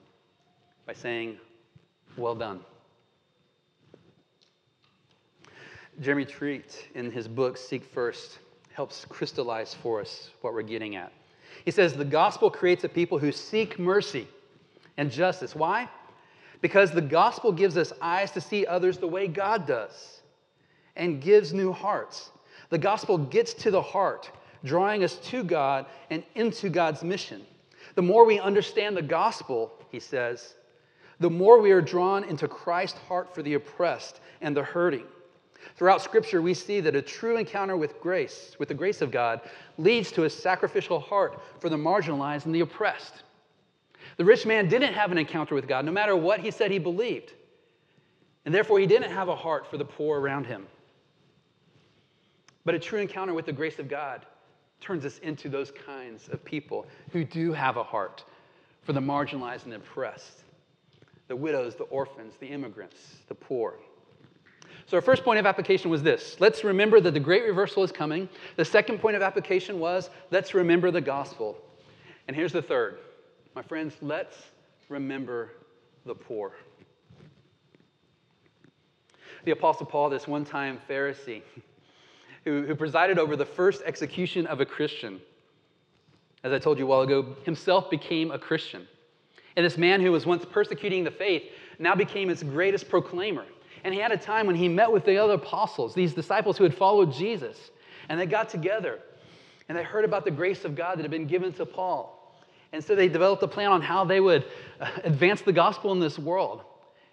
by 0.88 0.94
saying, 0.94 1.38
Well 2.18 2.34
done. 2.34 2.62
Jeremy 6.02 6.26
Treat, 6.26 6.88
in 6.96 7.12
his 7.12 7.28
book 7.28 7.56
Seek 7.56 7.84
First, 7.84 8.40
helps 8.74 9.06
crystallize 9.06 9.76
for 9.76 10.02
us 10.02 10.32
what 10.42 10.54
we're 10.54 10.62
getting 10.64 10.96
at. 10.96 11.12
He 11.66 11.72
says 11.72 11.94
the 11.94 12.06
gospel 12.06 12.50
creates 12.50 12.84
a 12.84 12.90
people 12.90 13.20
who 13.20 13.32
seek 13.32 13.78
mercy 13.78 14.28
and 14.98 15.12
justice. 15.12 15.54
Why? 15.56 15.88
Because 16.62 16.92
the 16.92 17.02
gospel 17.02 17.52
gives 17.52 17.78
us 17.78 17.94
eyes 18.02 18.32
to 18.32 18.42
see 18.42 18.66
others 18.66 18.98
the 18.98 19.08
way 19.08 19.28
God 19.28 19.68
does 19.68 20.22
and 20.96 21.22
gives 21.22 21.54
new 21.54 21.72
hearts. 21.72 22.32
The 22.70 22.78
gospel 22.78 23.18
gets 23.18 23.54
to 23.56 23.72
the 23.72 23.82
heart, 23.82 24.32
drawing 24.64 25.04
us 25.04 25.16
to 25.16 25.44
God 25.44 25.86
and 26.10 26.24
into 26.36 26.70
God's 26.70 27.04
mission. 27.04 27.46
The 27.96 28.02
more 28.02 28.26
we 28.26 28.40
understand 28.40 28.96
the 28.96 29.02
gospel, 29.02 29.74
he 29.92 30.00
says, 30.00 30.56
the 31.20 31.30
more 31.30 31.60
we 31.60 31.72
are 31.72 31.82
drawn 31.82 32.24
into 32.24 32.48
Christ's 32.48 33.00
heart 33.00 33.34
for 33.34 33.44
the 33.44 33.56
oppressed 33.56 34.22
and 34.42 34.56
the 34.56 34.64
hurting. 34.64 35.06
Throughout 35.76 36.02
Scripture, 36.02 36.42
we 36.42 36.54
see 36.54 36.80
that 36.80 36.96
a 36.96 37.02
true 37.02 37.38
encounter 37.38 37.76
with 37.76 38.00
grace, 38.00 38.56
with 38.60 38.70
the 38.70 38.74
grace 38.74 39.02
of 39.02 39.12
God, 39.12 39.42
leads 39.78 40.12
to 40.14 40.24
a 40.24 40.30
sacrificial 40.30 41.00
heart 41.00 41.42
for 41.60 41.70
the 41.70 41.76
marginalized 41.76 42.46
and 42.46 42.56
the 42.56 42.62
oppressed. 42.62 43.24
The 44.16 44.24
rich 44.24 44.46
man 44.46 44.70
didn't 44.70 44.94
have 44.94 45.12
an 45.12 45.18
encounter 45.18 45.56
with 45.56 45.68
God, 45.68 45.84
no 45.84 45.92
matter 45.92 46.16
what 46.16 46.40
he 46.40 46.52
said 46.52 46.72
he 46.72 46.80
believed. 46.80 47.34
And 48.46 48.56
therefore, 48.56 48.80
he 48.80 48.88
didn't 48.88 49.12
have 49.12 49.28
a 49.28 49.36
heart 49.36 49.70
for 49.70 49.78
the 49.78 49.86
poor 49.86 50.20
around 50.20 50.46
him. 50.46 50.66
But 52.66 52.76
a 52.76 52.80
true 52.80 53.00
encounter 53.00 53.34
with 53.34 53.46
the 53.46 53.54
grace 53.54 53.80
of 53.80 53.88
God 53.88 54.26
turns 54.82 55.06
us 55.06 55.20
into 55.20 55.50
those 55.50 55.72
kinds 55.72 56.30
of 56.30 56.44
people 56.44 56.86
who 57.12 57.24
do 57.24 57.52
have 57.54 57.78
a 57.78 57.84
heart 57.84 58.24
for 58.84 58.94
the 58.94 59.00
marginalized 59.00 59.66
and 59.66 59.74
oppressed 59.74 60.44
the 61.28 61.36
widows, 61.36 61.76
the 61.76 61.84
orphans, 61.86 62.34
the 62.40 62.48
immigrants, 62.48 63.18
the 63.28 63.36
poor. 63.36 63.76
So, 64.88 64.98
our 64.98 65.02
first 65.02 65.24
point 65.24 65.38
of 65.38 65.46
application 65.46 65.92
was 65.92 66.02
this 66.02 66.38
let's 66.40 66.64
remember 66.64 67.00
that 67.00 67.14
the 67.14 67.20
great 67.20 67.44
reversal 67.44 67.84
is 67.84 67.92
coming. 67.92 68.28
The 68.56 68.66
second 68.66 69.00
point 69.00 69.16
of 69.16 69.22
application 69.22 69.80
was 69.80 70.10
let's 70.32 70.54
remember 70.54 70.90
the 70.90 71.02
gospel. 71.02 71.58
And 72.28 72.36
here's 72.36 72.54
the 72.54 72.62
third 72.62 72.98
my 73.56 73.62
friends, 73.62 73.96
let's 74.02 74.38
remember 74.90 75.52
the 76.06 76.16
poor. 76.16 76.54
The 79.46 79.52
Apostle 79.52 79.86
Paul, 79.86 80.10
this 80.10 80.28
one 80.28 80.46
time 80.46 80.80
Pharisee, 80.90 81.44
who, 82.46 82.64
who 82.64 82.76
presided 82.76 83.20
over 83.20 83.36
the 83.36 83.46
first 83.46 83.82
execution 83.86 84.48
of 84.48 84.62
a 84.62 84.66
Christian, 84.66 85.20
as 86.44 86.54
I 86.54 86.60
told 86.60 86.78
you 86.78 86.86
a 86.86 86.88
while 86.88 87.02
ago, 87.02 87.36
himself 87.44 87.90
became 87.90 88.32
a 88.32 88.40
Christian. 88.40 88.88
And 89.56 89.66
this 89.66 89.78
man 89.78 90.02
who 90.02 90.12
was 90.12 90.26
once 90.26 90.46
persecuting 90.46 91.04
the 91.04 91.12
faith 91.12 91.44
now 91.80 91.96
became 91.96 92.30
its 92.30 92.44
greatest 92.44 92.90
proclaimer. 92.90 93.46
And 93.84 93.94
he 93.94 94.00
had 94.00 94.12
a 94.12 94.18
time 94.18 94.48
when 94.48 94.56
he 94.56 94.68
met 94.68 94.92
with 94.92 95.06
the 95.06 95.18
other 95.18 95.34
apostles, 95.34 95.94
these 95.94 96.14
disciples 96.14 96.58
who 96.58 96.64
had 96.64 96.74
followed 96.74 97.14
Jesus. 97.14 97.72
And 98.08 98.20
they 98.20 98.26
got 98.26 98.50
together 98.50 99.00
and 99.68 99.78
they 99.78 99.84
heard 99.84 100.06
about 100.06 100.26
the 100.26 100.32
grace 100.32 100.66
of 100.66 100.76
God 100.76 100.98
that 100.98 101.04
had 101.04 101.12
been 101.12 101.28
given 101.28 101.54
to 101.54 101.66
Paul. 101.66 102.16
And 102.72 102.84
so 102.84 102.96
they 102.96 103.08
developed 103.08 103.42
a 103.44 103.48
plan 103.48 103.72
on 103.72 103.82
how 103.82 104.04
they 104.04 104.20
would 104.20 104.46
uh, 104.80 104.90
advance 105.04 105.42
the 105.42 105.54
gospel 105.54 105.92
in 105.92 106.00
this 106.00 106.20
world. 106.20 106.62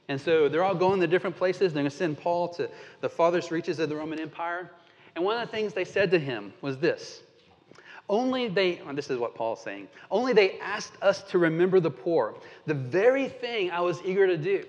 And 0.08 0.20
so 0.20 0.48
they're 0.48 0.62
all 0.62 0.74
going 0.74 1.00
to 1.00 1.06
different 1.06 1.36
places. 1.36 1.72
They're 1.72 1.82
going 1.82 1.90
to 1.90 1.96
send 1.96 2.18
Paul 2.18 2.48
to 2.54 2.70
the 3.00 3.08
farthest 3.08 3.50
reaches 3.50 3.78
of 3.78 3.88
the 3.88 3.96
Roman 3.96 4.20
Empire. 4.20 4.70
And 5.16 5.24
one 5.24 5.40
of 5.40 5.48
the 5.48 5.56
things 5.56 5.72
they 5.72 5.86
said 5.86 6.10
to 6.10 6.18
him 6.18 6.52
was 6.60 6.78
this 6.78 7.22
Only 8.08 8.48
they, 8.48 8.80
this 8.92 9.10
is 9.10 9.18
what 9.18 9.34
Paul's 9.34 9.62
saying, 9.62 9.88
only 10.10 10.34
they 10.34 10.60
asked 10.60 11.02
us 11.02 11.22
to 11.24 11.38
remember 11.38 11.80
the 11.80 11.90
poor, 11.90 12.36
the 12.66 12.74
very 12.74 13.28
thing 13.28 13.70
I 13.70 13.80
was 13.80 14.00
eager 14.04 14.26
to 14.26 14.36
do. 14.36 14.64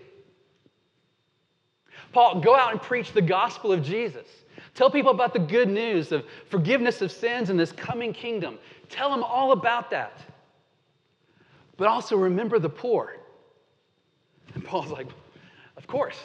Paul, 2.13 2.39
go 2.39 2.55
out 2.55 2.71
and 2.71 2.81
preach 2.81 3.11
the 3.11 3.21
gospel 3.21 3.73
of 3.73 3.83
Jesus. 3.83 4.25
Tell 4.73 4.89
people 4.89 5.11
about 5.11 5.33
the 5.33 5.39
good 5.39 5.67
news 5.67 6.11
of 6.11 6.23
forgiveness 6.49 7.01
of 7.01 7.11
sins 7.11 7.49
and 7.49 7.59
this 7.59 7.71
coming 7.73 8.13
kingdom. 8.13 8.57
Tell 8.89 9.09
them 9.09 9.23
all 9.23 9.51
about 9.51 9.91
that. 9.91 10.21
But 11.75 11.89
also 11.89 12.15
remember 12.15 12.57
the 12.57 12.69
poor. 12.69 13.17
And 14.55 14.63
Paul's 14.63 14.91
like, 14.91 15.07
Of 15.75 15.87
course, 15.87 16.19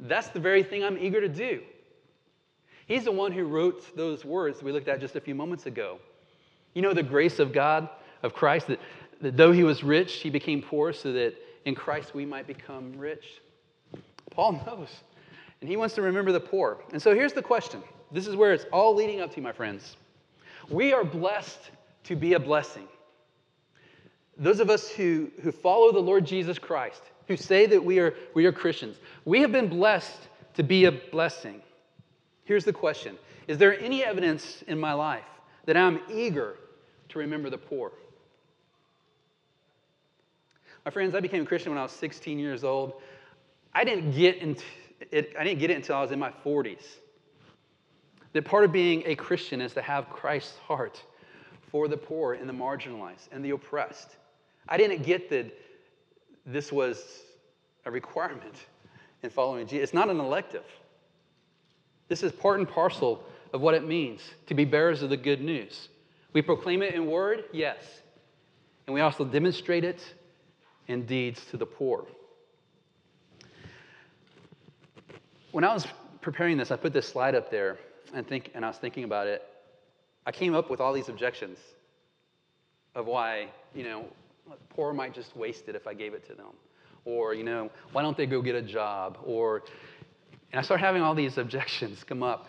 that's 0.00 0.28
the 0.28 0.40
very 0.40 0.62
thing 0.62 0.84
I'm 0.84 0.98
eager 0.98 1.22
to 1.22 1.28
do. 1.28 1.62
He's 2.86 3.04
the 3.04 3.12
one 3.12 3.32
who 3.32 3.44
wrote 3.44 3.96
those 3.96 4.24
words 4.24 4.62
we 4.62 4.72
looked 4.72 4.88
at 4.88 5.00
just 5.00 5.16
a 5.16 5.20
few 5.20 5.34
moments 5.34 5.66
ago. 5.66 5.98
You 6.74 6.82
know, 6.82 6.94
the 6.94 7.02
grace 7.02 7.38
of 7.38 7.52
God, 7.52 7.88
of 8.22 8.32
Christ, 8.32 8.68
that, 8.68 8.80
that 9.20 9.36
though 9.36 9.52
he 9.52 9.64
was 9.64 9.82
rich, 9.82 10.14
he 10.14 10.30
became 10.30 10.62
poor 10.62 10.92
so 10.92 11.12
that 11.12 11.34
in 11.64 11.74
Christ 11.74 12.14
we 12.14 12.24
might 12.24 12.46
become 12.46 12.92
rich. 12.96 13.40
Paul 14.30 14.52
knows. 14.66 14.88
And 15.60 15.68
he 15.68 15.76
wants 15.76 15.94
to 15.96 16.02
remember 16.02 16.32
the 16.32 16.40
poor. 16.40 16.78
And 16.92 17.02
so 17.02 17.14
here's 17.14 17.32
the 17.32 17.42
question 17.42 17.82
this 18.12 18.26
is 18.26 18.36
where 18.36 18.52
it's 18.52 18.66
all 18.72 18.94
leading 18.94 19.20
up 19.20 19.34
to, 19.34 19.40
my 19.40 19.52
friends. 19.52 19.96
We 20.70 20.92
are 20.92 21.04
blessed 21.04 21.70
to 22.04 22.14
be 22.14 22.34
a 22.34 22.40
blessing. 22.40 22.86
Those 24.36 24.60
of 24.60 24.70
us 24.70 24.88
who, 24.88 25.30
who 25.42 25.50
follow 25.50 25.92
the 25.92 25.98
Lord 25.98 26.24
Jesus 26.26 26.58
Christ, 26.58 27.02
who 27.26 27.36
say 27.36 27.66
that 27.66 27.82
we 27.82 27.98
are, 27.98 28.14
we 28.34 28.46
are 28.46 28.52
Christians, 28.52 28.96
we 29.24 29.40
have 29.40 29.50
been 29.50 29.68
blessed 29.68 30.28
to 30.54 30.62
be 30.62 30.84
a 30.84 30.92
blessing. 30.92 31.62
Here's 32.46 32.64
the 32.64 32.72
question 32.72 33.18
Is 33.46 33.58
there 33.58 33.78
any 33.78 34.02
evidence 34.02 34.64
in 34.66 34.80
my 34.80 34.94
life 34.94 35.26
that 35.66 35.76
I'm 35.76 36.00
eager 36.10 36.56
to 37.10 37.18
remember 37.18 37.50
the 37.50 37.58
poor? 37.58 37.92
My 40.84 40.90
friends, 40.90 41.14
I 41.14 41.20
became 41.20 41.42
a 41.42 41.46
Christian 41.46 41.72
when 41.72 41.78
I 41.78 41.82
was 41.82 41.92
16 41.92 42.38
years 42.38 42.62
old. 42.64 42.94
I 43.74 43.84
didn't 43.84 44.12
get 44.12 44.36
into 44.36 44.64
it, 45.10 45.34
I 45.38 45.44
didn't 45.44 45.58
get 45.58 45.70
it 45.70 45.74
until 45.74 45.96
I 45.96 46.00
was 46.00 46.12
in 46.12 46.18
my 46.18 46.32
40s. 46.44 46.86
That 48.32 48.44
part 48.44 48.64
of 48.64 48.72
being 48.72 49.02
a 49.04 49.14
Christian 49.14 49.60
is 49.60 49.74
to 49.74 49.82
have 49.82 50.08
Christ's 50.08 50.56
heart 50.58 51.02
for 51.70 51.88
the 51.88 51.96
poor 51.96 52.34
and 52.34 52.48
the 52.48 52.52
marginalized 52.52 53.28
and 53.32 53.44
the 53.44 53.50
oppressed. 53.50 54.16
I 54.68 54.76
didn't 54.76 55.02
get 55.02 55.28
that 55.30 55.52
this 56.44 56.70
was 56.70 57.22
a 57.84 57.90
requirement 57.90 58.54
in 59.22 59.30
following 59.30 59.66
Jesus. 59.66 59.84
It's 59.84 59.94
not 59.94 60.08
an 60.08 60.20
elective. 60.20 60.64
This 62.08 62.22
is 62.22 62.32
part 62.32 62.58
and 62.58 62.68
parcel 62.68 63.24
of 63.52 63.60
what 63.60 63.74
it 63.74 63.86
means 63.86 64.20
to 64.46 64.54
be 64.54 64.64
bearers 64.64 65.02
of 65.02 65.10
the 65.10 65.16
good 65.16 65.40
news. 65.40 65.88
We 66.32 66.42
proclaim 66.42 66.82
it 66.82 66.94
in 66.94 67.06
word, 67.06 67.44
yes. 67.52 67.78
And 68.86 68.94
we 68.94 69.00
also 69.00 69.24
demonstrate 69.24 69.84
it 69.84 70.02
in 70.88 71.06
deeds 71.06 71.44
to 71.50 71.56
the 71.56 71.66
poor. 71.66 72.06
When 75.52 75.64
I 75.64 75.72
was 75.72 75.86
preparing 76.20 76.56
this, 76.56 76.70
I 76.70 76.76
put 76.76 76.92
this 76.92 77.08
slide 77.08 77.34
up 77.34 77.50
there 77.50 77.78
and 78.14 78.26
think 78.26 78.50
and 78.54 78.64
I 78.64 78.68
was 78.68 78.76
thinking 78.76 79.04
about 79.04 79.26
it. 79.26 79.42
I 80.26 80.32
came 80.32 80.54
up 80.54 80.70
with 80.70 80.80
all 80.80 80.92
these 80.92 81.08
objections 81.08 81.58
of 82.94 83.06
why, 83.06 83.48
you 83.74 83.84
know, 83.84 84.06
poor 84.70 84.92
might 84.92 85.14
just 85.14 85.36
waste 85.36 85.68
it 85.68 85.74
if 85.74 85.86
I 85.86 85.94
gave 85.94 86.14
it 86.14 86.26
to 86.28 86.34
them. 86.34 86.52
Or, 87.04 87.34
you 87.34 87.44
know, 87.44 87.70
why 87.92 88.02
don't 88.02 88.16
they 88.16 88.26
go 88.26 88.42
get 88.42 88.54
a 88.56 88.62
job? 88.62 89.18
Or 89.24 89.62
and 90.56 90.62
I 90.62 90.64
started 90.64 90.86
having 90.86 91.02
all 91.02 91.14
these 91.14 91.36
objections 91.36 92.02
come 92.02 92.22
up. 92.22 92.48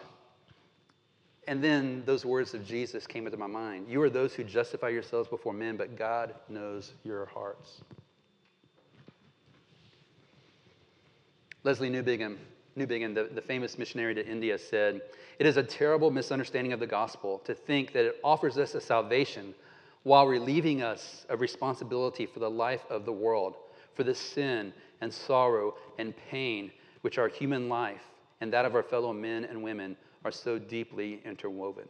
And 1.45 1.61
then 1.61 2.03
those 2.05 2.23
words 2.23 2.53
of 2.53 2.65
Jesus 2.65 3.05
came 3.05 3.25
into 3.25 3.37
my 3.37 3.47
mind. 3.47 3.87
You 3.89 4.01
are 4.01 4.09
those 4.09 4.33
who 4.33 4.45
justify 4.45 4.87
yourselves 4.87 5.27
before 5.27 5.51
men, 5.51 5.75
but 5.75 5.97
God 5.97 6.33
knows 6.47 6.93
your 7.03 7.25
hearts. 7.25 7.81
Lesslie 11.65 11.91
Newbigin, 11.91 12.37
Newbigin 12.77 13.13
the, 13.13 13.25
the 13.25 13.41
famous 13.41 13.77
missionary 13.77 14.15
to 14.15 14.25
India, 14.25 14.57
said, 14.57 15.01
It 15.37 15.45
is 15.45 15.57
a 15.57 15.63
terrible 15.63 16.09
misunderstanding 16.09 16.71
of 16.71 16.79
the 16.79 16.87
gospel 16.87 17.39
to 17.39 17.53
think 17.53 17.91
that 17.91 18.05
it 18.05 18.21
offers 18.23 18.57
us 18.57 18.73
a 18.73 18.79
salvation 18.79 19.53
while 20.03 20.27
relieving 20.27 20.81
us 20.81 21.25
of 21.27 21.41
responsibility 21.41 22.25
for 22.25 22.39
the 22.39 22.49
life 22.49 22.85
of 22.89 23.03
the 23.03 23.11
world, 23.11 23.55
for 23.95 24.05
the 24.05 24.15
sin 24.15 24.71
and 25.01 25.13
sorrow 25.13 25.75
and 25.97 26.13
pain 26.31 26.71
which 27.01 27.17
our 27.17 27.27
human 27.27 27.69
life 27.69 28.03
and 28.41 28.51
that 28.53 28.65
of 28.65 28.75
our 28.75 28.83
fellow 28.83 29.13
men 29.13 29.45
and 29.45 29.61
women 29.61 29.95
are 30.23 30.31
so 30.31 30.57
deeply 30.59 31.21
interwoven. 31.25 31.87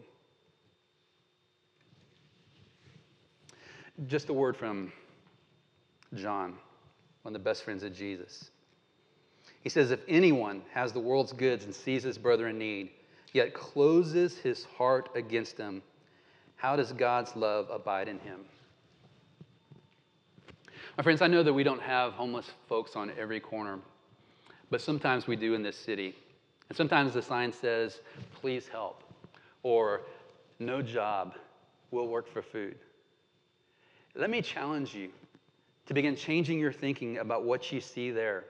Just 4.08 4.30
a 4.30 4.34
word 4.34 4.55
from 4.55 4.91
John, 6.14 6.55
one 7.24 7.34
of 7.36 7.41
the 7.41 7.43
best 7.43 7.64
friends 7.64 7.84
of 7.84 7.93
Jesus. 7.95 8.51
He 9.62 9.70
says, 9.70 9.91
If 9.91 10.01
anyone 10.08 10.62
has 10.72 10.93
the 10.93 10.99
world's 10.99 11.34
goods 11.34 11.66
and 11.66 11.74
sees 11.74 12.03
his 12.03 12.18
brother 12.18 12.47
in 12.47 12.58
need, 12.58 12.91
yet 13.34 13.53
closes 13.53 14.38
his 14.38 14.66
heart 14.78 15.10
against 15.16 15.58
him, 15.58 15.82
how 16.55 16.76
does 16.76 16.91
God's 16.91 17.36
love 17.36 17.70
abide 17.70 18.08
in 18.08 18.20
him? 18.20 18.41
My 20.97 21.03
friends, 21.03 21.22
I 21.22 21.28
know 21.28 21.43
that 21.43 21.53
we 21.53 21.64
don't 21.64 21.82
have 21.82 22.14
homeless 22.14 22.49
folks 22.68 22.95
on 22.95 23.12
every 23.18 23.39
corner, 23.39 23.80
but 24.70 24.82
sometimes 24.82 25.28
we 25.28 25.36
do 25.36 25.53
in 25.53 25.63
this 25.63 25.78
city. 25.78 26.15
And 26.70 26.78
sometimes 26.78 27.13
the 27.13 27.22
sign 27.22 27.53
says, 27.53 28.01
please 28.36 28.68
help, 28.68 29.03
or 29.63 30.01
no 30.59 30.82
job, 30.82 31.36
we'll 31.91 32.07
work 32.07 32.28
for 32.28 32.41
food. 32.41 32.76
Let 34.15 34.30
me 34.30 34.41
challenge 34.41 34.93
you 34.93 35.09
to 35.86 35.93
begin 35.93 36.15
changing 36.15 36.59
your 36.59 36.74
thinking 36.74 37.20
about 37.20 37.43
what 37.43 37.72
you 37.72 37.80
see 37.80 38.11
there 38.11 38.45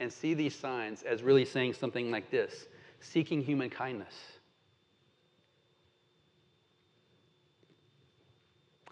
and 0.00 0.12
see 0.12 0.34
these 0.34 0.54
signs 0.54 1.02
as 1.02 1.22
really 1.22 1.44
saying 1.44 1.74
something 1.74 2.10
like 2.10 2.30
this 2.30 2.66
seeking 3.00 3.40
human 3.42 3.70
kindness. 3.70 4.14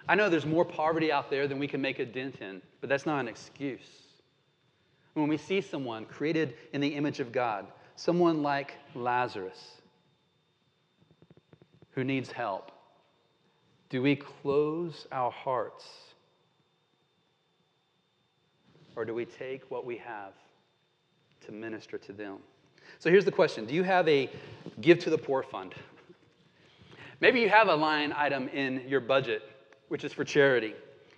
I 0.08 0.14
know 0.14 0.30
there's 0.30 0.46
more 0.46 0.64
poverty 0.64 1.10
out 1.10 1.28
there 1.28 1.48
than 1.48 1.58
we 1.58 1.66
can 1.66 1.80
make 1.80 1.98
a 1.98 2.06
dent 2.06 2.40
in, 2.40 2.62
but 2.80 2.88
that's 2.88 3.06
not 3.06 3.18
an 3.18 3.28
excuse. 3.28 4.05
When 5.16 5.28
we 5.28 5.38
see 5.38 5.62
someone 5.62 6.04
created 6.04 6.56
in 6.74 6.82
the 6.82 6.88
image 6.88 7.20
of 7.20 7.32
God, 7.32 7.66
someone 7.94 8.42
like 8.42 8.74
Lazarus 8.94 9.80
who 11.92 12.04
needs 12.04 12.30
help, 12.30 12.70
do 13.88 14.02
we 14.02 14.14
close 14.14 15.06
our 15.10 15.30
hearts? 15.30 15.86
Or 18.94 19.06
do 19.06 19.14
we 19.14 19.24
take 19.24 19.70
what 19.70 19.86
we 19.86 19.96
have 19.96 20.34
to 21.46 21.52
minister 21.52 21.96
to 21.96 22.12
them? 22.12 22.36
So 22.98 23.08
here's 23.08 23.24
the 23.24 23.32
question 23.32 23.64
Do 23.64 23.74
you 23.74 23.84
have 23.84 24.06
a 24.08 24.28
give 24.82 24.98
to 24.98 25.08
the 25.08 25.16
poor 25.16 25.42
fund? 25.42 25.74
Maybe 27.22 27.40
you 27.40 27.48
have 27.48 27.68
a 27.68 27.74
line 27.74 28.12
item 28.14 28.48
in 28.48 28.82
your 28.86 29.00
budget, 29.00 29.44
which 29.88 30.04
is 30.04 30.12
for 30.12 30.24
charity, 30.24 30.74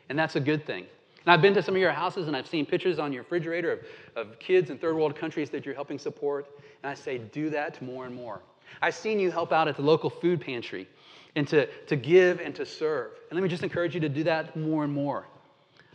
and 0.08 0.16
that's 0.16 0.36
a 0.36 0.40
good 0.40 0.64
thing. 0.64 0.86
And 1.28 1.34
I've 1.34 1.42
been 1.42 1.52
to 1.52 1.62
some 1.62 1.74
of 1.74 1.80
your 1.82 1.92
houses 1.92 2.26
and 2.26 2.34
I've 2.34 2.46
seen 2.46 2.64
pictures 2.64 2.98
on 2.98 3.12
your 3.12 3.22
refrigerator 3.22 3.72
of, 3.72 3.80
of 4.16 4.38
kids 4.38 4.70
in 4.70 4.78
third 4.78 4.96
world 4.96 5.14
countries 5.14 5.50
that 5.50 5.66
you're 5.66 5.74
helping 5.74 5.98
support. 5.98 6.48
And 6.82 6.90
I 6.90 6.94
say, 6.94 7.18
do 7.18 7.50
that 7.50 7.82
more 7.82 8.06
and 8.06 8.14
more. 8.14 8.40
I've 8.80 8.94
seen 8.94 9.20
you 9.20 9.30
help 9.30 9.52
out 9.52 9.68
at 9.68 9.76
the 9.76 9.82
local 9.82 10.08
food 10.08 10.40
pantry 10.40 10.88
and 11.36 11.46
to, 11.48 11.66
to 11.66 11.96
give 11.96 12.40
and 12.40 12.54
to 12.54 12.64
serve. 12.64 13.10
And 13.28 13.36
let 13.36 13.42
me 13.42 13.48
just 13.50 13.62
encourage 13.62 13.92
you 13.92 14.00
to 14.00 14.08
do 14.08 14.24
that 14.24 14.56
more 14.56 14.84
and 14.84 14.92
more. 14.92 15.26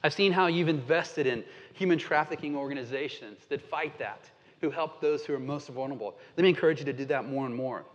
I've 0.03 0.13
seen 0.13 0.31
how 0.31 0.45
you've 0.45 0.69
invested 0.69 1.25
in 1.25 1.43
human 1.73 1.97
trafficking 1.97 2.55
organizations 2.55 3.39
that 3.49 3.59
fight 3.59 3.97
that, 3.97 4.29
who 4.61 4.69
help 4.69 5.01
those 5.01 5.25
who 5.25 5.33
are 5.33 5.39
most 5.39 5.67
vulnerable. 5.69 6.13
Let 6.37 6.43
me 6.43 6.49
encourage 6.49 6.77
you 6.77 6.85
to 6.85 6.93
do 6.93 7.05
that 7.05 7.27
more 7.27 7.47
and 7.47 7.55
more. 7.55 7.85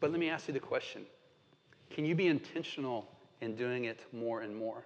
But 0.00 0.10
let 0.10 0.20
me 0.20 0.28
ask 0.28 0.48
you 0.48 0.52
the 0.52 0.60
question 0.60 1.06
can 1.88 2.04
you 2.04 2.14
be 2.14 2.26
intentional 2.26 3.08
in 3.40 3.56
doing 3.56 3.86
it 3.86 4.04
more 4.12 4.42
and 4.42 4.54
more? 4.54 4.84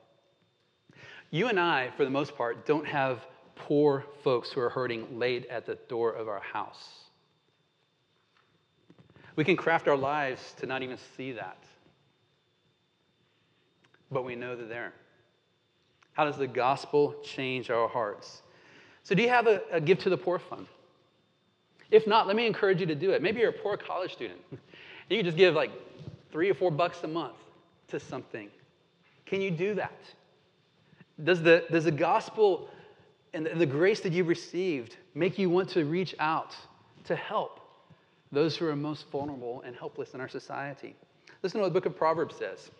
You 1.32 1.48
and 1.48 1.58
I, 1.58 1.90
for 1.96 2.04
the 2.04 2.10
most 2.10 2.36
part, 2.36 2.66
don't 2.66 2.86
have 2.86 3.26
poor 3.56 4.04
folks 4.22 4.52
who 4.52 4.60
are 4.60 4.68
hurting 4.68 5.18
laid 5.18 5.46
at 5.46 5.64
the 5.64 5.76
door 5.88 6.12
of 6.12 6.28
our 6.28 6.40
house. 6.40 7.06
We 9.34 9.42
can 9.42 9.56
craft 9.56 9.88
our 9.88 9.96
lives 9.96 10.54
to 10.58 10.66
not 10.66 10.82
even 10.82 10.98
see 11.16 11.32
that. 11.32 11.56
But 14.10 14.26
we 14.26 14.36
know 14.36 14.54
that 14.54 14.68
they're 14.68 14.68
there. 14.68 14.92
How 16.12 16.26
does 16.26 16.36
the 16.36 16.46
gospel 16.46 17.14
change 17.24 17.70
our 17.70 17.88
hearts? 17.88 18.42
So, 19.02 19.14
do 19.14 19.22
you 19.22 19.30
have 19.30 19.46
a, 19.46 19.62
a 19.72 19.80
Give 19.80 19.98
to 20.00 20.10
the 20.10 20.18
Poor 20.18 20.38
fund? 20.38 20.66
If 21.90 22.06
not, 22.06 22.26
let 22.26 22.36
me 22.36 22.46
encourage 22.46 22.80
you 22.80 22.86
to 22.86 22.94
do 22.94 23.12
it. 23.12 23.22
Maybe 23.22 23.40
you're 23.40 23.50
a 23.50 23.54
poor 23.54 23.76
college 23.76 24.12
student. 24.12 24.40
You 25.10 25.18
can 25.18 25.26
just 25.26 25.36
give 25.36 25.54
like 25.54 25.72
three 26.30 26.48
or 26.48 26.54
four 26.54 26.70
bucks 26.70 27.02
a 27.02 27.08
month 27.08 27.36
to 27.88 28.00
something. 28.00 28.48
Can 29.26 29.42
you 29.42 29.50
do 29.50 29.74
that? 29.74 29.98
Does 31.22 31.42
the, 31.42 31.64
does 31.70 31.84
the 31.84 31.90
gospel 31.90 32.68
and 33.34 33.46
the 33.46 33.66
grace 33.66 34.00
that 34.00 34.12
you've 34.12 34.28
received 34.28 34.96
make 35.14 35.38
you 35.38 35.48
want 35.50 35.68
to 35.70 35.84
reach 35.84 36.14
out 36.18 36.54
to 37.04 37.16
help 37.16 37.60
those 38.30 38.56
who 38.56 38.66
are 38.66 38.76
most 38.76 39.10
vulnerable 39.10 39.62
and 39.64 39.76
helpless 39.76 40.14
in 40.14 40.20
our 40.20 40.28
society? 40.28 40.96
Listen 41.42 41.58
to 41.58 41.62
what 41.62 41.68
the 41.68 41.80
book 41.80 41.86
of 41.86 41.96
Proverbs 41.96 42.36
says 42.36 42.70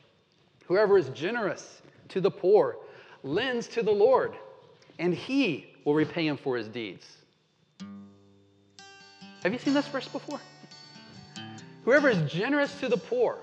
Whoever 0.66 0.99
is 0.99 1.09
generous 1.11 1.83
to 2.09 2.20
the 2.20 2.30
poor 2.30 2.76
lends 3.22 3.68
to 3.68 3.83
the 3.83 3.91
Lord, 3.91 4.35
and 4.99 5.14
he 5.14 5.66
will 5.85 5.95
repay 5.95 6.26
him 6.26 6.37
for 6.37 6.57
his 6.57 6.68
deeds. 6.68 7.16
Have 9.43 9.53
you 9.53 9.59
seen 9.59 9.74
this 9.74 9.89
verse 9.89 10.09
before? 10.09 10.41
Whoever 11.85 12.09
is 12.09 12.30
generous 12.30 12.78
to 12.80 12.89
the 12.89 12.97
poor 12.97 13.39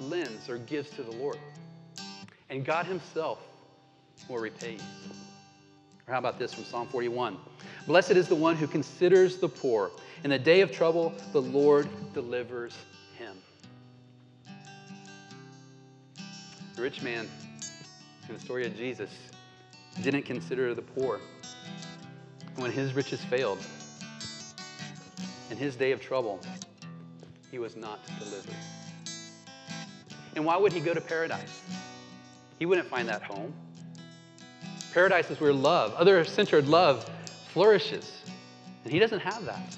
lends 0.00 0.48
or 0.48 0.58
gives 0.58 0.90
to 0.90 1.02
the 1.02 1.12
Lord. 1.12 1.38
And 2.48 2.64
God 2.64 2.86
Himself 2.86 3.38
will 4.28 4.38
repay 4.38 4.72
you. 4.72 4.80
Or 6.06 6.12
how 6.12 6.18
about 6.18 6.38
this 6.38 6.52
from 6.52 6.64
Psalm 6.64 6.88
41? 6.88 7.36
Blessed 7.86 8.12
is 8.12 8.28
the 8.28 8.34
one 8.34 8.56
who 8.56 8.66
considers 8.66 9.38
the 9.38 9.48
poor. 9.48 9.90
In 10.24 10.30
the 10.30 10.38
day 10.38 10.60
of 10.60 10.72
trouble, 10.72 11.14
the 11.32 11.40
Lord 11.40 11.88
delivers 12.12 12.74
him. 13.16 13.36
The 16.76 16.82
rich 16.82 17.02
man 17.02 17.28
in 18.28 18.34
the 18.34 18.40
story 18.40 18.66
of 18.66 18.76
Jesus 18.76 19.10
didn't 20.02 20.22
consider 20.22 20.74
the 20.74 20.82
poor. 20.82 21.20
When 22.56 22.70
his 22.70 22.92
riches 22.92 23.24
failed, 23.24 23.58
in 25.50 25.56
his 25.56 25.76
day 25.76 25.92
of 25.92 26.00
trouble, 26.00 26.40
he 27.50 27.58
was 27.58 27.76
not 27.76 28.00
delivered. 28.18 28.54
And 30.34 30.44
why 30.44 30.56
would 30.56 30.72
he 30.72 30.80
go 30.80 30.94
to 30.94 31.00
paradise? 31.00 31.62
He 32.58 32.66
wouldn't 32.66 32.88
find 32.88 33.08
that 33.08 33.22
home. 33.22 33.52
Paradise 34.92 35.30
is 35.30 35.40
where 35.40 35.52
love, 35.52 35.94
other 35.94 36.24
centered 36.24 36.66
love, 36.66 37.08
flourishes. 37.48 38.22
And 38.84 38.92
he 38.92 38.98
doesn't 38.98 39.20
have 39.20 39.44
that. 39.44 39.76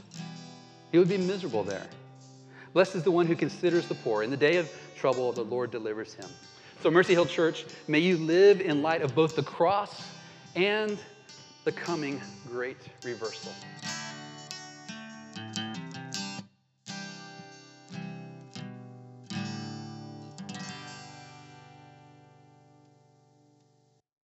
He 0.91 0.99
would 0.99 1.09
be 1.09 1.19
miserable 1.19 1.65
there. 1.65 1.87
Blessed 2.73 2.97
is 2.97 3.03
the 3.03 3.11
one 3.11 3.27
who 3.27 3.37
considers 3.37 3.87
the 3.87 3.95
poor. 3.95 4.23
In 4.23 4.31
the 4.31 4.37
day 4.37 4.57
of 4.57 4.71
trouble, 4.97 5.33
the 5.33 5.45
Lord 5.45 5.71
delivers 5.71 6.15
him. 6.15 6.29
So, 6.83 6.91
Mercy 6.91 7.13
Hill 7.13 7.27
Church, 7.27 7.65
may 7.87 7.99
you 7.99 8.17
live 8.17 8.61
in 8.61 8.83
light 8.83 9.03
of 9.03 9.15
both 9.15 9.37
the 9.37 9.43
cross 9.43 10.03
and 10.57 10.99
the 11.65 11.73
coming 11.73 12.21
great 12.49 12.79
reversal. 13.05 13.53